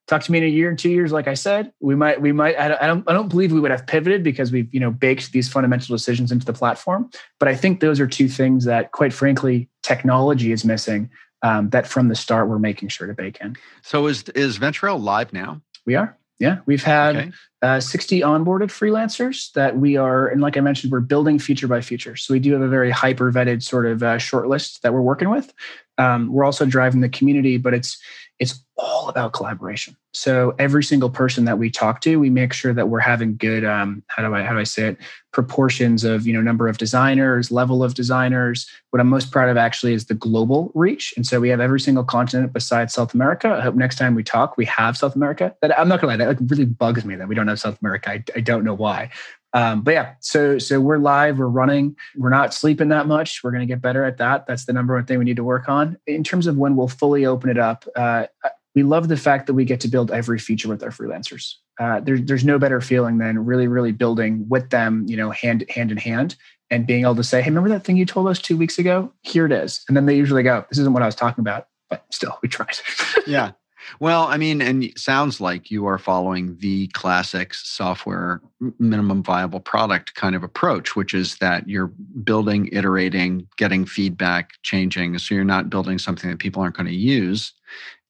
talk 0.06 0.22
to 0.22 0.32
me 0.32 0.38
in 0.38 0.44
a 0.44 0.48
year 0.48 0.68
and 0.68 0.78
two 0.78 0.90
years. 0.90 1.10
Like 1.10 1.26
I 1.26 1.34
said, 1.34 1.72
we 1.80 1.94
might, 1.94 2.20
we 2.20 2.32
might, 2.32 2.58
I 2.58 2.86
don't, 2.86 3.08
I 3.08 3.12
don't 3.12 3.28
believe 3.28 3.52
we 3.52 3.60
would 3.60 3.70
have 3.70 3.86
pivoted 3.86 4.22
because 4.22 4.52
we've, 4.52 4.72
you 4.72 4.80
know, 4.80 4.90
baked 4.90 5.32
these 5.32 5.48
fundamental 5.48 5.94
decisions 5.94 6.30
into 6.30 6.46
the 6.46 6.52
platform. 6.52 7.10
But 7.40 7.48
I 7.48 7.56
think 7.56 7.80
those 7.80 7.98
are 7.98 8.06
two 8.06 8.28
things 8.28 8.64
that 8.66 8.92
quite 8.92 9.12
frankly, 9.12 9.68
technology 9.82 10.52
is 10.52 10.64
missing 10.64 11.10
um, 11.42 11.70
that 11.70 11.86
from 11.86 12.08
the 12.08 12.14
start 12.14 12.48
we're 12.48 12.58
making 12.58 12.88
sure 12.88 13.06
to 13.06 13.14
bake 13.14 13.38
in. 13.40 13.56
So 13.82 14.06
is 14.06 14.24
is 14.30 14.58
Venturelle 14.58 15.02
live 15.02 15.32
now? 15.32 15.60
We 15.84 15.94
are. 15.94 16.16
Yeah, 16.38 16.58
we've 16.66 16.82
had 16.82 17.16
okay. 17.16 17.32
uh, 17.62 17.78
60 17.78 18.20
onboarded 18.22 18.66
freelancers 18.66 19.52
that 19.52 19.76
we 19.76 19.96
are, 19.96 20.26
and 20.26 20.40
like 20.40 20.56
I 20.56 20.60
mentioned, 20.60 20.90
we're 20.90 20.98
building 20.98 21.38
feature 21.38 21.68
by 21.68 21.80
feature. 21.80 22.16
So 22.16 22.34
we 22.34 22.40
do 22.40 22.52
have 22.52 22.62
a 22.62 22.68
very 22.68 22.90
hyper 22.90 23.30
vetted 23.30 23.62
sort 23.62 23.86
of 23.86 24.02
uh, 24.02 24.18
short 24.18 24.48
list 24.48 24.82
that 24.82 24.92
we're 24.92 25.02
working 25.02 25.30
with. 25.30 25.54
Um, 25.98 26.32
we're 26.32 26.42
also 26.42 26.66
driving 26.66 27.00
the 27.00 27.08
community, 27.08 27.58
but 27.58 27.74
it's 27.74 27.96
it's 28.42 28.60
all 28.76 29.08
about 29.08 29.32
collaboration. 29.32 29.96
So 30.12 30.52
every 30.58 30.82
single 30.82 31.08
person 31.08 31.44
that 31.44 31.58
we 31.58 31.70
talk 31.70 32.00
to, 32.00 32.16
we 32.16 32.28
make 32.28 32.52
sure 32.52 32.74
that 32.74 32.88
we're 32.88 32.98
having 32.98 33.36
good 33.36 33.64
um, 33.64 34.02
how 34.08 34.26
do 34.26 34.34
I 34.34 34.42
how 34.42 34.52
do 34.52 34.58
I 34.58 34.64
say 34.64 34.88
it 34.88 34.98
proportions 35.32 36.02
of 36.02 36.26
you 36.26 36.32
know 36.32 36.42
number 36.42 36.66
of 36.66 36.76
designers, 36.76 37.52
level 37.52 37.84
of 37.84 37.94
designers. 37.94 38.68
What 38.90 38.98
I'm 38.98 39.08
most 39.08 39.30
proud 39.30 39.48
of 39.48 39.56
actually 39.56 39.94
is 39.94 40.06
the 40.06 40.14
global 40.14 40.72
reach, 40.74 41.14
and 41.16 41.24
so 41.24 41.38
we 41.38 41.48
have 41.50 41.60
every 41.60 41.80
single 41.80 42.04
continent 42.04 42.52
besides 42.52 42.92
South 42.92 43.14
America. 43.14 43.48
I 43.48 43.60
hope 43.60 43.76
next 43.76 43.96
time 43.96 44.16
we 44.16 44.24
talk, 44.24 44.56
we 44.56 44.64
have 44.66 44.96
South 44.96 45.14
America. 45.14 45.54
That 45.62 45.78
I'm 45.78 45.88
not 45.88 46.00
gonna 46.00 46.14
lie, 46.14 46.16
that 46.16 46.28
like 46.28 46.50
really 46.50 46.66
bugs 46.66 47.04
me 47.04 47.14
that 47.14 47.28
we 47.28 47.36
don't 47.36 47.48
have 47.48 47.60
South 47.60 47.78
America. 47.80 48.10
I, 48.10 48.24
I 48.34 48.40
don't 48.40 48.64
know 48.64 48.74
why. 48.74 49.10
Um, 49.54 49.82
but 49.82 49.92
yeah, 49.92 50.14
so 50.20 50.58
so 50.58 50.80
we're 50.80 50.98
live, 50.98 51.38
we're 51.38 51.46
running, 51.46 51.96
we're 52.16 52.30
not 52.30 52.54
sleeping 52.54 52.88
that 52.88 53.06
much. 53.06 53.44
We're 53.44 53.50
going 53.50 53.66
to 53.66 53.72
get 53.72 53.82
better 53.82 54.04
at 54.04 54.16
that. 54.18 54.46
That's 54.46 54.64
the 54.64 54.72
number 54.72 54.94
one 54.94 55.04
thing 55.04 55.18
we 55.18 55.24
need 55.24 55.36
to 55.36 55.44
work 55.44 55.68
on. 55.68 55.98
In 56.06 56.24
terms 56.24 56.46
of 56.46 56.56
when 56.56 56.76
we'll 56.76 56.88
fully 56.88 57.26
open 57.26 57.50
it 57.50 57.58
up, 57.58 57.86
uh, 57.94 58.26
we 58.74 58.82
love 58.82 59.08
the 59.08 59.16
fact 59.16 59.46
that 59.46 59.54
we 59.54 59.64
get 59.64 59.80
to 59.80 59.88
build 59.88 60.10
every 60.10 60.38
feature 60.38 60.68
with 60.68 60.82
our 60.82 60.90
freelancers. 60.90 61.56
Uh, 61.78 62.00
there, 62.00 62.18
there's 62.18 62.44
no 62.44 62.58
better 62.58 62.80
feeling 62.80 63.18
than 63.18 63.44
really, 63.44 63.68
really 63.68 63.92
building 63.92 64.46
with 64.48 64.70
them, 64.70 65.04
you 65.06 65.16
know, 65.16 65.30
hand 65.30 65.64
hand 65.68 65.90
in 65.90 65.98
hand, 65.98 66.36
and 66.70 66.86
being 66.86 67.02
able 67.02 67.16
to 67.16 67.24
say, 67.24 67.42
"Hey, 67.42 67.50
remember 67.50 67.68
that 67.68 67.84
thing 67.84 67.96
you 67.96 68.06
told 68.06 68.28
us 68.28 68.40
two 68.40 68.56
weeks 68.56 68.78
ago? 68.78 69.12
Here 69.22 69.44
it 69.44 69.52
is." 69.52 69.84
And 69.88 69.96
then 69.96 70.06
they 70.06 70.16
usually 70.16 70.42
go, 70.42 70.64
"This 70.70 70.78
isn't 70.78 70.92
what 70.92 71.02
I 71.02 71.06
was 71.06 71.14
talking 71.14 71.42
about," 71.42 71.68
but 71.90 72.04
still, 72.10 72.38
we 72.42 72.48
tried. 72.48 72.78
yeah, 73.26 73.52
well, 74.00 74.24
I 74.24 74.36
mean, 74.36 74.60
and 74.60 74.92
sounds 74.98 75.40
like 75.40 75.70
you 75.70 75.86
are 75.86 75.98
following 75.98 76.56
the 76.58 76.88
classics 76.88 77.68
software 77.68 78.40
minimum 78.78 79.22
viable 79.22 79.60
product 79.60 80.14
kind 80.14 80.34
of 80.34 80.42
approach, 80.42 80.96
which 80.96 81.14
is 81.14 81.36
that 81.38 81.68
you're 81.68 81.92
building, 82.24 82.68
iterating, 82.72 83.46
getting 83.56 83.84
feedback, 83.84 84.50
changing. 84.62 85.18
So 85.18 85.34
you're 85.34 85.44
not 85.44 85.70
building 85.70 85.98
something 85.98 86.30
that 86.30 86.38
people 86.38 86.62
aren't 86.62 86.76
going 86.76 86.86
to 86.86 86.94
use 86.94 87.52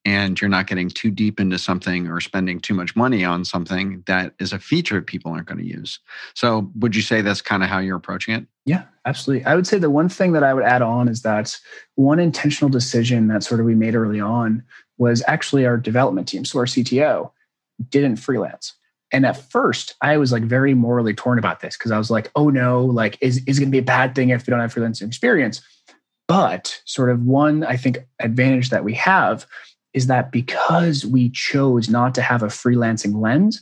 and 0.05 0.39
you're 0.39 0.49
not 0.49 0.67
getting 0.67 0.89
too 0.89 1.09
deep 1.09 1.39
into 1.39 1.57
something 1.57 2.07
or 2.07 2.19
spending 2.19 2.59
too 2.59 2.73
much 2.73 2.95
money 2.95 3.23
on 3.23 3.45
something 3.45 4.03
that 4.05 4.33
is 4.39 4.51
a 4.51 4.59
feature 4.59 5.01
people 5.01 5.31
aren't 5.31 5.47
going 5.47 5.59
to 5.59 5.65
use. 5.65 5.99
So, 6.33 6.71
would 6.75 6.95
you 6.95 7.01
say 7.01 7.21
that's 7.21 7.41
kind 7.41 7.63
of 7.63 7.69
how 7.69 7.79
you're 7.79 7.97
approaching 7.97 8.35
it? 8.35 8.45
Yeah, 8.65 8.83
absolutely. 9.05 9.45
I 9.45 9.55
would 9.55 9.67
say 9.67 9.77
the 9.77 9.89
one 9.89 10.09
thing 10.09 10.33
that 10.33 10.43
I 10.43 10.53
would 10.53 10.63
add 10.63 10.81
on 10.81 11.07
is 11.07 11.21
that 11.21 11.57
one 11.95 12.19
intentional 12.19 12.69
decision 12.69 13.27
that 13.27 13.43
sort 13.43 13.59
of 13.59 13.65
we 13.65 13.75
made 13.75 13.95
early 13.95 14.19
on 14.19 14.63
was 15.03 15.23
actually 15.27 15.65
our 15.65 15.77
development 15.77 16.27
team. 16.27 16.45
So, 16.45 16.59
our 16.59 16.65
CTO 16.65 17.31
didn't 17.89 18.17
freelance. 18.17 18.73
And 19.11 19.27
at 19.27 19.37
first, 19.37 19.93
I 20.01 20.17
was 20.17 20.31
like 20.31 20.43
very 20.43 20.73
morally 20.73 21.13
torn 21.13 21.37
about 21.37 21.59
this 21.59 21.77
because 21.77 21.91
I 21.91 21.99
was 21.99 22.09
like, 22.09 22.31
oh 22.35 22.49
no, 22.49 22.83
like, 22.83 23.17
is, 23.21 23.43
is 23.45 23.57
it 23.57 23.61
going 23.61 23.69
to 23.69 23.75
be 23.75 23.77
a 23.77 23.83
bad 23.83 24.15
thing 24.15 24.29
if 24.29 24.47
we 24.47 24.51
don't 24.51 24.59
have 24.59 24.73
freelancing 24.73 25.05
experience? 25.05 25.61
But 26.27 26.81
sort 26.85 27.11
of 27.11 27.23
one, 27.23 27.63
I 27.63 27.77
think, 27.77 27.99
advantage 28.19 28.71
that 28.71 28.83
we 28.83 28.95
have 28.95 29.45
is 29.93 30.07
that 30.07 30.31
because 30.31 31.05
we 31.05 31.29
chose 31.29 31.89
not 31.89 32.15
to 32.15 32.23
have 32.23 32.41
a 32.41 32.47
freelancing 32.47 33.21
lens, 33.21 33.61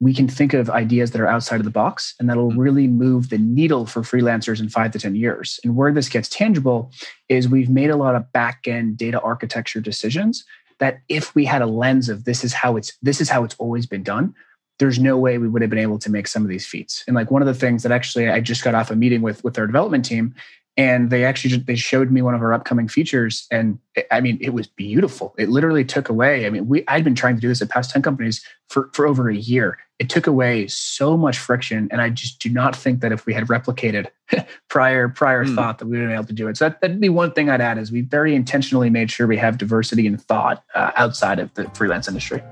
we 0.00 0.14
can 0.14 0.28
think 0.28 0.54
of 0.54 0.70
ideas 0.70 1.10
that 1.10 1.20
are 1.20 1.26
outside 1.26 1.60
of 1.60 1.64
the 1.64 1.70
box 1.70 2.14
and 2.18 2.28
that'll 2.28 2.50
mm-hmm. 2.50 2.58
really 2.58 2.86
move 2.86 3.30
the 3.30 3.38
needle 3.38 3.86
for 3.86 4.02
freelancers 4.02 4.60
in 4.60 4.68
five 4.68 4.92
to 4.92 4.98
10 4.98 5.14
years. 5.16 5.58
And 5.64 5.76
where 5.76 5.92
this 5.92 6.08
gets 6.08 6.28
tangible 6.28 6.92
is 7.28 7.48
we've 7.48 7.70
made 7.70 7.90
a 7.90 7.96
lot 7.96 8.14
of 8.14 8.32
back 8.32 8.66
end 8.66 8.96
data 8.96 9.20
architecture 9.20 9.80
decisions 9.80 10.44
that 10.78 11.00
if 11.08 11.34
we 11.34 11.44
had 11.44 11.62
a 11.62 11.66
lens 11.66 12.08
of 12.08 12.24
this 12.24 12.44
is 12.44 12.52
how 12.52 12.76
it's 12.76 12.96
this 13.02 13.20
is 13.20 13.28
how 13.28 13.44
it's 13.44 13.56
always 13.58 13.86
been 13.86 14.02
done, 14.02 14.34
there's 14.78 14.98
no 14.98 15.18
way 15.18 15.38
we 15.38 15.48
would 15.48 15.62
have 15.62 15.70
been 15.70 15.78
able 15.78 15.98
to 15.98 16.10
make 16.10 16.26
some 16.26 16.42
of 16.42 16.48
these 16.48 16.66
feats. 16.66 17.04
And 17.06 17.16
like 17.16 17.30
one 17.30 17.42
of 17.42 17.46
the 17.46 17.54
things 17.54 17.82
that 17.82 17.92
actually 17.92 18.28
I 18.28 18.40
just 18.40 18.64
got 18.64 18.74
off 18.74 18.90
a 18.90 18.96
meeting 18.96 19.22
with 19.22 19.42
with 19.44 19.58
our 19.58 19.66
development 19.66 20.04
team 20.04 20.34
and 20.78 21.10
they 21.10 21.24
actually 21.24 21.56
they 21.58 21.74
showed 21.74 22.10
me 22.10 22.22
one 22.22 22.34
of 22.34 22.40
our 22.40 22.54
upcoming 22.54 22.88
features 22.88 23.46
and 23.50 23.78
i 24.10 24.20
mean 24.20 24.38
it 24.40 24.50
was 24.50 24.66
beautiful 24.66 25.34
it 25.36 25.50
literally 25.50 25.84
took 25.84 26.08
away 26.08 26.46
i 26.46 26.50
mean 26.50 26.66
we 26.66 26.84
i'd 26.88 27.04
been 27.04 27.14
trying 27.14 27.34
to 27.34 27.40
do 27.40 27.48
this 27.48 27.60
at 27.60 27.68
past 27.68 27.90
10 27.90 28.00
companies 28.00 28.42
for 28.68 28.88
for 28.94 29.06
over 29.06 29.28
a 29.28 29.36
year 29.36 29.76
it 29.98 30.08
took 30.08 30.26
away 30.26 30.66
so 30.68 31.16
much 31.16 31.38
friction 31.38 31.88
and 31.90 32.00
i 32.00 32.08
just 32.08 32.38
do 32.38 32.48
not 32.48 32.74
think 32.74 33.00
that 33.00 33.12
if 33.12 33.26
we 33.26 33.34
had 33.34 33.46
replicated 33.46 34.06
prior 34.68 35.08
prior 35.08 35.44
mm. 35.44 35.54
thought 35.54 35.78
that 35.78 35.86
we 35.86 35.92
would 35.92 36.00
have 36.00 36.08
been 36.08 36.14
able 36.16 36.26
to 36.26 36.32
do 36.32 36.48
it 36.48 36.56
so 36.56 36.68
that, 36.68 36.80
that'd 36.80 37.00
be 37.00 37.08
one 37.08 37.32
thing 37.32 37.50
i'd 37.50 37.60
add 37.60 37.78
is 37.78 37.92
we 37.92 38.00
very 38.02 38.34
intentionally 38.34 38.90
made 38.90 39.10
sure 39.10 39.26
we 39.26 39.36
have 39.36 39.58
diversity 39.58 40.06
in 40.06 40.16
thought 40.16 40.64
uh, 40.74 40.92
outside 40.96 41.38
of 41.38 41.52
the 41.54 41.64
freelance 41.70 42.08
industry 42.08 42.42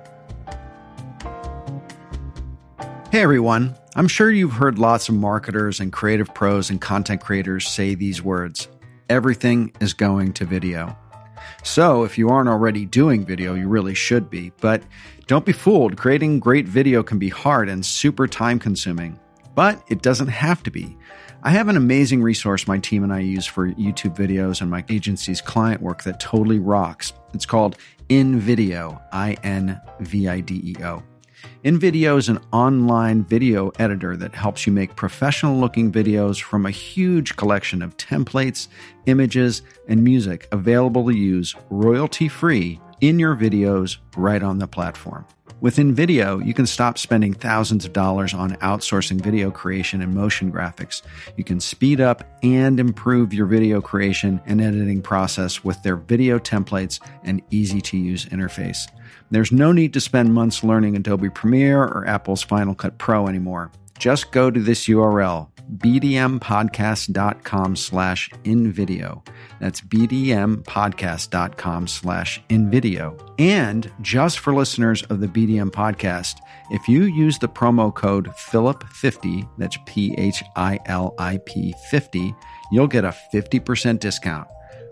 hey 3.11 3.23
everyone 3.23 3.75
I'm 3.99 4.09
sure 4.09 4.31
you've 4.31 4.53
heard 4.53 4.79
lots 4.79 5.09
of 5.09 5.15
marketers 5.15 5.81
and 5.81 5.91
creative 5.91 6.35
pros 6.35 6.69
and 6.69 6.79
content 6.79 7.23
creators 7.23 7.67
say 7.67 7.95
these 7.95 8.23
words 8.23 8.69
everything 9.09 9.73
is 9.81 9.95
going 9.95 10.33
to 10.35 10.45
video. 10.45 10.97
So, 11.67 12.05
if 12.05 12.17
you 12.17 12.29
aren't 12.29 12.49
already 12.49 12.87
doing 12.87 13.27
video, 13.27 13.55
you 13.55 13.69
really 13.69 13.93
should 13.93 14.31
be. 14.31 14.53
But 14.61 14.85
don't 15.27 15.45
be 15.45 15.53
fooled, 15.53 15.97
creating 15.97 16.39
great 16.39 16.67
video 16.67 17.03
can 17.03 17.19
be 17.19 17.29
hard 17.29 17.69
and 17.69 17.85
super 17.85 18.29
time 18.29 18.61
consuming. 18.61 19.19
But 19.57 19.83
it 19.89 20.01
doesn't 20.01 20.29
have 20.29 20.63
to 20.63 20.71
be. 20.71 20.97
I 21.43 21.51
have 21.51 21.67
an 21.67 21.77
amazing 21.77 22.23
resource 22.23 22.69
my 22.69 22.79
team 22.79 23.03
and 23.03 23.13
I 23.13 23.19
use 23.19 23.47
for 23.47 23.69
YouTube 23.73 24.17
videos 24.17 24.61
and 24.61 24.71
my 24.71 24.85
agency's 24.89 25.41
client 25.41 25.83
work 25.83 26.05
that 26.05 26.21
totally 26.21 26.61
rocks. 26.61 27.13
It's 27.35 27.47
called 27.47 27.77
InVideo, 28.09 29.03
I 29.13 29.37
N 29.43 29.81
V 29.99 30.29
I 30.29 30.41
D 30.41 30.63
E 30.65 30.85
O. 30.85 31.03
InVideo 31.67 32.17
is 32.17 32.29
an 32.29 32.39
online 32.53 33.25
video 33.25 33.73
editor 33.81 34.17
that 34.17 34.37
helps 34.37 34.69
you 34.69 34.73
make 34.73 34.95
professional 34.95 35.59
looking 35.59 35.91
videos 35.91 36.41
from 36.41 36.65
a 36.65 36.71
huge 36.71 37.35
collection 37.35 37.83
of 37.83 37.97
templates, 37.97 38.69
images, 39.07 39.63
and 39.89 40.05
music 40.05 40.47
available 40.53 41.05
to 41.07 41.13
use 41.13 41.57
royalty 41.69 42.29
free 42.29 42.81
in 43.01 43.19
your 43.19 43.35
videos 43.35 43.97
right 44.17 44.45
on 44.45 44.61
the 44.61 44.69
platform. 44.69 45.27
With 45.59 45.77
InVideo, 45.77 46.45
you 46.45 46.53
can 46.53 46.67
stop 46.67 46.99
spending 46.99 47.33
thousands 47.33 47.87
of 47.87 47.95
dollars 47.95 48.35
on 48.35 48.57
outsourcing 48.57 49.23
video 49.23 49.51
creation 49.51 50.03
and 50.03 50.15
motion 50.15 50.53
graphics. 50.53 51.01
You 51.37 51.45
can 51.45 51.61
speed 51.61 51.99
up 51.99 52.23
and 52.43 52.79
improve 52.79 53.33
your 53.33 53.47
video 53.47 53.81
creation 53.81 54.39
and 54.45 54.61
editing 54.61 55.01
process 55.01 55.65
with 55.65 55.83
their 55.83 55.97
video 55.97 56.39
templates 56.39 57.01
and 57.25 57.41
easy 57.51 57.81
to 57.81 57.97
use 57.97 58.27
interface. 58.27 58.87
There's 59.31 59.51
no 59.51 59.73
need 59.73 59.95
to 59.95 60.01
spend 60.01 60.35
months 60.35 60.63
learning 60.63 60.95
Adobe 60.95 61.31
Premiere 61.31 61.83
or 61.83 62.07
Apple's 62.07 62.43
Final 62.43 62.75
Cut 62.75 62.99
Pro 62.99 63.27
anymore. 63.27 63.71
Just 63.99 64.33
go 64.33 64.51
to 64.51 64.61
this 64.61 64.87
URL, 64.87 65.51
bdmpodcast.com 65.79 67.77
slash 67.77 68.31
invideo. 68.45 69.27
That's 69.61 69.81
bdmpodcast.com 69.81 71.89
slash 71.89 72.43
invideo. 72.49 73.35
And 73.39 73.93
just 74.01 74.39
for 74.39 74.55
listeners 74.55 75.03
of 75.05 75.21
the 75.21 75.29
BDM 75.29 75.71
podcast, 75.71 76.39
if 76.71 76.89
you 76.89 77.05
use 77.05 77.39
the 77.39 77.49
promo 77.49 77.95
code 77.95 78.29
Philip50, 78.29 79.49
that's 79.59 79.79
P-H-I-L-I-P 79.87 81.75
50, 81.91 82.35
you'll 82.73 82.89
get 82.89 83.05
a 83.05 83.15
50% 83.33 84.01
discount. 84.01 84.49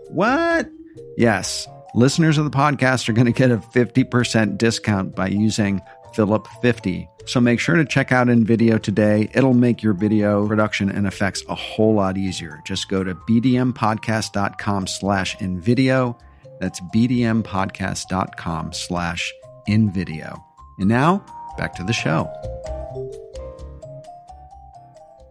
What? 0.09 0.69
Yes 1.17 1.67
listeners 1.95 2.37
of 2.37 2.43
the 2.43 2.51
podcast 2.51 3.07
are 3.07 3.13
going 3.13 3.25
to 3.25 3.31
get 3.31 3.51
a 3.51 3.57
50% 3.57 4.57
discount 4.57 5.15
by 5.15 5.27
using 5.27 5.81
Philip 6.15 6.47
50. 6.61 7.07
So 7.25 7.41
make 7.41 7.59
sure 7.59 7.75
to 7.75 7.85
check 7.85 8.11
out 8.11 8.27
InVideo 8.27 8.81
today. 8.81 9.29
It'll 9.33 9.53
make 9.53 9.81
your 9.81 9.93
video 9.93 10.47
production 10.47 10.89
and 10.89 11.07
effects 11.07 11.43
a 11.49 11.55
whole 11.55 11.95
lot 11.95 12.17
easier. 12.17 12.61
Just 12.65 12.87
go 12.89 13.03
to 13.03 13.15
bdmpodcast.com 13.15 14.87
slash 14.87 15.35
InVideo. 15.37 16.19
That's 16.59 16.79
bdmpodcast.com 16.93 18.73
slash 18.73 19.33
InVideo. 19.67 20.43
And 20.79 20.89
now 20.89 21.25
back 21.57 21.73
to 21.75 21.83
the 21.83 21.93
show. 21.93 22.31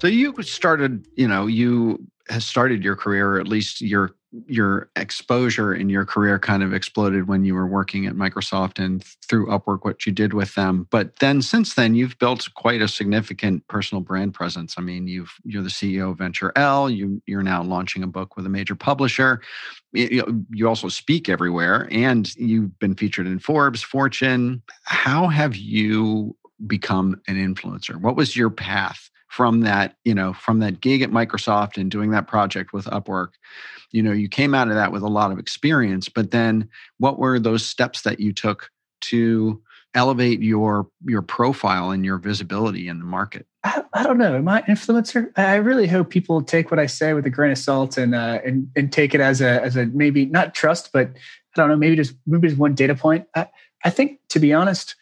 So 0.00 0.08
you 0.08 0.34
started, 0.42 1.06
you 1.16 1.28
know, 1.28 1.46
you 1.46 1.98
has 2.28 2.44
started 2.44 2.82
your 2.82 2.96
career, 2.96 3.34
or 3.34 3.40
at 3.40 3.48
least 3.48 3.80
your 3.80 4.10
your 4.46 4.90
exposure 4.96 5.74
in 5.74 5.88
your 5.88 6.04
career 6.04 6.38
kind 6.38 6.62
of 6.62 6.72
exploded 6.72 7.28
when 7.28 7.44
you 7.44 7.54
were 7.54 7.66
working 7.66 8.06
at 8.06 8.14
Microsoft 8.14 8.82
and 8.82 9.04
through 9.28 9.46
Upwork, 9.46 9.84
what 9.84 10.06
you 10.06 10.12
did 10.12 10.34
with 10.34 10.54
them. 10.54 10.86
But 10.90 11.16
then 11.16 11.42
since 11.42 11.74
then, 11.74 11.94
you've 11.94 12.18
built 12.18 12.48
quite 12.54 12.82
a 12.82 12.88
significant 12.88 13.66
personal 13.68 14.02
brand 14.02 14.34
presence. 14.34 14.74
I 14.76 14.82
mean, 14.82 15.06
you've 15.06 15.32
you're 15.44 15.62
the 15.62 15.68
CEO 15.68 16.10
of 16.10 16.18
Venture 16.18 16.52
L. 16.56 16.90
You 16.90 17.22
you're 17.26 17.42
now 17.42 17.62
launching 17.62 18.02
a 18.02 18.08
book 18.08 18.36
with 18.36 18.46
a 18.46 18.50
major 18.50 18.74
publisher. 18.74 19.40
You, 19.92 20.44
you 20.50 20.68
also 20.68 20.88
speak 20.88 21.28
everywhere, 21.28 21.88
and 21.90 22.34
you've 22.36 22.78
been 22.78 22.94
featured 22.94 23.26
in 23.26 23.38
Forbes, 23.38 23.82
Fortune. 23.82 24.62
How 24.82 25.28
have 25.28 25.56
you 25.56 26.36
become 26.66 27.20
an 27.28 27.36
influencer? 27.36 28.00
What 28.00 28.16
was 28.16 28.36
your 28.36 28.50
path? 28.50 29.10
From 29.34 29.62
that 29.62 29.96
you 30.04 30.14
know 30.14 30.32
from 30.32 30.60
that 30.60 30.80
gig 30.80 31.02
at 31.02 31.10
microsoft 31.10 31.76
and 31.76 31.90
doing 31.90 32.10
that 32.10 32.28
project 32.28 32.72
with 32.72 32.84
upwork 32.86 33.30
you 33.90 34.02
know 34.02 34.12
you 34.12 34.28
came 34.28 34.54
out 34.54 34.68
of 34.68 34.74
that 34.74 34.92
with 34.92 35.02
a 35.02 35.08
lot 35.08 35.32
of 35.32 35.38
experience 35.38 36.08
but 36.08 36.30
then 36.30 36.68
what 36.98 37.18
were 37.18 37.40
those 37.40 37.66
steps 37.66 38.02
that 38.02 38.20
you 38.20 38.32
took 38.32 38.70
to 39.00 39.60
elevate 39.94 40.42
your 40.42 40.88
your 41.06 41.22
profile 41.22 41.90
and 41.90 42.04
your 42.04 42.18
visibility 42.18 42.88
in 42.88 42.98
the 42.98 43.04
market? 43.04 43.46
I, 43.62 43.84
I 43.92 44.02
don't 44.02 44.18
know. 44.18 44.36
Am 44.36 44.48
i 44.48 44.62
influencer? 44.62 45.30
I 45.36 45.56
really 45.56 45.86
hope 45.86 46.10
people 46.10 46.42
take 46.42 46.70
what 46.70 46.80
i 46.80 46.86
say 46.86 47.12
with 47.12 47.26
a 47.26 47.30
grain 47.30 47.52
of 47.52 47.58
salt 47.58 47.96
and 47.96 48.14
uh, 48.14 48.40
and 48.44 48.68
and 48.76 48.92
take 48.92 49.14
it 49.14 49.20
as 49.20 49.40
a 49.40 49.62
as 49.62 49.76
a 49.76 49.86
maybe 49.86 50.26
not 50.26 50.54
trust 50.54 50.90
but 50.92 51.08
i 51.08 51.20
don't 51.54 51.68
know 51.68 51.76
maybe 51.76 51.96
just 51.96 52.14
maybe 52.26 52.48
just 52.48 52.58
one 52.58 52.74
data 52.74 52.94
point. 52.94 53.26
I, 53.34 53.48
I 53.84 53.90
think 53.90 54.20
to 54.30 54.40
be 54.40 54.52
honest 54.52 54.96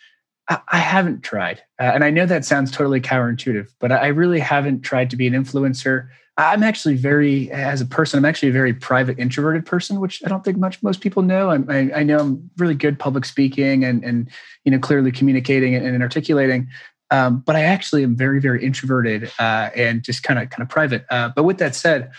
I, 0.49 0.79
haven't 0.79 1.23
tried. 1.23 1.63
Uh, 1.81 1.93
and 1.95 2.05
I 2.05 2.11
know 2.11 2.27
that 2.27 2.45
sounds 2.45 2.71
totally 2.71 3.01
counterintuitive, 3.01 3.69
but 3.81 3.93
I 3.93 4.09
really 4.09 4.41
haven't 4.41 4.83
tried 4.83 5.11
to 5.11 5.17
be 5.17 5.27
an 5.27 5.35
influencer. 5.35 6.09
I'm 6.37 6.63
actually 6.63 6.97
very, 6.97 7.51
as 7.53 7.81
a 7.81 7.87
person, 7.87 8.19
I'm 8.19 8.25
actually 8.25 8.49
a 8.49 8.53
very 8.53 8.75
private, 8.75 9.19
introverted 9.19 9.65
person, 9.67 10.01
which 10.01 10.23
I 10.25 10.29
don't 10.29 10.45
think 10.45 10.57
much 10.57 10.83
most 10.83 11.01
people 11.01 11.23
know. 11.23 11.51
I, 11.51 11.59
I, 11.69 11.91
I 11.97 12.03
know 12.03 12.19
I'm 12.19 12.51
really 12.59 12.75
good 12.75 12.99
public 12.99 13.25
speaking 13.25 13.85
and, 13.85 14.03
and 14.05 14.31
you 14.65 14.73
know, 14.73 14.79
clearly 14.79 15.13
communicating 15.13 15.75
and, 15.75 15.87
and 15.87 16.03
articulating. 16.03 16.69
Um, 17.11 17.43
but 17.45 17.57
I 17.57 17.63
actually 17.63 18.03
am 18.03 18.17
very, 18.17 18.41
very 18.41 18.65
introverted 18.65 19.31
uh, 19.39 19.71
and 19.77 20.03
just 20.03 20.23
kind 20.23 20.39
of, 20.39 20.49
kind 20.51 20.63
of 20.63 20.69
private. 20.69 21.05
Uh, 21.11 21.31
but 21.37 21.45
with 21.45 21.59
that 21.59 21.75
said, 21.75 22.11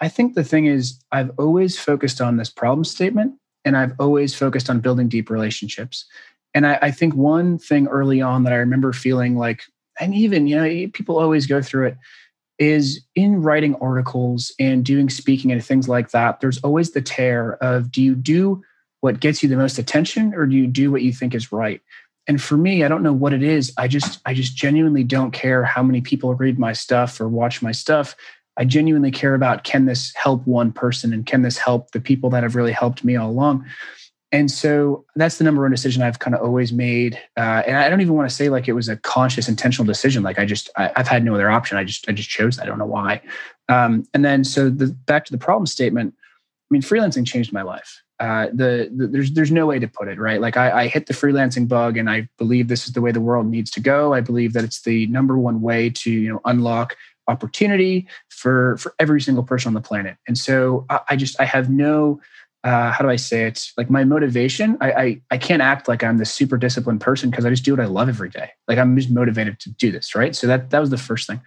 I 0.00 0.08
think 0.08 0.34
the 0.34 0.44
thing 0.44 0.66
is, 0.66 0.98
I've 1.12 1.30
always 1.38 1.78
focused 1.78 2.20
on 2.20 2.38
this 2.38 2.50
problem 2.50 2.84
statement, 2.84 3.34
and 3.64 3.76
I've 3.76 3.92
always 3.98 4.34
focused 4.34 4.70
on 4.70 4.80
building 4.80 5.08
deep 5.08 5.28
relationships. 5.28 6.06
And 6.58 6.66
I, 6.66 6.76
I 6.82 6.90
think 6.90 7.14
one 7.14 7.56
thing 7.56 7.86
early 7.86 8.20
on 8.20 8.42
that 8.42 8.52
I 8.52 8.56
remember 8.56 8.92
feeling 8.92 9.36
like, 9.36 9.62
and 10.00 10.12
even, 10.12 10.48
you 10.48 10.56
know, 10.56 10.90
people 10.92 11.16
always 11.16 11.46
go 11.46 11.62
through 11.62 11.86
it, 11.86 11.96
is 12.58 13.00
in 13.14 13.40
writing 13.42 13.76
articles 13.76 14.52
and 14.58 14.84
doing 14.84 15.08
speaking 15.08 15.52
and 15.52 15.64
things 15.64 15.88
like 15.88 16.10
that, 16.10 16.40
there's 16.40 16.58
always 16.64 16.90
the 16.90 17.00
tear 17.00 17.52
of 17.62 17.92
do 17.92 18.02
you 18.02 18.16
do 18.16 18.60
what 19.02 19.20
gets 19.20 19.40
you 19.40 19.48
the 19.48 19.56
most 19.56 19.78
attention 19.78 20.34
or 20.34 20.46
do 20.46 20.56
you 20.56 20.66
do 20.66 20.90
what 20.90 21.02
you 21.02 21.12
think 21.12 21.32
is 21.32 21.52
right? 21.52 21.80
And 22.26 22.42
for 22.42 22.56
me, 22.56 22.82
I 22.82 22.88
don't 22.88 23.04
know 23.04 23.12
what 23.12 23.32
it 23.32 23.44
is. 23.44 23.72
I 23.78 23.86
just 23.86 24.20
I 24.26 24.34
just 24.34 24.56
genuinely 24.56 25.04
don't 25.04 25.30
care 25.30 25.62
how 25.62 25.84
many 25.84 26.00
people 26.00 26.34
read 26.34 26.58
my 26.58 26.72
stuff 26.72 27.20
or 27.20 27.28
watch 27.28 27.62
my 27.62 27.70
stuff. 27.70 28.16
I 28.56 28.64
genuinely 28.64 29.12
care 29.12 29.36
about 29.36 29.62
can 29.62 29.86
this 29.86 30.12
help 30.16 30.44
one 30.44 30.72
person 30.72 31.12
and 31.12 31.24
can 31.24 31.42
this 31.42 31.56
help 31.56 31.92
the 31.92 32.00
people 32.00 32.30
that 32.30 32.42
have 32.42 32.56
really 32.56 32.72
helped 32.72 33.04
me 33.04 33.14
all 33.14 33.30
along. 33.30 33.64
And 34.30 34.50
so 34.50 35.06
that's 35.16 35.38
the 35.38 35.44
number 35.44 35.62
one 35.62 35.70
decision 35.70 36.02
I've 36.02 36.18
kind 36.18 36.34
of 36.34 36.42
always 36.42 36.72
made. 36.72 37.18
Uh, 37.36 37.62
and 37.66 37.76
I 37.76 37.88
don't 37.88 38.02
even 38.02 38.14
want 38.14 38.28
to 38.28 38.34
say 38.34 38.50
like 38.50 38.68
it 38.68 38.74
was 38.74 38.88
a 38.88 38.96
conscious, 38.96 39.48
intentional 39.48 39.86
decision. 39.86 40.22
Like 40.22 40.38
I 40.38 40.44
just, 40.44 40.68
I, 40.76 40.92
have 40.96 41.08
had 41.08 41.24
no 41.24 41.34
other 41.34 41.50
option. 41.50 41.78
I 41.78 41.84
just, 41.84 42.08
I 42.08 42.12
just 42.12 42.28
chose 42.28 42.56
that. 42.56 42.64
I 42.64 42.66
don't 42.66 42.78
know 42.78 42.86
why. 42.86 43.22
Um, 43.70 44.06
and 44.12 44.24
then, 44.24 44.44
so 44.44 44.68
the 44.68 44.88
back 44.88 45.24
to 45.26 45.32
the 45.32 45.38
problem 45.38 45.66
statement. 45.66 46.14
I 46.70 46.74
mean, 46.74 46.82
freelancing 46.82 47.26
changed 47.26 47.52
my 47.54 47.62
life. 47.62 48.02
Uh, 48.20 48.48
the, 48.52 48.92
the, 48.94 49.06
there's 49.06 49.32
there's 49.32 49.52
no 49.52 49.64
way 49.64 49.78
to 49.78 49.88
put 49.88 50.08
it 50.08 50.18
right. 50.18 50.40
Like 50.40 50.56
I, 50.56 50.82
I 50.82 50.86
hit 50.88 51.06
the 51.06 51.14
freelancing 51.14 51.66
bug, 51.66 51.96
and 51.96 52.10
I 52.10 52.28
believe 52.36 52.68
this 52.68 52.86
is 52.86 52.92
the 52.92 53.00
way 53.00 53.12
the 53.12 53.20
world 53.20 53.46
needs 53.46 53.70
to 53.70 53.80
go. 53.80 54.12
I 54.12 54.20
believe 54.20 54.52
that 54.52 54.64
it's 54.64 54.82
the 54.82 55.06
number 55.06 55.38
one 55.38 55.62
way 55.62 55.88
to 55.90 56.10
you 56.10 56.30
know 56.30 56.40
unlock 56.44 56.96
opportunity 57.28 58.06
for 58.28 58.76
for 58.78 58.94
every 58.98 59.20
single 59.20 59.44
person 59.44 59.68
on 59.68 59.74
the 59.74 59.80
planet. 59.80 60.16
And 60.26 60.36
so 60.36 60.84
I, 60.90 61.00
I 61.10 61.16
just 61.16 61.40
I 61.40 61.44
have 61.44 61.70
no 61.70 62.20
uh, 62.64 62.90
how 62.90 63.04
do 63.04 63.10
I 63.10 63.16
say 63.16 63.44
it? 63.44 63.70
Like 63.76 63.88
my 63.88 64.04
motivation, 64.04 64.76
I, 64.80 64.92
I, 64.92 65.20
I 65.30 65.38
can't 65.38 65.62
act 65.62 65.86
like 65.88 66.02
I'm 66.02 66.18
this 66.18 66.32
super 66.32 66.56
disciplined 66.56 67.00
person 67.00 67.30
because 67.30 67.44
I 67.44 67.50
just 67.50 67.64
do 67.64 67.72
what 67.72 67.80
I 67.80 67.86
love 67.86 68.08
every 68.08 68.30
day. 68.30 68.50
Like 68.66 68.78
I'm 68.78 68.96
just 68.96 69.10
motivated 69.10 69.60
to 69.60 69.70
do 69.70 69.92
this, 69.92 70.14
right? 70.14 70.34
So 70.34 70.46
that 70.48 70.70
that 70.70 70.80
was 70.80 70.90
the 70.90 70.98
first 70.98 71.26
thing. 71.26 71.40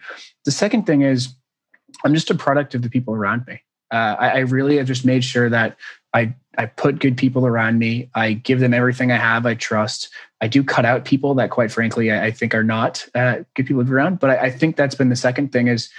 The 0.45 0.51
second 0.51 0.85
thing 0.85 1.01
is 1.01 1.35
I'm 2.03 2.13
just 2.13 2.31
a 2.31 2.35
product 2.35 2.75
of 2.75 2.81
the 2.81 2.89
people 2.89 3.13
around 3.13 3.45
me. 3.45 3.61
Uh, 3.91 4.15
I, 4.17 4.29
I 4.29 4.39
really 4.39 4.77
have 4.77 4.87
just 4.87 5.03
made 5.03 5.23
sure 5.23 5.49
that 5.49 5.77
I 6.13 6.33
I 6.57 6.65
put 6.65 6.99
good 6.99 7.17
people 7.17 7.45
around 7.45 7.77
me. 7.77 8.09
I 8.15 8.33
give 8.33 8.59
them 8.59 8.73
everything 8.73 9.11
I 9.11 9.17
have. 9.17 9.45
I 9.45 9.55
trust. 9.55 10.09
I 10.41 10.47
do 10.47 10.63
cut 10.63 10.85
out 10.85 11.05
people 11.05 11.33
that, 11.35 11.49
quite 11.49 11.71
frankly, 11.71 12.11
I, 12.11 12.25
I 12.25 12.31
think 12.31 12.53
are 12.55 12.63
not 12.63 13.07
uh, 13.15 13.43
good 13.55 13.65
people 13.65 13.89
around. 13.89 14.19
But 14.19 14.31
I, 14.31 14.37
I, 14.45 14.49
think 14.49 14.75
that's 14.75 14.95
been 14.95 15.09
the 15.09 15.15
second 15.15 15.51
thing 15.51 15.67
is 15.67 15.89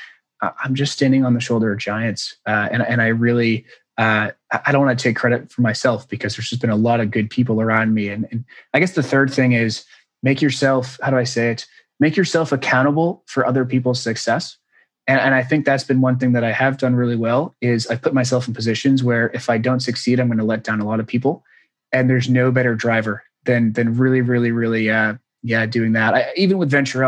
uh, 0.42 0.50
I'm 0.62 0.74
just 0.74 0.92
standing 0.92 1.24
on 1.24 1.34
the 1.34 1.40
shoulder 1.40 1.72
of 1.72 1.78
giants, 1.78 2.36
uh, 2.46 2.68
and 2.70 2.82
and 2.82 3.00
I 3.00 3.08
really 3.08 3.64
uh, 3.98 4.30
I 4.66 4.72
don't 4.72 4.84
want 4.84 4.98
to 4.98 5.02
take 5.02 5.16
credit 5.16 5.50
for 5.50 5.62
myself 5.62 6.08
because 6.08 6.36
there's 6.36 6.48
just 6.50 6.60
been 6.60 6.70
a 6.70 6.76
lot 6.76 7.00
of 7.00 7.10
good 7.10 7.30
people 7.30 7.60
around 7.60 7.94
me. 7.94 8.08
And, 8.08 8.26
and 8.30 8.44
I 8.74 8.80
guess 8.80 8.92
the 8.92 9.02
third 9.02 9.32
thing 9.32 9.52
is 9.52 9.84
make 10.22 10.42
yourself. 10.42 10.98
How 11.02 11.10
do 11.10 11.16
I 11.16 11.24
say 11.24 11.50
it? 11.50 11.66
Make 12.00 12.16
yourself 12.16 12.52
accountable 12.52 13.22
for 13.26 13.46
other 13.46 13.64
people's 13.64 14.02
success 14.02 14.58
and, 15.06 15.20
and 15.20 15.34
i 15.34 15.42
think 15.42 15.64
that's 15.64 15.84
been 15.84 16.00
one 16.00 16.18
thing 16.18 16.32
that 16.32 16.44
i 16.44 16.52
have 16.52 16.78
done 16.78 16.94
really 16.94 17.16
well 17.16 17.54
is 17.60 17.86
i 17.88 17.96
put 17.96 18.14
myself 18.14 18.48
in 18.48 18.54
positions 18.54 19.02
where 19.02 19.30
if 19.34 19.50
i 19.50 19.58
don't 19.58 19.80
succeed 19.80 20.20
i'm 20.20 20.28
going 20.28 20.38
to 20.38 20.44
let 20.44 20.64
down 20.64 20.80
a 20.80 20.86
lot 20.86 21.00
of 21.00 21.06
people 21.06 21.44
and 21.92 22.08
there's 22.08 22.28
no 22.28 22.50
better 22.50 22.74
driver 22.74 23.22
than 23.44 23.72
than 23.72 23.96
really 23.96 24.20
really 24.20 24.52
really 24.52 24.90
uh 24.90 25.14
yeah 25.42 25.66
doing 25.66 25.92
that 25.92 26.14
I, 26.14 26.32
even 26.36 26.58
with 26.58 26.70
venture 26.70 27.04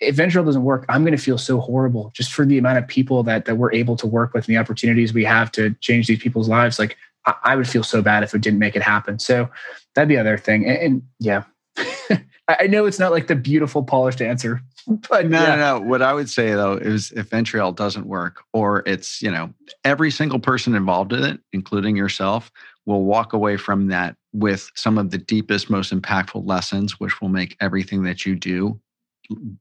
if 0.00 0.14
venture 0.14 0.42
doesn't 0.42 0.62
work 0.62 0.84
i'm 0.88 1.02
going 1.02 1.16
to 1.16 1.22
feel 1.22 1.38
so 1.38 1.60
horrible 1.60 2.10
just 2.14 2.32
for 2.32 2.44
the 2.44 2.58
amount 2.58 2.78
of 2.78 2.86
people 2.86 3.22
that 3.22 3.44
that 3.44 3.56
we're 3.56 3.72
able 3.72 3.96
to 3.96 4.06
work 4.06 4.34
with 4.34 4.46
and 4.46 4.54
the 4.54 4.58
opportunities 4.58 5.12
we 5.12 5.24
have 5.24 5.50
to 5.50 5.74
change 5.80 6.06
these 6.06 6.18
people's 6.18 6.48
lives 6.48 6.78
like 6.78 6.96
i, 7.26 7.34
I 7.44 7.56
would 7.56 7.68
feel 7.68 7.82
so 7.82 8.02
bad 8.02 8.22
if 8.22 8.34
it 8.34 8.40
didn't 8.40 8.58
make 8.58 8.76
it 8.76 8.82
happen 8.82 9.18
so 9.18 9.48
that'd 9.94 10.08
be 10.08 10.14
the 10.14 10.20
other 10.20 10.38
thing 10.38 10.66
and, 10.66 10.78
and 10.78 11.02
yeah 11.18 11.44
I 12.48 12.68
know 12.68 12.86
it's 12.86 13.00
not 13.00 13.10
like 13.10 13.26
the 13.26 13.34
beautiful 13.34 13.82
polished 13.82 14.22
answer 14.22 14.62
but 14.86 15.28
no, 15.28 15.40
yeah. 15.40 15.56
no, 15.56 15.78
no. 15.78 15.86
What 15.86 16.02
I 16.02 16.14
would 16.14 16.30
say 16.30 16.52
though 16.52 16.74
is 16.74 17.10
if 17.12 17.28
Venture 17.28 17.58
L 17.58 17.72
doesn't 17.72 18.06
work, 18.06 18.42
or 18.52 18.82
it's 18.86 19.20
you 19.20 19.30
know 19.30 19.52
every 19.84 20.10
single 20.10 20.38
person 20.38 20.74
involved 20.74 21.12
in 21.12 21.24
it, 21.24 21.40
including 21.52 21.96
yourself, 21.96 22.52
will 22.84 23.04
walk 23.04 23.32
away 23.32 23.56
from 23.56 23.88
that 23.88 24.16
with 24.32 24.70
some 24.74 24.96
of 24.96 25.10
the 25.10 25.18
deepest, 25.18 25.70
most 25.70 25.92
impactful 25.92 26.46
lessons, 26.46 27.00
which 27.00 27.20
will 27.20 27.28
make 27.28 27.56
everything 27.60 28.04
that 28.04 28.24
you 28.24 28.36
do 28.36 28.80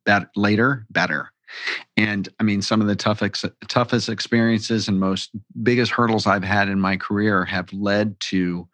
that 0.06 0.30
later 0.36 0.86
better. 0.90 1.32
And 1.96 2.28
I 2.40 2.44
mean, 2.44 2.62
some 2.62 2.82
of 2.82 2.88
the 2.88 2.96
toughest, 2.96 3.46
toughest 3.68 4.10
experiences 4.10 4.88
and 4.88 5.00
most 5.00 5.32
biggest 5.64 5.92
hurdles 5.92 6.28
I've 6.28 6.44
had 6.44 6.70
in 6.70 6.80
my 6.80 6.98
career 6.98 7.46
have 7.46 7.72
led 7.72 8.20
to 8.22 8.68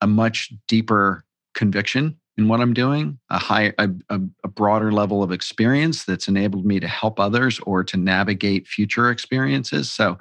a 0.00 0.06
much 0.06 0.52
deeper 0.68 1.24
conviction 1.54 2.16
in 2.36 2.48
what 2.48 2.60
I'm 2.60 2.72
doing, 2.72 3.18
a 3.28 3.38
high, 3.38 3.72
a, 3.78 3.90
a, 4.08 4.48
broader 4.48 4.92
level 4.92 5.22
of 5.22 5.30
experience 5.30 6.04
that's 6.04 6.28
enabled 6.28 6.64
me 6.64 6.80
to 6.80 6.88
help 6.88 7.20
others 7.20 7.60
or 7.60 7.84
to 7.84 7.96
navigate 7.96 8.66
future 8.66 9.10
experiences. 9.10 9.90
So, 9.90 10.16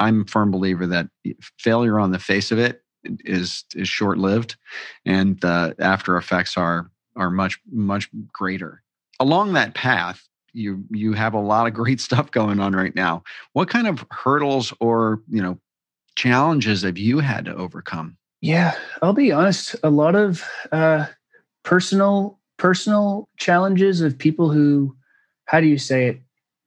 I'm 0.00 0.22
a 0.22 0.24
firm 0.24 0.50
believer 0.50 0.86
that 0.86 1.08
failure 1.58 1.98
on 1.98 2.12
the 2.12 2.18
face 2.18 2.50
of 2.50 2.58
it 2.58 2.82
is 3.24 3.64
is 3.74 3.88
short 3.88 4.18
lived, 4.18 4.56
and 5.04 5.40
the 5.40 5.74
after 5.78 6.16
effects 6.16 6.56
are 6.56 6.90
are 7.16 7.30
much 7.30 7.58
much 7.70 8.08
greater. 8.32 8.82
Along 9.20 9.52
that 9.54 9.74
path, 9.74 10.26
you 10.52 10.84
you 10.90 11.12
have 11.12 11.34
a 11.34 11.40
lot 11.40 11.66
of 11.66 11.74
great 11.74 12.00
stuff 12.08 12.30
going 12.30 12.60
on 12.60 12.74
right 12.74 12.94
now. 12.94 13.22
What 13.52 13.68
kind 13.68 13.86
of 13.86 14.04
hurdles 14.10 14.72
or 14.80 15.22
you 15.28 15.42
know 15.42 15.58
challenges 16.16 16.82
have 16.82 16.98
you 16.98 17.20
had 17.20 17.44
to 17.46 17.54
overcome? 17.54 18.16
Yeah, 18.40 18.76
I'll 19.02 19.12
be 19.12 19.32
honest. 19.32 19.74
A 19.82 19.90
lot 19.90 20.14
of 20.14 20.44
uh, 20.70 21.06
personal 21.64 22.38
personal 22.56 23.28
challenges 23.38 24.00
of 24.00 24.18
people 24.18 24.50
who 24.50 24.96
how 25.46 25.60
do 25.60 25.66
you 25.66 25.78
say 25.78 26.08
it 26.08 26.20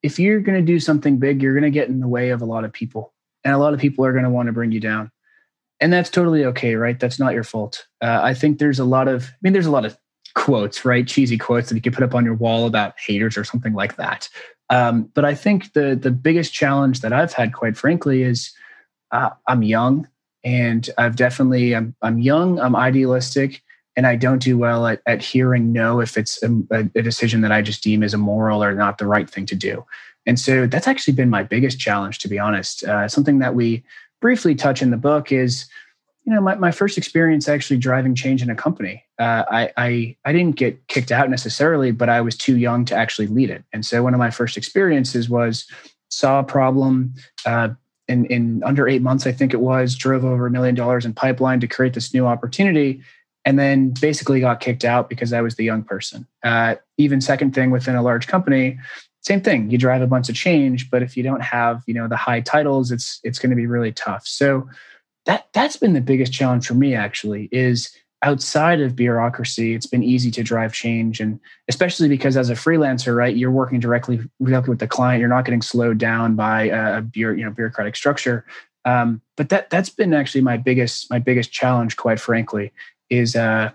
if 0.03 0.17
you're 0.17 0.39
going 0.39 0.57
to 0.57 0.65
do 0.65 0.79
something 0.79 1.17
big 1.17 1.41
you're 1.41 1.53
going 1.53 1.63
to 1.63 1.69
get 1.69 1.89
in 1.89 1.99
the 1.99 2.07
way 2.07 2.29
of 2.29 2.41
a 2.41 2.45
lot 2.45 2.63
of 2.63 2.71
people 2.71 3.13
and 3.43 3.53
a 3.53 3.57
lot 3.57 3.73
of 3.73 3.79
people 3.79 4.05
are 4.05 4.13
going 4.13 4.23
to 4.23 4.29
want 4.29 4.47
to 4.47 4.53
bring 4.53 4.71
you 4.71 4.79
down 4.79 5.11
and 5.79 5.91
that's 5.91 6.09
totally 6.09 6.45
okay 6.45 6.75
right 6.75 6.99
that's 6.99 7.19
not 7.19 7.33
your 7.33 7.43
fault 7.43 7.87
uh, 8.01 8.21
i 8.23 8.33
think 8.33 8.57
there's 8.57 8.79
a 8.79 8.85
lot 8.85 9.07
of 9.07 9.25
i 9.25 9.37
mean 9.41 9.53
there's 9.53 9.65
a 9.65 9.71
lot 9.71 9.85
of 9.85 9.97
quotes 10.33 10.85
right 10.85 11.07
cheesy 11.07 11.37
quotes 11.37 11.69
that 11.69 11.75
you 11.75 11.81
could 11.81 11.93
put 11.93 12.03
up 12.03 12.15
on 12.15 12.25
your 12.25 12.35
wall 12.35 12.65
about 12.65 12.93
haters 13.05 13.37
or 13.37 13.43
something 13.43 13.73
like 13.73 13.95
that 13.97 14.29
um, 14.69 15.03
but 15.13 15.25
i 15.25 15.33
think 15.33 15.73
the 15.73 15.95
the 15.95 16.11
biggest 16.11 16.53
challenge 16.53 17.01
that 17.01 17.13
i've 17.13 17.33
had 17.33 17.53
quite 17.53 17.77
frankly 17.77 18.23
is 18.23 18.53
uh, 19.11 19.29
i'm 19.47 19.63
young 19.63 20.07
and 20.43 20.89
i've 20.97 21.15
definitely 21.15 21.75
I'm, 21.75 21.95
I'm 22.01 22.19
young 22.19 22.59
i'm 22.59 22.75
idealistic 22.75 23.61
and 23.97 24.07
I 24.07 24.15
don't 24.15 24.41
do 24.41 24.57
well 24.57 24.87
at, 24.87 25.01
at 25.05 25.21
hearing 25.21 25.73
no 25.73 25.99
if 25.99 26.17
it's 26.17 26.41
a, 26.43 26.63
a, 26.71 27.01
decision 27.01 27.41
that 27.41 27.51
I 27.51 27.61
just 27.61 27.83
deem 27.83 28.03
as 28.03 28.13
immoral 28.13 28.63
or 28.63 28.73
not 28.73 28.97
the 28.97 29.05
right 29.05 29.29
thing 29.29 29.45
to 29.47 29.55
do. 29.55 29.85
And 30.25 30.39
so 30.39 30.67
that's 30.67 30.87
actually 30.87 31.13
been 31.13 31.29
my 31.29 31.43
biggest 31.43 31.79
challenge, 31.79 32.19
to 32.19 32.27
be 32.27 32.39
honest. 32.39 32.83
Uh, 32.83 33.07
something 33.07 33.39
that 33.39 33.55
we 33.55 33.83
briefly 34.21 34.55
touch 34.55 34.81
in 34.81 34.91
the 34.91 34.97
book 34.97 35.31
is, 35.31 35.65
you 36.23 36.33
know, 36.33 36.41
my, 36.41 36.55
my 36.55 36.71
first 36.71 36.97
experience 36.97 37.49
actually 37.49 37.77
driving 37.77 38.13
change 38.13 38.43
in 38.43 38.49
a 38.49 38.55
company. 38.55 39.03
Uh, 39.17 39.43
I, 39.49 39.71
I 39.77 40.15
I 40.25 40.31
didn't 40.31 40.55
get 40.55 40.87
kicked 40.87 41.11
out 41.11 41.29
necessarily, 41.29 41.91
but 41.91 42.09
I 42.09 42.21
was 42.21 42.37
too 42.37 42.57
young 42.57 42.85
to 42.85 42.95
actually 42.95 43.27
lead 43.27 43.49
it. 43.49 43.63
And 43.73 43.85
so 43.85 44.03
one 44.03 44.13
of 44.13 44.19
my 44.19 44.29
first 44.29 44.55
experiences 44.57 45.29
was 45.29 45.65
saw 46.09 46.39
a 46.39 46.43
problem. 46.43 47.15
Uh, 47.45 47.69
in, 48.07 48.25
in 48.25 48.61
under 48.65 48.87
eight 48.87 49.01
months, 49.01 49.25
I 49.25 49.31
think 49.31 49.53
it 49.53 49.61
was, 49.61 49.95
drove 49.95 50.25
over 50.25 50.45
a 50.45 50.51
million 50.51 50.75
dollars 50.75 51.05
in 51.05 51.13
pipeline 51.13 51.61
to 51.61 51.67
create 51.67 51.93
this 51.93 52.13
new 52.13 52.27
opportunity 52.27 53.01
and 53.45 53.57
then 53.57 53.93
basically 54.01 54.41
got 54.41 54.59
kicked 54.59 54.83
out 54.83 55.09
because 55.09 55.33
I 55.33 55.41
was 55.41 55.55
the 55.55 55.63
young 55.63 55.83
person. 55.83 56.27
Uh, 56.43 56.75
even 56.97 57.21
second 57.21 57.55
thing 57.55 57.71
within 57.71 57.95
a 57.95 58.01
large 58.01 58.27
company, 58.27 58.77
same 59.21 59.41
thing. 59.41 59.69
You 59.69 59.77
drive 59.77 60.01
a 60.01 60.07
bunch 60.07 60.29
of 60.29 60.35
change, 60.35 60.89
but 60.89 61.03
if 61.03 61.15
you 61.15 61.23
don't 61.23 61.41
have 61.41 61.83
you 61.87 61.93
know 61.93 62.07
the 62.07 62.17
high 62.17 62.41
titles, 62.41 62.91
it's 62.91 63.19
it's 63.23 63.39
going 63.39 63.51
to 63.51 63.55
be 63.55 63.67
really 63.67 63.91
tough. 63.91 64.25
So 64.27 64.67
that 65.25 65.47
that's 65.53 65.77
been 65.77 65.93
the 65.93 66.01
biggest 66.01 66.33
challenge 66.33 66.67
for 66.67 66.73
me 66.73 66.95
actually 66.95 67.49
is 67.51 67.95
outside 68.23 68.79
of 68.81 68.95
bureaucracy 68.95 69.73
it's 69.73 69.87
been 69.87 70.03
easy 70.03 70.29
to 70.29 70.43
drive 70.43 70.73
change 70.73 71.19
and 71.19 71.39
especially 71.67 72.07
because 72.07 72.37
as 72.37 72.49
a 72.49 72.53
freelancer 72.53 73.15
right 73.15 73.35
you're 73.35 73.51
working 73.51 73.79
directly 73.79 74.19
directly 74.43 74.69
with 74.69 74.79
the 74.79 74.87
client 74.87 75.19
you're 75.19 75.29
not 75.29 75.45
getting 75.45 75.61
slowed 75.61 75.97
down 75.97 76.35
by 76.35 76.65
a, 76.65 77.01
you 77.15 77.35
know 77.37 77.51
bureaucratic 77.51 77.95
structure 77.95 78.45
um, 78.85 79.21
but 79.37 79.49
that 79.49 79.69
that's 79.69 79.89
been 79.89 80.13
actually 80.13 80.41
my 80.41 80.57
biggest 80.57 81.09
my 81.09 81.19
biggest 81.19 81.51
challenge 81.51 81.97
quite 81.97 82.19
frankly 82.19 82.71
is 83.09 83.35
uh, 83.35 83.71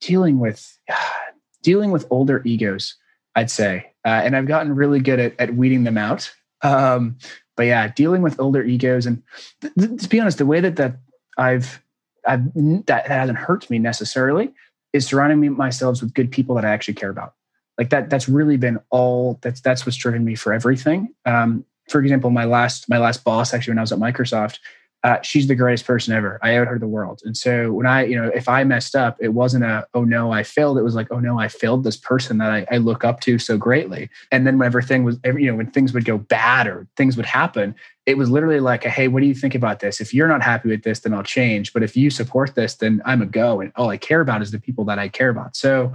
dealing 0.00 0.38
with 0.38 0.78
dealing 1.62 1.92
with 1.92 2.06
older 2.10 2.42
egos. 2.44 2.96
I'd 3.34 3.50
say, 3.50 3.92
uh, 4.04 4.08
and 4.08 4.36
I've 4.36 4.46
gotten 4.46 4.74
really 4.74 5.00
good 5.00 5.18
at, 5.18 5.40
at 5.40 5.54
weeding 5.54 5.84
them 5.84 5.96
out. 5.96 6.30
Um, 6.60 7.16
but 7.56 7.64
yeah, 7.64 7.88
dealing 7.88 8.22
with 8.22 8.40
older 8.40 8.62
egos, 8.62 9.06
and 9.06 9.22
th- 9.60 9.74
th- 9.74 10.02
to 10.02 10.08
be 10.08 10.20
honest, 10.20 10.38
the 10.38 10.46
way 10.46 10.60
that 10.60 10.76
that 10.76 10.98
I've 11.36 11.82
I've 12.26 12.44
that, 12.54 12.86
that 12.86 13.06
hasn't 13.06 13.38
hurt 13.38 13.68
me 13.70 13.78
necessarily 13.78 14.52
is 14.92 15.06
surrounding 15.06 15.40
me 15.40 15.48
myself 15.48 16.02
with 16.02 16.14
good 16.14 16.30
people 16.30 16.54
that 16.56 16.64
I 16.64 16.70
actually 16.70 16.94
care 16.94 17.10
about. 17.10 17.34
Like 17.78 17.90
that, 17.90 18.10
that's 18.10 18.28
really 18.28 18.56
been 18.56 18.78
all. 18.90 19.38
That's 19.42 19.60
that's 19.60 19.86
what's 19.86 19.96
driven 19.96 20.24
me 20.24 20.34
for 20.34 20.52
everything. 20.52 21.14
Um, 21.24 21.64
for 21.88 22.00
example, 22.00 22.30
my 22.30 22.44
last 22.44 22.88
my 22.88 22.98
last 22.98 23.24
boss 23.24 23.52
actually 23.52 23.72
when 23.72 23.78
I 23.78 23.82
was 23.82 23.92
at 23.92 23.98
Microsoft, 23.98 24.58
uh, 25.04 25.20
she's 25.22 25.48
the 25.48 25.54
greatest 25.54 25.84
person 25.84 26.14
ever. 26.14 26.38
I 26.42 26.56
owed 26.56 26.68
her 26.68 26.78
the 26.78 26.86
world. 26.86 27.22
And 27.24 27.36
so 27.36 27.72
when 27.72 27.86
I, 27.86 28.04
you 28.04 28.14
know, 28.14 28.30
if 28.34 28.48
I 28.48 28.62
messed 28.64 28.94
up, 28.94 29.16
it 29.20 29.30
wasn't 29.30 29.64
a, 29.64 29.86
oh 29.94 30.04
no, 30.04 30.32
I 30.32 30.42
failed. 30.42 30.78
It 30.78 30.82
was 30.82 30.94
like, 30.94 31.08
oh 31.10 31.18
no, 31.18 31.38
I 31.38 31.48
failed 31.48 31.82
this 31.82 31.96
person 31.96 32.38
that 32.38 32.50
I, 32.52 32.66
I 32.70 32.78
look 32.78 33.04
up 33.04 33.20
to 33.22 33.38
so 33.38 33.56
greatly. 33.56 34.08
And 34.30 34.46
then 34.46 34.58
whenever 34.58 34.78
everything 34.78 35.04
was, 35.04 35.18
you 35.24 35.50
know, 35.50 35.56
when 35.56 35.70
things 35.70 35.92
would 35.92 36.04
go 36.04 36.18
bad 36.18 36.66
or 36.66 36.86
things 36.96 37.16
would 37.16 37.26
happen, 37.26 37.74
it 38.06 38.16
was 38.16 38.30
literally 38.30 38.60
like, 38.60 38.84
hey, 38.84 39.08
what 39.08 39.20
do 39.20 39.26
you 39.26 39.34
think 39.34 39.54
about 39.54 39.80
this? 39.80 40.00
If 40.00 40.14
you're 40.14 40.28
not 40.28 40.42
happy 40.42 40.68
with 40.70 40.82
this, 40.82 41.00
then 41.00 41.14
I'll 41.14 41.22
change. 41.22 41.72
But 41.72 41.82
if 41.82 41.96
you 41.96 42.10
support 42.10 42.54
this, 42.54 42.74
then 42.76 43.02
I'm 43.04 43.22
a 43.22 43.26
go. 43.26 43.60
And 43.60 43.72
all 43.76 43.90
I 43.90 43.96
care 43.96 44.20
about 44.20 44.42
is 44.42 44.50
the 44.50 44.58
people 44.58 44.84
that 44.86 44.98
I 44.98 45.08
care 45.08 45.28
about. 45.28 45.56
So 45.56 45.92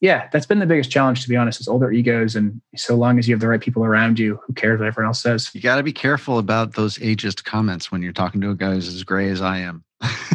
yeah, 0.00 0.28
that's 0.32 0.46
been 0.46 0.60
the 0.60 0.66
biggest 0.66 0.90
challenge, 0.90 1.22
to 1.22 1.28
be 1.28 1.36
honest, 1.36 1.60
is 1.60 1.68
older 1.68 1.92
egos. 1.92 2.34
And 2.34 2.60
so 2.74 2.96
long 2.96 3.18
as 3.18 3.28
you 3.28 3.34
have 3.34 3.40
the 3.40 3.48
right 3.48 3.60
people 3.60 3.84
around 3.84 4.18
you, 4.18 4.40
who 4.46 4.54
cares 4.54 4.80
what 4.80 4.86
everyone 4.86 5.08
else 5.08 5.22
says? 5.22 5.50
You 5.54 5.60
got 5.60 5.76
to 5.76 5.82
be 5.82 5.92
careful 5.92 6.38
about 6.38 6.74
those 6.74 6.96
ageist 6.98 7.44
comments 7.44 7.92
when 7.92 8.02
you're 8.02 8.14
talking 8.14 8.40
to 8.40 8.50
a 8.50 8.54
guy 8.54 8.72
who's 8.72 8.88
as 8.88 9.04
gray 9.04 9.28
as 9.28 9.42
I 9.42 9.58
am. 9.58 9.84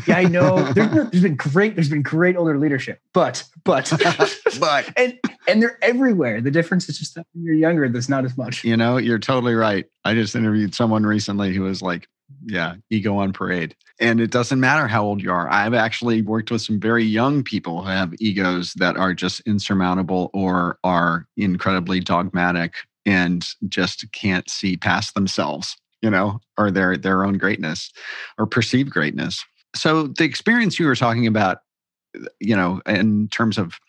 yeah, 0.07 0.17
I 0.17 0.25
know. 0.25 0.61
There's 0.73 0.89
been, 0.89 1.09
there's 1.09 1.23
been 1.23 1.35
great. 1.35 1.73
There's 1.73 1.89
been 1.89 2.03
great 2.03 2.37
older 2.37 2.59
leadership, 2.59 2.99
but 3.13 3.43
but 3.63 3.91
but 4.59 4.93
and 4.95 5.17
and 5.47 5.59
they're 5.59 5.79
everywhere. 5.81 6.39
The 6.39 6.51
difference 6.51 6.87
is 6.87 6.99
just 6.99 7.15
that 7.15 7.25
when 7.33 7.45
you're 7.45 7.55
younger, 7.55 7.89
there's 7.89 8.07
not 8.07 8.25
as 8.25 8.37
much. 8.37 8.63
You 8.63 8.77
know, 8.77 8.97
you're 8.97 9.17
totally 9.17 9.55
right. 9.55 9.87
I 10.03 10.13
just 10.13 10.35
interviewed 10.35 10.75
someone 10.75 11.03
recently 11.03 11.51
who 11.55 11.63
was 11.63 11.81
like, 11.81 12.07
"Yeah, 12.45 12.75
ego 12.89 13.17
on 13.17 13.33
parade," 13.33 13.75
and 13.99 14.19
it 14.19 14.31
doesn't 14.31 14.59
matter 14.59 14.87
how 14.87 15.03
old 15.03 15.21
you 15.21 15.31
are. 15.31 15.49
I've 15.51 15.73
actually 15.73 16.21
worked 16.21 16.51
with 16.51 16.61
some 16.61 16.79
very 16.79 17.03
young 17.03 17.43
people 17.43 17.83
who 17.83 17.89
have 17.89 18.13
egos 18.19 18.73
that 18.73 18.97
are 18.97 19.13
just 19.13 19.41
insurmountable 19.41 20.29
or 20.33 20.79
are 20.83 21.27
incredibly 21.37 21.99
dogmatic 21.99 22.73
and 23.05 23.45
just 23.69 24.05
can't 24.11 24.49
see 24.49 24.77
past 24.77 25.13
themselves 25.13 25.77
you 26.05 26.11
know, 26.11 26.39
or 26.55 26.69
their 26.69 26.95
their 26.97 27.25
own 27.25 27.37
greatness 27.39 27.91
or 28.37 28.45
perceived 28.45 28.91
greatness. 28.91 29.43
So 29.75 30.05
the 30.05 30.23
experience 30.23 30.79
you 30.79 30.85
were 30.85 30.95
talking 30.95 31.25
about, 31.25 31.57
you 32.39 32.55
know, 32.55 32.79
in 32.85 33.27
terms 33.29 33.57
of 33.57 33.79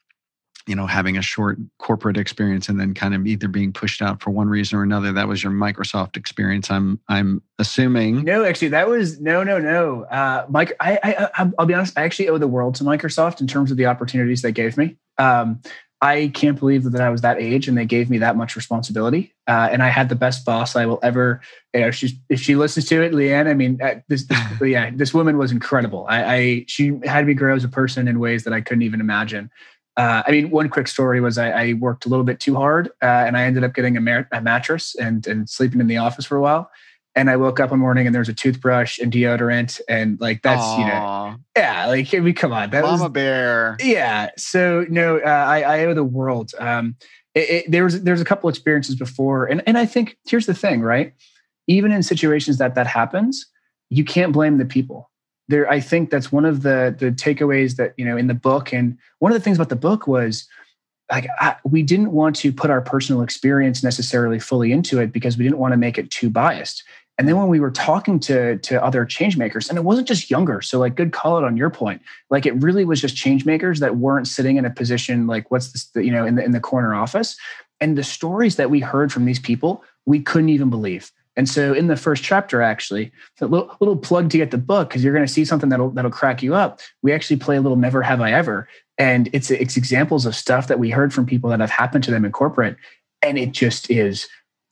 you 0.67 0.75
know 0.75 0.87
having 0.87 1.17
a 1.17 1.23
short 1.23 1.59
corporate 1.79 2.17
experience 2.17 2.69
and 2.69 2.79
then 2.79 2.95
kind 2.95 3.15
of 3.15 3.27
either 3.27 3.49
being 3.49 3.73
pushed 3.73 4.03
out 4.03 4.21
for 4.21 4.31
one 4.31 4.49
reason 4.49 4.79
or 4.79 4.83
another 4.83 5.13
that 5.13 5.29
was 5.29 5.43
your 5.43 5.53
microsoft 5.53 6.17
experience 6.17 6.71
i'm 6.71 7.01
i'm 7.09 7.43
assuming 7.59 8.25
no 8.25 8.45
actually 8.45 8.69
that 8.69 8.89
was 8.89 9.21
no 9.21 9.43
no 9.43 9.59
no 9.59 10.05
uh 10.05 10.45
mike 10.49 10.73
I, 10.81 10.99
I 11.37 11.51
i'll 11.59 11.67
be 11.67 11.75
honest 11.75 11.97
i 11.99 12.05
actually 12.05 12.29
owe 12.29 12.39
the 12.39 12.49
world 12.49 12.75
to 12.77 12.85
microsoft 12.85 13.41
in 13.41 13.47
terms 13.47 13.71
of 13.71 13.77
the 13.77 13.87
opportunities 13.87 14.43
they 14.43 14.53
gave 14.53 14.77
me 14.77 14.97
um 15.19 15.61
I 16.03 16.31
can't 16.35 16.59
believe 16.59 16.85
that 16.85 17.01
I 17.01 17.09
was 17.09 17.23
that 17.23 17.41
age 17.41 17.69
and 17.69 17.77
they 17.77 17.87
gave 17.87 18.11
me 18.11 18.19
that 18.19 18.37
much 18.37 18.55
responsibility. 18.55 19.35
Uh, 19.47 19.69
and 19.73 19.83
I 19.83 19.89
had 19.89 20.11
the 20.11 20.15
best 20.15 20.45
boss 20.45 20.77
I 20.77 20.85
will 20.85 20.99
ever. 21.03 21.41
You 21.73 21.81
know, 21.81 21.91
she's 21.91 22.13
if 22.29 22.41
she 22.41 22.55
listens 22.55 22.85
to 22.87 23.03
it, 23.03 23.13
Leanne. 23.13 23.49
I 23.49 23.55
mean, 23.55 23.81
uh, 23.83 24.01
this, 24.09 24.27
this 24.27 24.39
yeah, 24.61 24.91
this 24.95 25.15
woman 25.15 25.39
was 25.39 25.53
incredible. 25.53 26.05
I, 26.09 26.25
I, 26.25 26.65
she 26.69 26.99
had 27.05 27.27
me 27.27 27.33
grow 27.33 27.57
as 27.57 27.65
a 27.65 27.69
person 27.69 28.09
in 28.09 28.19
ways 28.19 28.45
that 28.45 28.53
I 28.53 28.61
couldn't 28.61 28.83
even 28.83 29.01
imagine. 29.01 29.51
Uh, 29.97 30.23
I 30.27 30.31
mean, 30.31 30.51
one 30.51 30.69
quick 30.69 30.89
story 30.89 31.21
was 31.21 31.39
I, 31.39 31.51
I 31.51 31.73
worked 31.75 32.05
a 32.05 32.09
little 32.09 32.25
bit 32.25 32.39
too 32.39 32.55
hard, 32.55 32.89
uh, 33.03 33.07
and 33.07 33.37
I 33.37 33.45
ended 33.45 33.65
up 33.65 33.75
getting 33.75 33.97
a, 33.97 34.27
a 34.33 34.41
mattress 34.41 34.95
and 34.95 35.27
and 35.27 35.49
sleeping 35.49 35.81
in 35.81 35.87
the 35.87 35.97
office 35.97 36.27
for 36.27 36.37
a 36.37 36.41
while. 36.41 36.71
And 37.15 37.31
I 37.31 37.37
woke 37.37 37.61
up 37.61 37.71
one 37.71 37.81
morning 37.81 38.05
and 38.05 38.15
there 38.15 38.21
was 38.21 38.29
a 38.29 38.35
toothbrush 38.35 38.99
and 38.99 39.11
deodorant 39.11 39.81
and 39.89 40.21
like 40.21 40.43
that's 40.43 40.63
Aww. 40.63 40.79
you 40.79 40.85
know 40.85 41.37
yeah 41.57 41.87
like 41.87 42.13
I 42.13 42.19
mean 42.19 42.35
come 42.35 42.53
on 42.53 42.69
that 42.71 42.83
Mama 42.83 43.05
was 43.05 43.13
bear. 43.13 43.79
Yeah 43.81 44.29
so 44.37 44.85
no 44.91 45.17
uh, 45.17 45.47
I 45.49 45.63
I 45.63 45.85
owe 45.87 45.95
the 45.95 46.05
world. 46.05 46.53
Um 46.59 46.95
it, 47.35 47.51
it, 47.51 47.71
there 47.71 47.85
was 47.85 48.03
there's 48.03 48.21
a 48.21 48.25
couple 48.27 48.51
experiences 48.51 48.97
before 48.97 49.47
and 49.47 49.63
and 49.67 49.79
I 49.79 49.87
think 49.87 50.19
here's 50.29 50.45
the 50.45 50.53
thing 50.53 50.83
right? 50.83 51.15
Even 51.69 51.91
in 51.91 52.03
situations 52.03 52.59
that 52.59 52.75
that 52.75 52.87
happens 52.87 53.47
you 53.89 54.05
can't 54.05 54.35
blame 54.35 54.59
the 54.59 54.67
people 54.67 55.11
there 55.49 55.71
I 55.71 55.81
think 55.81 56.11
that's 56.11 56.33
one 56.33 56.45
of 56.45 56.63
the 56.63 56.95
the 56.99 57.13
takeaways 57.13 57.77
that 57.77 57.95
you 57.97 58.05
know 58.05 58.17
in 58.17 58.27
the 58.27 58.35
book 58.35 58.73
and 58.73 58.97
one 59.19 59.33
of 59.33 59.39
the 59.39 59.43
things 59.43 59.57
about 59.57 59.69
the 59.69 59.77
book 59.77 60.07
was 60.07 60.47
like 61.11 61.29
I, 61.41 61.57
we 61.65 61.83
didn't 61.83 62.13
want 62.13 62.37
to 62.37 62.53
put 62.53 62.71
our 62.71 62.81
personal 62.81 63.23
experience 63.23 63.83
necessarily 63.83 64.41
fully 64.41 64.73
into 64.73 65.01
it 65.01 65.13
because 65.13 65.37
we 65.37 65.45
didn't 65.45 65.59
want 65.59 65.73
to 65.73 65.79
make 65.79 65.99
it 65.99 66.11
too 66.11 66.31
biased 66.31 66.83
and 67.19 67.27
then 67.27 67.37
when 67.37 67.49
we 67.49 67.61
were 67.61 67.71
talking 67.71 68.21
to 68.21 68.59
to 68.59 68.83
other 68.83 69.05
change 69.05 69.37
makers, 69.37 69.69
and 69.69 69.79
it 69.79 69.85
wasn't 69.85 70.09
just 70.09 70.31
younger, 70.31 70.61
so 70.61 70.79
like 70.79 70.95
good 70.95 71.13
call 71.13 71.39
it 71.39 71.45
on 71.45 71.57
your 71.57 71.71
point. 71.71 72.03
Like 72.31 72.45
it 72.45 72.53
really 72.63 72.85
was 72.85 73.01
just 73.01 73.17
change 73.17 73.47
makers 73.47 73.81
that 73.81 73.97
weren't 73.97 74.29
sitting 74.29 74.57
in 74.57 74.65
a 74.65 74.71
position 74.71 75.27
like 75.27 75.51
what's 75.51 75.73
this, 75.73 75.91
you 75.95 76.11
know, 76.11 76.27
in 76.27 76.35
the 76.35 76.45
in 76.45 76.51
the 76.53 76.61
corner 76.61 76.95
office. 76.95 77.37
And 77.81 77.97
the 77.97 78.05
stories 78.05 78.57
that 78.57 78.71
we 78.71 78.81
heard 78.81 79.13
from 79.13 79.25
these 79.25 79.39
people, 79.39 79.83
we 80.05 80.21
couldn't 80.21 80.51
even 80.51 80.71
believe. 80.71 81.11
And 81.37 81.49
so 81.49 81.75
in 81.75 81.87
the 81.87 81.97
first 81.97 82.23
chapter, 82.23 82.63
actually, 82.63 83.13
a 83.41 83.47
little, 83.47 83.75
little 83.81 83.97
plug 83.97 84.31
to 84.31 84.39
get 84.39 84.51
the 84.51 84.59
book 84.59 84.89
because 84.89 85.05
you're 85.05 85.13
going 85.13 85.27
to 85.27 85.33
see 85.33 85.45
something 85.45 85.69
that'll 85.69 85.91
that'll 85.91 86.11
crack 86.11 86.43
you 86.43 86.55
up. 86.55 86.81
We 87.03 87.13
actually 87.13 87.37
play 87.37 87.57
a 87.57 87.61
little 87.61 87.77
"Never 87.77 88.03
Have 88.03 88.21
I 88.21 88.33
Ever," 88.33 88.69
and 88.99 89.29
it's 89.33 89.51
it's 89.51 89.77
examples 89.77 90.25
of 90.25 90.35
stuff 90.35 90.69
that 90.69 90.79
we 90.79 90.91
heard 90.91 91.13
from 91.13 91.27
people 91.27 91.51
that 91.51 91.61
have 91.61 91.71
happened 91.71 92.05
to 92.05 92.11
them 92.11 92.25
in 92.25 92.33
corporate, 92.33 92.77
and 93.23 93.39
it 93.39 93.53
just 93.53 93.91
is 93.91 94.29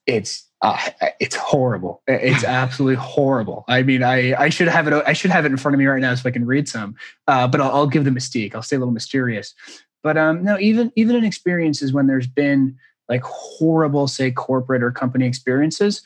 it's 0.06 0.46
uh, 0.62 0.78
it's 1.20 1.36
horrible. 1.36 2.02
It's 2.06 2.44
absolutely 2.44 2.96
horrible. 2.96 3.64
I 3.68 3.82
mean, 3.82 4.02
I 4.02 4.34
I 4.34 4.48
should 4.48 4.68
have 4.68 4.88
it. 4.88 5.04
I 5.06 5.12
should 5.12 5.30
have 5.30 5.44
it 5.44 5.52
in 5.52 5.58
front 5.58 5.74
of 5.74 5.78
me 5.78 5.86
right 5.86 6.00
now 6.00 6.14
so 6.14 6.28
I 6.28 6.32
can 6.32 6.46
read 6.46 6.68
some. 6.68 6.96
Uh, 7.28 7.46
but 7.46 7.60
I'll, 7.60 7.70
I'll, 7.70 7.86
give 7.86 8.04
the 8.04 8.10
mystique. 8.10 8.54
I'll 8.54 8.62
stay 8.62 8.76
a 8.76 8.78
little 8.78 8.94
mysterious. 8.94 9.54
But 10.02 10.16
um, 10.16 10.42
no, 10.42 10.58
even 10.58 10.92
even 10.96 11.16
in 11.16 11.24
experiences 11.24 11.92
when 11.92 12.06
there's 12.06 12.26
been 12.26 12.78
like 13.08 13.22
horrible, 13.22 14.08
say, 14.08 14.30
corporate 14.30 14.82
or 14.82 14.90
company 14.90 15.26
experiences, 15.26 16.02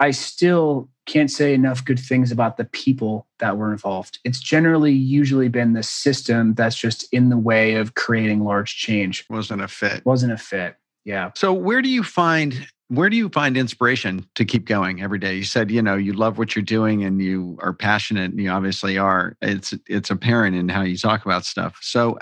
I 0.00 0.10
still 0.10 0.88
can't 1.06 1.30
say 1.30 1.54
enough 1.54 1.84
good 1.84 1.98
things 1.98 2.30
about 2.30 2.56
the 2.56 2.64
people 2.64 3.26
that 3.38 3.56
were 3.56 3.72
involved. 3.72 4.18
It's 4.24 4.40
generally 4.40 4.92
usually 4.92 5.48
been 5.48 5.72
the 5.72 5.82
system 5.82 6.54
that's 6.54 6.76
just 6.76 7.06
in 7.12 7.28
the 7.28 7.36
way 7.36 7.74
of 7.74 7.94
creating 7.94 8.44
large 8.44 8.76
change. 8.76 9.24
Wasn't 9.28 9.62
a 9.62 9.68
fit. 9.68 10.04
Wasn't 10.06 10.32
a 10.32 10.38
fit. 10.38 10.76
Yeah. 11.04 11.30
So 11.34 11.52
where 11.52 11.82
do 11.82 11.88
you 11.88 12.02
find 12.02 12.66
where 12.88 13.08
do 13.08 13.16
you 13.16 13.30
find 13.30 13.56
inspiration 13.56 14.26
to 14.34 14.44
keep 14.44 14.66
going 14.66 15.02
every 15.02 15.18
day 15.18 15.34
you 15.34 15.44
said 15.44 15.70
you 15.70 15.80
know 15.80 15.96
you 15.96 16.12
love 16.12 16.36
what 16.36 16.54
you're 16.54 16.62
doing 16.62 17.02
and 17.04 17.22
you 17.22 17.58
are 17.62 17.72
passionate 17.72 18.30
and 18.30 18.38
you 18.38 18.50
obviously 18.50 18.98
are 18.98 19.34
it's 19.40 19.72
it's 19.88 20.10
apparent 20.10 20.54
in 20.54 20.68
how 20.68 20.82
you 20.82 20.96
talk 20.96 21.24
about 21.24 21.46
stuff 21.46 21.78
so 21.80 22.18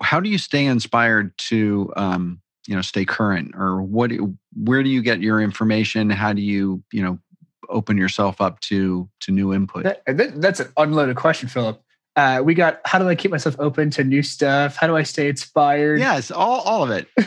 how 0.00 0.18
do 0.18 0.28
you 0.28 0.36
stay 0.36 0.66
inspired 0.66 1.32
to 1.38 1.92
um, 1.96 2.40
you 2.68 2.76
know 2.76 2.82
stay 2.82 3.04
current 3.04 3.54
or 3.56 3.82
what 3.82 4.12
where 4.54 4.82
do 4.82 4.90
you 4.90 5.00
get 5.00 5.22
your 5.22 5.40
information? 5.40 6.10
How 6.10 6.34
do 6.34 6.42
you 6.42 6.82
you 6.92 7.02
know 7.02 7.18
open 7.70 7.96
yourself 7.96 8.42
up 8.42 8.60
to 8.60 9.08
to 9.20 9.32
new 9.32 9.54
input? 9.54 9.84
That, 10.06 10.40
that's 10.40 10.60
an 10.60 10.68
unloaded 10.76 11.16
question 11.16 11.48
philip. 11.48 11.82
Uh, 12.14 12.42
we 12.44 12.52
got 12.52 12.80
how 12.84 12.98
do 12.98 13.08
i 13.08 13.14
keep 13.14 13.30
myself 13.30 13.56
open 13.58 13.88
to 13.90 14.04
new 14.04 14.22
stuff? 14.22 14.76
How 14.76 14.86
do 14.86 14.96
i 14.96 15.02
stay 15.02 15.30
inspired? 15.30 15.98
Yes 15.98 16.30
all, 16.30 16.60
all 16.60 16.84
of 16.84 16.90
it. 16.90 17.08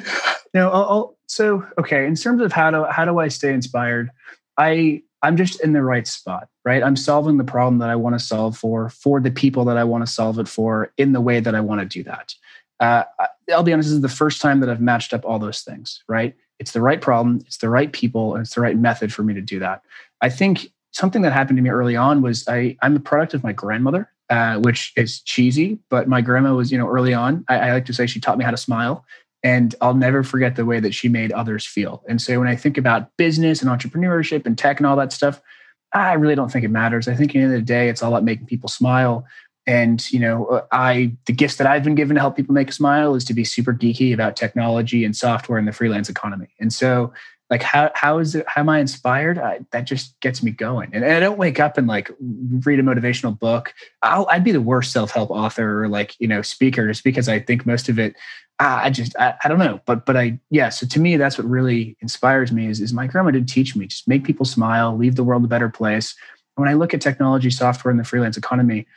No 0.53 0.69
I'll, 0.69 0.83
I'll, 0.83 1.17
so 1.27 1.65
okay 1.79 2.05
in 2.05 2.13
terms 2.15 2.41
of 2.41 2.51
how 2.51 2.69
do 2.71 2.83
how 2.83 3.05
do 3.05 3.19
i 3.19 3.29
stay 3.29 3.53
inspired 3.53 4.11
i 4.57 5.01
i'm 5.23 5.37
just 5.37 5.61
in 5.61 5.71
the 5.71 5.81
right 5.81 6.05
spot 6.05 6.49
right? 6.65 6.83
I'm 6.83 6.97
solving 6.97 7.37
the 7.37 7.45
problem 7.45 7.77
that 7.77 7.89
i 7.89 7.95
want 7.95 8.19
to 8.19 8.19
solve 8.19 8.57
for 8.57 8.89
for 8.89 9.21
the 9.21 9.31
people 9.31 9.63
that 9.63 9.77
i 9.77 9.85
want 9.85 10.05
to 10.05 10.11
solve 10.11 10.39
it 10.39 10.49
for 10.49 10.91
in 10.97 11.13
the 11.13 11.21
way 11.21 11.39
that 11.39 11.55
i 11.55 11.61
want 11.61 11.79
to 11.79 11.85
do 11.85 12.03
that 12.03 12.35
uh, 12.81 13.03
i'll 13.51 13.63
be 13.63 13.71
honest 13.71 13.87
this 13.87 13.93
is 13.93 14.01
the 14.01 14.09
first 14.09 14.41
time 14.41 14.59
that 14.59 14.69
i've 14.69 14.81
matched 14.81 15.13
up 15.13 15.23
all 15.25 15.39
those 15.39 15.61
things 15.61 16.03
right 16.09 16.35
it's 16.59 16.73
the 16.73 16.81
right 16.81 17.01
problem 17.01 17.39
it's 17.45 17.57
the 17.57 17.69
right 17.69 17.93
people 17.93 18.35
and 18.35 18.41
it's 18.41 18.55
the 18.55 18.61
right 18.61 18.77
method 18.77 19.13
for 19.13 19.23
me 19.23 19.33
to 19.33 19.41
do 19.41 19.59
that 19.59 19.81
i 20.21 20.29
think 20.29 20.71
something 20.91 21.21
that 21.21 21.31
happened 21.31 21.57
to 21.57 21.63
me 21.63 21.69
early 21.69 21.95
on 21.95 22.21
was 22.21 22.45
i 22.49 22.75
i'm 22.81 22.95
a 22.95 22.99
product 22.99 23.33
of 23.33 23.43
my 23.43 23.53
grandmother 23.53 24.09
uh, 24.31 24.57
which 24.59 24.93
is 24.95 25.19
cheesy, 25.21 25.77
but 25.89 26.07
my 26.07 26.21
grandma 26.21 26.55
was, 26.55 26.71
you 26.71 26.77
know, 26.77 26.87
early 26.87 27.13
on, 27.13 27.43
I, 27.49 27.59
I, 27.59 27.73
like 27.73 27.85
to 27.87 27.93
say 27.93 28.07
she 28.07 28.21
taught 28.21 28.37
me 28.37 28.45
how 28.45 28.51
to 28.51 28.57
smile. 28.57 29.05
And 29.43 29.75
I'll 29.81 29.93
never 29.93 30.23
forget 30.23 30.55
the 30.55 30.63
way 30.63 30.79
that 30.79 30.93
she 30.93 31.09
made 31.09 31.33
others 31.33 31.65
feel. 31.65 32.01
And 32.07 32.21
so 32.21 32.39
when 32.39 32.47
I 32.47 32.55
think 32.55 32.77
about 32.77 33.09
business 33.17 33.61
and 33.61 33.69
entrepreneurship 33.69 34.45
and 34.45 34.57
tech 34.57 34.79
and 34.79 34.87
all 34.87 34.95
that 34.95 35.11
stuff, 35.11 35.41
I 35.93 36.13
really 36.13 36.35
don't 36.35 36.49
think 36.49 36.63
it 36.63 36.69
matters. 36.69 37.09
I 37.09 37.15
think 37.15 37.31
at 37.31 37.33
the 37.33 37.39
end 37.39 37.53
of 37.53 37.59
the 37.59 37.65
day, 37.65 37.89
it's 37.89 38.01
all 38.01 38.13
about 38.13 38.23
making 38.23 38.45
people 38.45 38.69
smile. 38.69 39.25
And 39.67 40.09
you 40.11 40.19
know, 40.19 40.45
uh, 40.47 40.65
I 40.71 41.15
the 41.25 41.33
gifts 41.33 41.57
that 41.57 41.67
I've 41.67 41.83
been 41.83 41.95
given 41.95 42.15
to 42.15 42.21
help 42.21 42.35
people 42.35 42.53
make 42.53 42.69
a 42.69 42.73
smile 42.73 43.15
is 43.15 43.23
to 43.25 43.33
be 43.33 43.43
super 43.43 43.73
geeky 43.73 44.13
about 44.13 44.35
technology 44.35 45.05
and 45.05 45.15
software 45.15 45.59
and 45.59 45.67
the 45.67 45.71
freelance 45.71 46.09
economy. 46.09 46.49
And 46.59 46.73
so 46.73 47.13
like 47.51 47.61
how 47.61 47.91
how 47.93 48.17
is 48.17 48.33
it 48.33 48.45
how 48.47 48.61
am 48.61 48.69
i 48.69 48.79
inspired? 48.79 49.37
I, 49.37 49.59
that 49.71 49.81
just 49.81 50.19
gets 50.21 50.41
me 50.41 50.51
going. 50.51 50.89
And, 50.93 51.03
and, 51.03 51.13
i 51.13 51.19
don't 51.19 51.37
wake 51.37 51.59
up 51.59 51.77
and 51.77 51.85
like 51.85 52.09
read 52.19 52.79
a 52.79 52.83
motivational 52.83 53.37
book. 53.37 53.73
I 54.01 54.19
would 54.19 54.43
be 54.43 54.53
the 54.53 54.61
worst 54.61 54.93
self-help 54.93 55.29
author 55.29 55.83
or 55.83 55.89
like 55.89 56.15
you 56.17 56.27
know 56.27 56.41
speaker 56.41 56.87
just 56.87 57.03
because 57.03 57.27
i 57.27 57.39
think 57.39 57.65
most 57.65 57.89
of 57.89 57.99
it 57.99 58.15
i 58.59 58.89
just 58.89 59.15
I, 59.19 59.35
I, 59.43 59.49
don't 59.49 59.59
know. 59.59 59.81
But 59.85 60.05
but 60.05 60.15
i 60.15 60.39
yeah 60.49 60.69
so 60.69 60.87
to 60.87 60.99
me 60.99 61.17
that's 61.17 61.37
what 61.37 61.47
really 61.47 61.97
inspires 61.99 62.51
me 62.51 62.67
is, 62.67 62.79
is 62.79 62.93
my 62.93 63.05
grandma 63.05 63.31
did 63.31 63.49
teach 63.49 63.75
me 63.75 63.85
just 63.85 64.07
make 64.07 64.23
people 64.23 64.45
smile 64.45 64.95
leave 64.97 65.15
the 65.15 65.23
world 65.23 65.43
a 65.43 65.47
better 65.47 65.69
place. 65.69 66.15
And 66.55 66.63
when 66.63 66.69
i 66.69 66.73
look 66.73 66.93
at 66.93 67.01
technology 67.01 67.49
software 67.49 67.91
and 67.91 67.99
the 67.99 68.05
freelance 68.05 68.37
economy 68.37 68.87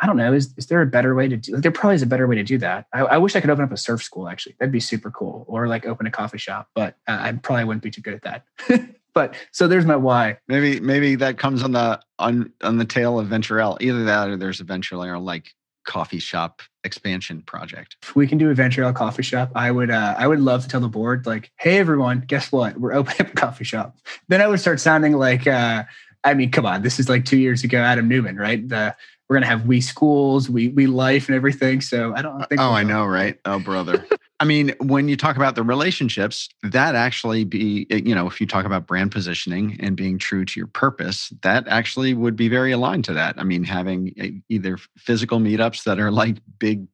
I 0.00 0.06
don't 0.06 0.16
know. 0.16 0.32
Is, 0.32 0.54
is 0.56 0.66
there 0.66 0.80
a 0.80 0.86
better 0.86 1.14
way 1.14 1.28
to 1.28 1.36
do? 1.36 1.52
Like, 1.52 1.62
there 1.62 1.70
probably 1.70 1.94
is 1.94 2.02
a 2.02 2.06
better 2.06 2.26
way 2.26 2.34
to 2.36 2.42
do 2.42 2.56
that. 2.58 2.86
I, 2.92 3.00
I, 3.00 3.18
wish 3.18 3.36
I 3.36 3.40
could 3.40 3.50
open 3.50 3.64
up 3.64 3.72
a 3.72 3.76
surf 3.76 4.02
school. 4.02 4.28
Actually, 4.28 4.56
that'd 4.58 4.72
be 4.72 4.80
super 4.80 5.10
cool. 5.10 5.44
Or 5.46 5.68
like 5.68 5.84
open 5.84 6.06
a 6.06 6.10
coffee 6.10 6.38
shop. 6.38 6.68
But 6.74 6.96
uh, 7.06 7.18
I 7.20 7.32
probably 7.32 7.64
wouldn't 7.64 7.82
be 7.82 7.90
too 7.90 8.00
good 8.00 8.14
at 8.14 8.22
that. 8.22 8.94
but 9.14 9.34
so 9.52 9.68
there's 9.68 9.84
my 9.84 9.96
why. 9.96 10.38
Maybe 10.48 10.80
maybe 10.80 11.16
that 11.16 11.36
comes 11.36 11.62
on 11.62 11.72
the 11.72 12.00
on 12.18 12.52
on 12.62 12.78
the 12.78 12.86
tail 12.86 13.18
of 13.18 13.28
Venture 13.28 13.60
L. 13.60 13.76
Either 13.80 14.04
that 14.04 14.30
or 14.30 14.36
there's 14.36 14.60
a 14.60 14.64
Venture 14.64 14.96
L 14.96 15.20
like 15.20 15.52
coffee 15.84 16.18
shop 16.18 16.62
expansion 16.84 17.42
project. 17.42 17.96
If 18.02 18.16
we 18.16 18.26
can 18.26 18.38
do 18.38 18.50
a 18.50 18.54
Venture 18.54 18.84
L 18.84 18.92
coffee 18.94 19.22
shop, 19.22 19.52
I 19.54 19.70
would 19.70 19.90
uh, 19.90 20.14
I 20.16 20.26
would 20.26 20.40
love 20.40 20.62
to 20.62 20.68
tell 20.68 20.80
the 20.80 20.88
board 20.88 21.26
like, 21.26 21.50
hey 21.58 21.78
everyone, 21.78 22.24
guess 22.26 22.50
what? 22.50 22.78
We're 22.78 22.92
opening 22.94 23.20
up 23.20 23.32
a 23.32 23.36
coffee 23.36 23.64
shop. 23.64 23.96
Then 24.28 24.40
I 24.40 24.46
would 24.46 24.60
start 24.60 24.80
sounding 24.80 25.12
like. 25.12 25.46
Uh, 25.46 25.84
I 26.22 26.34
mean, 26.34 26.50
come 26.50 26.66
on, 26.66 26.82
this 26.82 27.00
is 27.00 27.08
like 27.08 27.24
two 27.24 27.38
years 27.38 27.64
ago, 27.64 27.78
Adam 27.78 28.06
Neumann, 28.06 28.36
right? 28.36 28.68
The 28.68 28.94
we're 29.30 29.36
gonna 29.36 29.46
have 29.46 29.64
we 29.64 29.80
schools, 29.80 30.50
we 30.50 30.68
we 30.68 30.88
life, 30.88 31.28
and 31.28 31.36
everything. 31.36 31.80
So 31.80 32.12
I 32.16 32.20
don't 32.20 32.44
think. 32.48 32.60
Oh, 32.60 32.72
I 32.72 32.82
know, 32.82 33.06
right? 33.06 33.38
Oh, 33.44 33.60
brother. 33.60 34.04
I 34.40 34.44
mean, 34.44 34.74
when 34.80 35.06
you 35.08 35.16
talk 35.16 35.36
about 35.36 35.54
the 35.54 35.62
relationships, 35.62 36.48
that 36.64 36.96
actually 36.96 37.44
be, 37.44 37.86
eh, 37.90 38.00
you 38.04 38.14
know, 38.14 38.26
if 38.26 38.40
you 38.40 38.46
talk 38.46 38.64
about 38.64 38.88
brand 38.88 39.12
positioning 39.12 39.76
and 39.80 39.96
being 39.96 40.18
true 40.18 40.44
to 40.46 40.58
your 40.58 40.66
purpose, 40.66 41.32
that 41.42 41.68
actually 41.68 42.12
would 42.12 42.34
be 42.34 42.48
very 42.48 42.72
aligned 42.72 43.04
to 43.04 43.12
that. 43.12 43.38
I 43.38 43.44
mean, 43.44 43.62
having 43.62 44.12
eh, 44.18 44.30
either 44.48 44.78
physical 44.98 45.38
meetups 45.38 45.84
that 45.84 46.00
are 46.00 46.10
like 46.10 46.38
big 46.58 46.88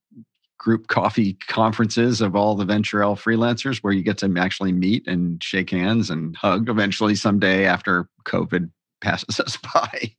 group 0.58 0.88
coffee 0.88 1.38
conferences 1.48 2.20
of 2.20 2.36
all 2.36 2.54
the 2.54 2.66
Venture 2.66 3.02
L 3.02 3.16
freelancers 3.16 3.78
where 3.78 3.94
you 3.94 4.02
get 4.02 4.18
to 4.18 4.34
actually 4.36 4.72
meet 4.72 5.06
and 5.06 5.42
shake 5.42 5.70
hands 5.70 6.10
and 6.10 6.36
hug 6.36 6.68
eventually 6.68 7.14
someday 7.14 7.64
after 7.64 8.10
COVID 8.24 8.70
passes 9.00 9.40
us 9.40 9.56
by. 9.56 10.12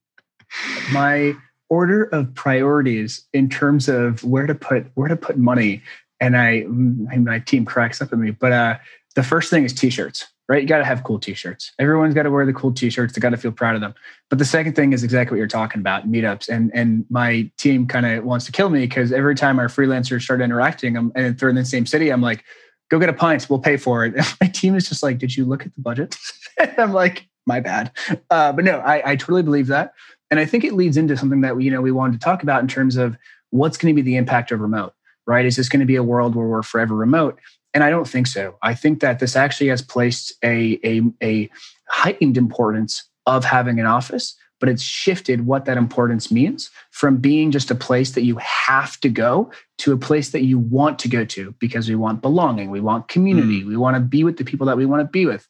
My 0.91 1.35
order 1.69 2.05
of 2.05 2.33
priorities 2.33 3.25
in 3.33 3.49
terms 3.49 3.89
of 3.89 4.23
where 4.23 4.47
to 4.47 4.55
put 4.55 4.87
where 4.95 5.09
to 5.09 5.15
put 5.15 5.37
money 5.37 5.81
and 6.19 6.37
I 6.37 6.63
my 6.67 7.39
team 7.39 7.65
cracks 7.65 8.01
up 8.01 8.11
at 8.11 8.19
me. 8.19 8.31
But 8.31 8.51
uh, 8.51 8.77
the 9.15 9.23
first 9.23 9.49
thing 9.49 9.63
is 9.63 9.73
t-shirts, 9.73 10.27
right? 10.47 10.61
You 10.61 10.67
got 10.67 10.79
to 10.79 10.85
have 10.85 11.03
cool 11.03 11.19
t-shirts. 11.19 11.73
Everyone's 11.79 12.13
got 12.13 12.23
to 12.23 12.31
wear 12.31 12.45
the 12.45 12.53
cool 12.53 12.71
t-shirts. 12.71 13.13
They 13.13 13.19
got 13.19 13.29
to 13.29 13.37
feel 13.37 13.51
proud 13.51 13.75
of 13.75 13.81
them. 13.81 13.93
But 14.29 14.39
the 14.39 14.45
second 14.45 14.75
thing 14.75 14.93
is 14.93 15.03
exactly 15.03 15.35
what 15.35 15.39
you're 15.39 15.47
talking 15.47 15.79
about: 15.79 16.09
meetups. 16.09 16.49
And 16.49 16.71
and 16.73 17.05
my 17.09 17.49
team 17.57 17.87
kind 17.87 18.05
of 18.05 18.23
wants 18.23 18.45
to 18.45 18.51
kill 18.51 18.69
me 18.69 18.81
because 18.81 19.11
every 19.11 19.35
time 19.35 19.59
our 19.59 19.67
freelancers 19.67 20.23
start 20.23 20.41
interacting, 20.41 20.97
I'm, 20.97 21.11
and 21.15 21.37
they're 21.37 21.49
in 21.49 21.55
the 21.55 21.65
same 21.65 21.85
city, 21.85 22.09
I'm 22.09 22.21
like, 22.21 22.43
"Go 22.89 22.99
get 22.99 23.09
a 23.09 23.13
pint. 23.13 23.47
We'll 23.49 23.59
pay 23.59 23.77
for 23.77 24.05
it." 24.05 24.15
And 24.15 24.35
my 24.41 24.47
team 24.47 24.75
is 24.75 24.89
just 24.89 25.03
like, 25.03 25.19
"Did 25.19 25.35
you 25.35 25.45
look 25.45 25.65
at 25.65 25.73
the 25.75 25.81
budget?" 25.81 26.15
I'm 26.77 26.93
like, 26.93 27.27
"My 27.45 27.59
bad." 27.59 27.91
Uh, 28.29 28.51
but 28.53 28.65
no, 28.65 28.79
I, 28.79 29.11
I 29.11 29.15
totally 29.15 29.43
believe 29.43 29.67
that, 29.67 29.93
and 30.29 30.39
I 30.39 30.45
think 30.45 30.63
it 30.63 30.73
leads 30.73 30.97
into 30.97 31.17
something 31.17 31.41
that 31.41 31.55
we 31.55 31.65
you 31.65 31.71
know 31.71 31.81
we 31.81 31.91
wanted 31.91 32.13
to 32.13 32.25
talk 32.25 32.43
about 32.43 32.61
in 32.61 32.67
terms 32.67 32.97
of 32.97 33.17
what's 33.49 33.77
going 33.77 33.95
to 33.95 34.01
be 34.01 34.05
the 34.05 34.17
impact 34.17 34.51
of 34.51 34.59
remote 34.59 34.93
right? 35.27 35.45
Is 35.45 35.57
this 35.57 35.69
going 35.69 35.81
to 35.81 35.85
be 35.85 35.97
a 35.97 36.03
world 36.03 36.35
where 36.35 36.47
we're 36.47 36.63
forever 36.63 36.95
remote? 36.95 37.37
And 37.73 37.83
I 37.83 37.91
don't 37.91 38.07
think 38.07 38.25
so. 38.25 38.57
I 38.63 38.73
think 38.73 39.01
that 39.01 39.19
this 39.19 39.35
actually 39.35 39.67
has 39.67 39.81
placed 39.81 40.33
a, 40.43 40.79
a, 40.83 41.01
a 41.21 41.49
heightened 41.89 42.37
importance 42.37 43.03
of 43.27 43.43
having 43.43 43.79
an 43.79 43.85
office, 43.85 44.35
but 44.59 44.69
it's 44.69 44.81
shifted 44.81 45.45
what 45.45 45.65
that 45.65 45.77
importance 45.77 46.31
means 46.31 46.71
from 46.91 47.17
being 47.17 47.51
just 47.51 47.69
a 47.69 47.75
place 47.75 48.11
that 48.11 48.23
you 48.23 48.37
have 48.37 48.99
to 49.01 49.09
go 49.09 49.51
to 49.79 49.91
a 49.91 49.97
place 49.97 50.29
that 50.29 50.43
you 50.43 50.57
want 50.57 50.97
to 50.99 51.09
go 51.09 51.25
to 51.25 51.53
because 51.59 51.87
we 51.89 51.95
want 51.95 52.21
belonging, 52.21 52.71
we 52.71 52.79
want 52.79 53.09
community, 53.09 53.61
mm. 53.61 53.67
we 53.67 53.77
want 53.77 53.95
to 53.95 53.99
be 53.99 54.23
with 54.23 54.37
the 54.37 54.45
people 54.45 54.65
that 54.65 54.77
we 54.77 54.85
want 54.85 55.01
to 55.01 55.11
be 55.11 55.25
with. 55.25 55.47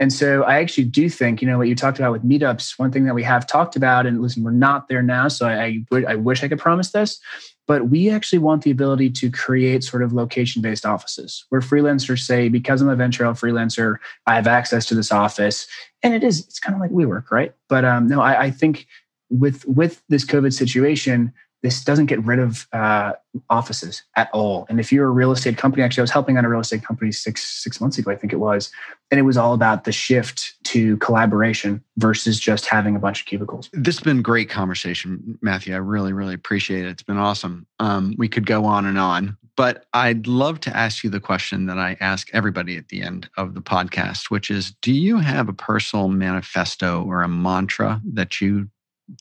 And 0.00 0.12
so 0.12 0.42
I 0.42 0.58
actually 0.58 0.84
do 0.84 1.08
think, 1.08 1.40
you 1.40 1.46
know, 1.46 1.56
what 1.56 1.68
you 1.68 1.76
talked 1.76 1.98
about 1.98 2.12
with 2.12 2.28
meetups, 2.28 2.78
one 2.78 2.90
thing 2.90 3.04
that 3.04 3.14
we 3.14 3.22
have 3.22 3.46
talked 3.46 3.76
about, 3.76 4.06
and 4.06 4.20
listen, 4.20 4.42
we're 4.42 4.50
not 4.50 4.88
there 4.88 5.02
now. 5.02 5.28
So 5.28 5.46
I, 5.46 5.82
I, 5.92 6.04
I 6.08 6.14
wish 6.16 6.42
I 6.42 6.48
could 6.48 6.58
promise 6.58 6.90
this, 6.90 7.20
but 7.68 7.88
we 7.90 8.10
actually 8.10 8.40
want 8.40 8.62
the 8.62 8.72
ability 8.72 9.10
to 9.10 9.30
create 9.30 9.84
sort 9.84 10.02
of 10.02 10.12
location 10.12 10.60
based 10.62 10.84
offices 10.84 11.44
where 11.48 11.60
freelancers 11.60 12.20
say, 12.20 12.48
because 12.48 12.82
I'm 12.82 12.88
a 12.88 12.96
Venture 12.96 13.24
L 13.24 13.34
freelancer, 13.34 13.96
I 14.26 14.34
have 14.34 14.48
access 14.48 14.84
to 14.86 14.96
this 14.96 15.12
office. 15.12 15.66
And 16.02 16.12
it 16.12 16.24
is, 16.24 16.40
it's 16.40 16.58
kind 16.58 16.74
of 16.74 16.80
like 16.80 16.90
WeWork, 16.90 17.30
right? 17.30 17.54
But 17.68 17.84
um, 17.84 18.08
no, 18.08 18.20
I, 18.20 18.42
I 18.42 18.50
think 18.50 18.86
with 19.30 19.64
with 19.66 20.02
this 20.08 20.24
COVID 20.24 20.52
situation, 20.52 21.32
this 21.64 21.82
doesn't 21.82 22.06
get 22.06 22.22
rid 22.26 22.38
of 22.38 22.68
uh, 22.74 23.14
offices 23.48 24.02
at 24.16 24.28
all. 24.34 24.66
And 24.68 24.78
if 24.78 24.92
you're 24.92 25.06
a 25.06 25.10
real 25.10 25.32
estate 25.32 25.56
company, 25.56 25.82
actually, 25.82 26.02
I 26.02 26.04
was 26.04 26.10
helping 26.10 26.36
on 26.36 26.44
a 26.44 26.48
real 26.50 26.60
estate 26.60 26.84
company 26.84 27.10
six 27.10 27.42
six 27.62 27.80
months 27.80 27.96
ago, 27.96 28.10
I 28.10 28.16
think 28.16 28.34
it 28.34 28.36
was, 28.36 28.70
and 29.10 29.18
it 29.18 29.22
was 29.22 29.38
all 29.38 29.54
about 29.54 29.84
the 29.84 29.90
shift 29.90 30.62
to 30.64 30.98
collaboration 30.98 31.82
versus 31.96 32.38
just 32.38 32.66
having 32.66 32.96
a 32.96 32.98
bunch 32.98 33.20
of 33.20 33.26
cubicles. 33.26 33.70
This 33.72 33.96
has 33.96 34.04
been 34.04 34.20
great 34.20 34.50
conversation, 34.50 35.38
Matthew. 35.40 35.72
I 35.72 35.78
really, 35.78 36.12
really 36.12 36.34
appreciate 36.34 36.84
it. 36.84 36.90
It's 36.90 37.02
been 37.02 37.16
awesome. 37.16 37.66
Um, 37.80 38.14
we 38.18 38.28
could 38.28 38.44
go 38.44 38.66
on 38.66 38.84
and 38.84 38.98
on, 38.98 39.38
but 39.56 39.86
I'd 39.94 40.26
love 40.26 40.60
to 40.60 40.76
ask 40.76 41.02
you 41.02 41.08
the 41.08 41.18
question 41.18 41.64
that 41.64 41.78
I 41.78 41.96
ask 41.98 42.28
everybody 42.34 42.76
at 42.76 42.88
the 42.88 43.00
end 43.00 43.30
of 43.38 43.54
the 43.54 43.62
podcast, 43.62 44.30
which 44.30 44.50
is: 44.50 44.72
Do 44.82 44.92
you 44.92 45.16
have 45.16 45.48
a 45.48 45.54
personal 45.54 46.08
manifesto 46.08 47.02
or 47.04 47.22
a 47.22 47.28
mantra 47.28 48.02
that 48.12 48.42
you 48.42 48.68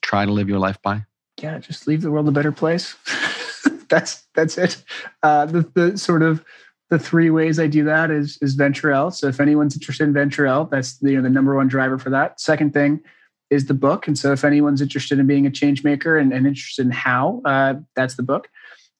try 0.01 0.25
to 0.25 0.31
live 0.33 0.49
your 0.49 0.59
life 0.59 0.81
by? 0.81 1.05
Yeah, 1.43 1.59
just 1.59 1.87
leave 1.87 2.01
the 2.01 2.09
world 2.09 2.27
a 2.29 2.31
better 2.31 2.53
place. 2.53 2.95
that's 3.89 4.23
that's 4.33 4.57
it. 4.57 4.81
Uh, 5.21 5.45
the 5.45 5.69
the 5.75 5.97
sort 5.97 6.23
of 6.23 6.43
the 6.89 6.97
three 6.97 7.29
ways 7.29 7.59
I 7.59 7.67
do 7.67 7.83
that 7.83 8.09
is 8.09 8.37
is 8.41 8.55
Venture 8.55 8.91
L. 8.91 9.11
So 9.11 9.27
if 9.27 9.41
anyone's 9.41 9.75
interested 9.75 10.05
in 10.05 10.13
Venture 10.13 10.47
L, 10.47 10.65
that's 10.65 10.97
the, 10.99 11.11
you 11.11 11.17
know 11.17 11.23
the 11.23 11.29
number 11.29 11.55
one 11.55 11.67
driver 11.67 11.99
for 11.99 12.09
that. 12.11 12.39
Second 12.39 12.73
thing 12.73 13.01
is 13.49 13.65
the 13.65 13.73
book, 13.73 14.07
and 14.07 14.17
so 14.17 14.31
if 14.31 14.45
anyone's 14.45 14.81
interested 14.81 15.19
in 15.19 15.27
being 15.27 15.45
a 15.45 15.51
change 15.51 15.83
maker 15.83 16.17
and, 16.17 16.31
and 16.31 16.47
interested 16.47 16.85
in 16.85 16.91
how, 16.91 17.41
uh, 17.45 17.75
that's 17.95 18.15
the 18.15 18.23
book. 18.23 18.49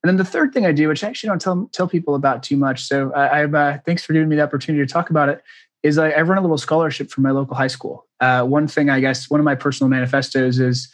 And 0.04 0.10
then 0.10 0.18
the 0.18 0.26
third 0.26 0.54
thing 0.54 0.66
I 0.66 0.74
do, 0.74 0.90
which 0.90 1.04
I 1.04 1.08
actually 1.08 1.30
don't 1.30 1.42
tell 1.42 1.70
tell 1.72 1.88
people 1.88 2.14
about 2.14 2.44
too 2.44 2.58
much, 2.58 2.84
so 2.84 3.14
I, 3.16 3.40
have 3.40 3.56
uh, 3.56 3.78
thanks 3.86 4.04
for 4.04 4.12
giving 4.12 4.28
me 4.28 4.36
the 4.36 4.44
opportunity 4.44 4.86
to 4.86 4.92
talk 4.92 5.10
about 5.10 5.30
it. 5.30 5.42
Is 5.82 5.98
I, 5.98 6.12
I 6.12 6.22
run 6.22 6.38
a 6.38 6.42
little 6.42 6.58
scholarship 6.58 7.10
for 7.10 7.22
my 7.22 7.32
local 7.32 7.56
high 7.56 7.68
school. 7.68 8.06
Uh, 8.20 8.44
one 8.44 8.68
thing 8.68 8.90
I 8.90 9.00
guess 9.00 9.30
one 9.30 9.40
of 9.40 9.46
my 9.46 9.56
personal 9.56 9.90
manifestos 9.90 10.60
is 10.60 10.90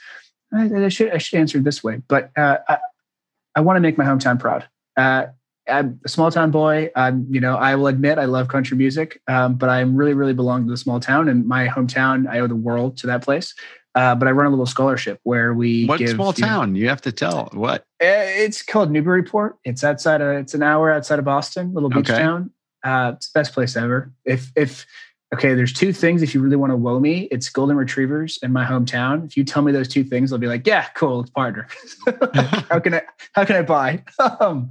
I, 0.53 0.85
I 0.85 0.89
should 0.89 1.11
I 1.11 1.17
should 1.17 1.39
answer 1.39 1.57
it 1.57 1.63
this 1.63 1.83
way, 1.83 2.01
but 2.07 2.31
uh, 2.37 2.57
I, 2.67 2.77
I 3.55 3.61
want 3.61 3.77
to 3.77 3.81
make 3.81 3.97
my 3.97 4.05
hometown 4.05 4.39
proud. 4.39 4.67
Uh, 4.97 5.27
I'm 5.67 5.99
a 6.03 6.09
small 6.09 6.31
town 6.31 6.51
boy. 6.51 6.89
I'm, 6.95 7.27
you 7.29 7.39
know, 7.39 7.55
I 7.55 7.75
will 7.75 7.87
admit 7.87 8.17
I 8.17 8.25
love 8.25 8.47
country 8.47 8.75
music, 8.75 9.21
um, 9.27 9.55
but 9.55 9.69
I'm 9.69 9.95
really, 9.95 10.13
really 10.13 10.33
belong 10.33 10.65
to 10.65 10.71
the 10.71 10.77
small 10.77 10.99
town 10.99 11.29
and 11.29 11.47
my 11.47 11.67
hometown. 11.67 12.27
I 12.27 12.39
owe 12.39 12.47
the 12.47 12.55
world 12.55 12.97
to 12.97 13.07
that 13.07 13.21
place. 13.21 13.53
Uh, 13.95 14.13
but 14.15 14.27
I 14.27 14.31
run 14.31 14.45
a 14.45 14.49
little 14.49 14.67
scholarship 14.67 15.19
where 15.23 15.53
we. 15.53 15.85
What 15.85 15.97
give, 15.97 16.09
small 16.09 16.31
town? 16.31 16.75
You, 16.75 16.81
know, 16.81 16.83
you, 16.83 16.89
have 16.89 17.01
to 17.01 17.11
tell 17.11 17.49
what. 17.53 17.85
Eh, 17.99 18.43
it's 18.43 18.61
called 18.61 18.91
Newburyport. 18.91 19.57
It's 19.63 19.83
outside 19.83 20.21
of. 20.21 20.37
It's 20.37 20.53
an 20.53 20.61
hour 20.61 20.91
outside 20.91 21.19
of 21.19 21.25
Boston, 21.25 21.73
little 21.73 21.89
beach 21.89 22.09
okay. 22.09 22.19
town. 22.19 22.51
Uh, 22.83 23.13
it's 23.15 23.31
the 23.31 23.39
best 23.39 23.53
place 23.53 23.75
ever. 23.75 24.11
If 24.25 24.51
if 24.55 24.85
okay, 25.33 25.53
there's 25.53 25.73
two 25.73 25.93
things 25.93 26.23
if 26.23 26.33
you 26.33 26.41
really 26.41 26.55
want 26.55 26.71
to 26.71 26.75
woe 26.75 26.99
me. 26.99 27.27
It's 27.31 27.49
golden 27.49 27.77
retrievers 27.77 28.39
in 28.41 28.51
my 28.51 28.65
hometown. 28.65 29.25
If 29.25 29.37
you 29.37 29.43
tell 29.43 29.61
me 29.61 29.71
those 29.71 29.87
two 29.87 30.03
things, 30.03 30.33
I'll 30.33 30.39
be 30.39 30.47
like, 30.47 30.65
yeah, 30.65 30.85
cool, 30.95 31.19
let's 31.19 31.29
partner. 31.29 31.67
how 32.69 32.79
can 32.79 32.95
I 32.95 33.01
how 33.33 33.45
can 33.45 33.55
I 33.55 33.61
buy? 33.61 34.03
Um, 34.41 34.69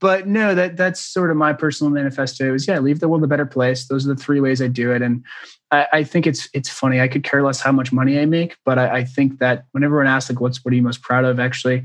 but 0.00 0.26
no, 0.26 0.54
that 0.54 0.76
that's 0.76 1.00
sort 1.00 1.30
of 1.30 1.36
my 1.36 1.52
personal 1.52 1.92
manifesto 1.92 2.54
is 2.54 2.66
yeah, 2.66 2.78
leave 2.78 3.00
the 3.00 3.08
world 3.08 3.24
a 3.24 3.26
better 3.26 3.44
place. 3.44 3.86
Those 3.86 4.06
are 4.06 4.14
the 4.14 4.20
three 4.20 4.40
ways 4.40 4.62
I 4.62 4.68
do 4.68 4.92
it. 4.92 5.02
And 5.02 5.24
I, 5.70 5.86
I 5.92 6.04
think 6.04 6.26
it's 6.26 6.48
it's 6.54 6.68
funny. 6.68 7.00
I 7.00 7.08
could 7.08 7.24
care 7.24 7.42
less 7.42 7.60
how 7.60 7.72
much 7.72 7.92
money 7.92 8.18
I 8.18 8.26
make, 8.26 8.56
but 8.64 8.78
I, 8.78 8.98
I 8.98 9.04
think 9.04 9.38
that 9.40 9.64
when 9.72 9.84
everyone 9.84 10.06
asks 10.06 10.30
like 10.30 10.40
what's 10.40 10.64
what 10.64 10.72
are 10.72 10.76
you 10.76 10.82
most 10.82 11.02
proud 11.02 11.24
of, 11.24 11.40
actually, 11.40 11.84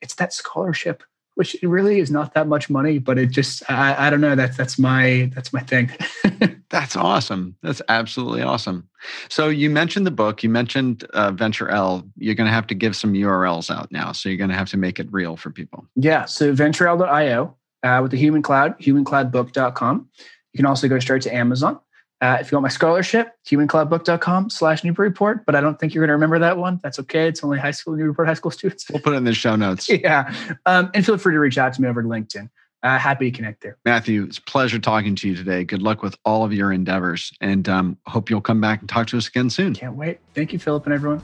it's 0.00 0.14
that 0.16 0.32
scholarship 0.32 1.02
which 1.34 1.56
really 1.62 2.00
is 2.00 2.10
not 2.10 2.34
that 2.34 2.48
much 2.48 2.68
money, 2.68 2.98
but 2.98 3.16
it 3.16 3.30
just 3.30 3.62
I, 3.70 4.08
I 4.08 4.10
don't 4.10 4.20
know. 4.20 4.34
That's 4.34 4.56
that's 4.56 4.76
my 4.76 5.30
that's 5.34 5.52
my 5.52 5.60
thing. 5.60 5.90
that's 6.70 6.96
awesome. 6.96 7.56
That's 7.62 7.80
absolutely 7.88 8.42
awesome. 8.42 8.88
So 9.28 9.48
you 9.48 9.70
mentioned 9.70 10.06
the 10.06 10.10
book. 10.10 10.42
You 10.42 10.50
mentioned 10.50 11.04
uh, 11.14 11.30
Venture 11.30 11.68
L. 11.68 12.06
You're 12.16 12.34
going 12.34 12.46
to 12.46 12.52
have 12.52 12.66
to 12.68 12.74
give 12.74 12.94
some 12.94 13.14
URLs 13.14 13.74
out 13.74 13.90
now. 13.90 14.12
So 14.12 14.28
you're 14.28 14.38
going 14.38 14.50
to 14.50 14.56
have 14.56 14.68
to 14.70 14.76
make 14.76 14.98
it 14.98 15.08
real 15.10 15.36
for 15.36 15.50
people. 15.50 15.86
Yeah. 15.96 16.26
So 16.26 16.52
VentureL.io 16.52 17.56
uh, 17.82 17.98
with 18.02 18.10
the 18.10 18.18
Human 18.18 18.42
Cloud, 18.42 18.78
humancloudbook.com. 18.78 20.08
You 20.52 20.56
can 20.56 20.66
also 20.66 20.88
go 20.88 20.98
straight 20.98 21.22
to 21.22 21.34
Amazon. 21.34 21.78
Uh, 22.20 22.38
if 22.40 22.50
you 22.50 22.56
want 22.56 22.64
my 22.64 22.68
scholarship, 22.68 23.32
humancloudbook.com 23.46 24.50
slash 24.50 24.82
Newburyport, 24.82 25.46
but 25.46 25.54
I 25.54 25.60
don't 25.60 25.78
think 25.78 25.94
you're 25.94 26.02
going 26.02 26.08
to 26.08 26.14
remember 26.14 26.40
that 26.40 26.58
one. 26.58 26.80
That's 26.82 26.98
okay. 26.98 27.28
It's 27.28 27.44
only 27.44 27.58
high 27.58 27.70
school, 27.70 27.94
Newburyport 27.94 28.26
high 28.26 28.34
school 28.34 28.50
students. 28.50 28.90
We'll 28.90 29.00
put 29.00 29.12
it 29.12 29.18
in 29.18 29.24
the 29.24 29.34
show 29.34 29.54
notes. 29.54 29.88
yeah. 29.88 30.34
Um, 30.66 30.90
and 30.94 31.06
feel 31.06 31.16
free 31.16 31.34
to 31.34 31.38
reach 31.38 31.58
out 31.58 31.74
to 31.74 31.82
me 31.82 31.88
over 31.88 32.02
LinkedIn. 32.02 32.50
Uh, 32.82 32.96
happy 32.96 33.30
to 33.30 33.36
connect 33.36 33.62
there. 33.62 33.76
Matthew, 33.84 34.22
it's 34.24 34.38
a 34.38 34.42
pleasure 34.42 34.78
talking 34.78 35.16
to 35.16 35.28
you 35.28 35.34
today. 35.34 35.64
Good 35.64 35.82
luck 35.82 36.02
with 36.02 36.16
all 36.24 36.44
of 36.44 36.52
your 36.52 36.72
endeavors 36.72 37.32
and 37.40 37.68
um, 37.68 37.98
hope 38.06 38.30
you'll 38.30 38.40
come 38.40 38.60
back 38.60 38.80
and 38.80 38.88
talk 38.88 39.08
to 39.08 39.18
us 39.18 39.26
again 39.26 39.50
soon. 39.50 39.74
Can't 39.74 39.96
wait. 39.96 40.20
Thank 40.34 40.52
you, 40.52 40.60
Philip, 40.60 40.84
and 40.86 40.94
everyone. 40.94 41.22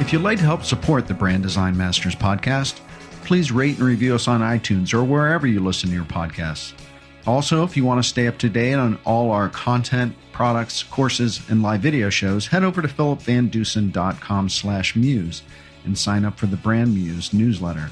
If 0.00 0.14
you'd 0.14 0.22
like 0.22 0.38
to 0.38 0.44
help 0.44 0.64
support 0.64 1.06
the 1.06 1.12
Brand 1.12 1.42
Design 1.42 1.76
Masters 1.76 2.14
podcast, 2.14 2.80
please 3.24 3.52
rate 3.52 3.76
and 3.76 3.86
review 3.86 4.14
us 4.14 4.26
on 4.26 4.40
iTunes 4.40 4.94
or 4.94 5.04
wherever 5.04 5.46
you 5.46 5.60
listen 5.60 5.90
to 5.90 5.94
your 5.94 6.04
podcasts. 6.06 6.72
Also, 7.26 7.62
if 7.62 7.76
you 7.76 7.84
want 7.84 8.02
to 8.02 8.08
stay 8.08 8.26
up 8.26 8.38
to 8.38 8.48
date 8.48 8.74
on 8.74 8.98
all 9.04 9.30
our 9.30 9.50
content, 9.50 10.16
products, 10.32 10.82
courses, 10.82 11.42
and 11.50 11.62
live 11.62 11.82
video 11.82 12.08
shows, 12.08 12.46
head 12.46 12.64
over 12.64 12.80
to 12.80 12.88
philipvandusen.com 12.88 14.48
slash 14.48 14.96
muse 14.96 15.42
and 15.84 15.96
sign 15.96 16.24
up 16.24 16.38
for 16.38 16.46
the 16.46 16.56
Brand 16.56 16.94
Muse 16.94 17.32
newsletter. 17.32 17.90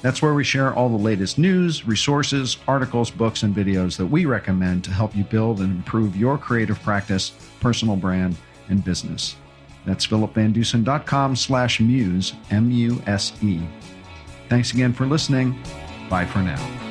That's 0.00 0.22
where 0.22 0.34
we 0.34 0.44
share 0.44 0.72
all 0.74 0.88
the 0.88 0.96
latest 0.96 1.38
news, 1.38 1.86
resources, 1.86 2.58
articles, 2.68 3.10
books, 3.10 3.42
and 3.42 3.54
videos 3.54 3.96
that 3.96 4.06
we 4.06 4.26
recommend 4.26 4.84
to 4.84 4.92
help 4.92 5.16
you 5.16 5.24
build 5.24 5.60
and 5.60 5.76
improve 5.76 6.16
your 6.16 6.38
creative 6.38 6.80
practice, 6.82 7.32
personal 7.60 7.96
brand, 7.96 8.36
and 8.68 8.84
business. 8.84 9.34
That's 9.86 10.06
philipvandusen.com 10.06 11.34
slash 11.36 11.80
muse, 11.80 12.34
M-U-S-E. 12.50 13.60
Thanks 14.48 14.72
again 14.72 14.92
for 14.92 15.06
listening. 15.06 15.58
Bye 16.08 16.26
for 16.26 16.40
now. 16.40 16.87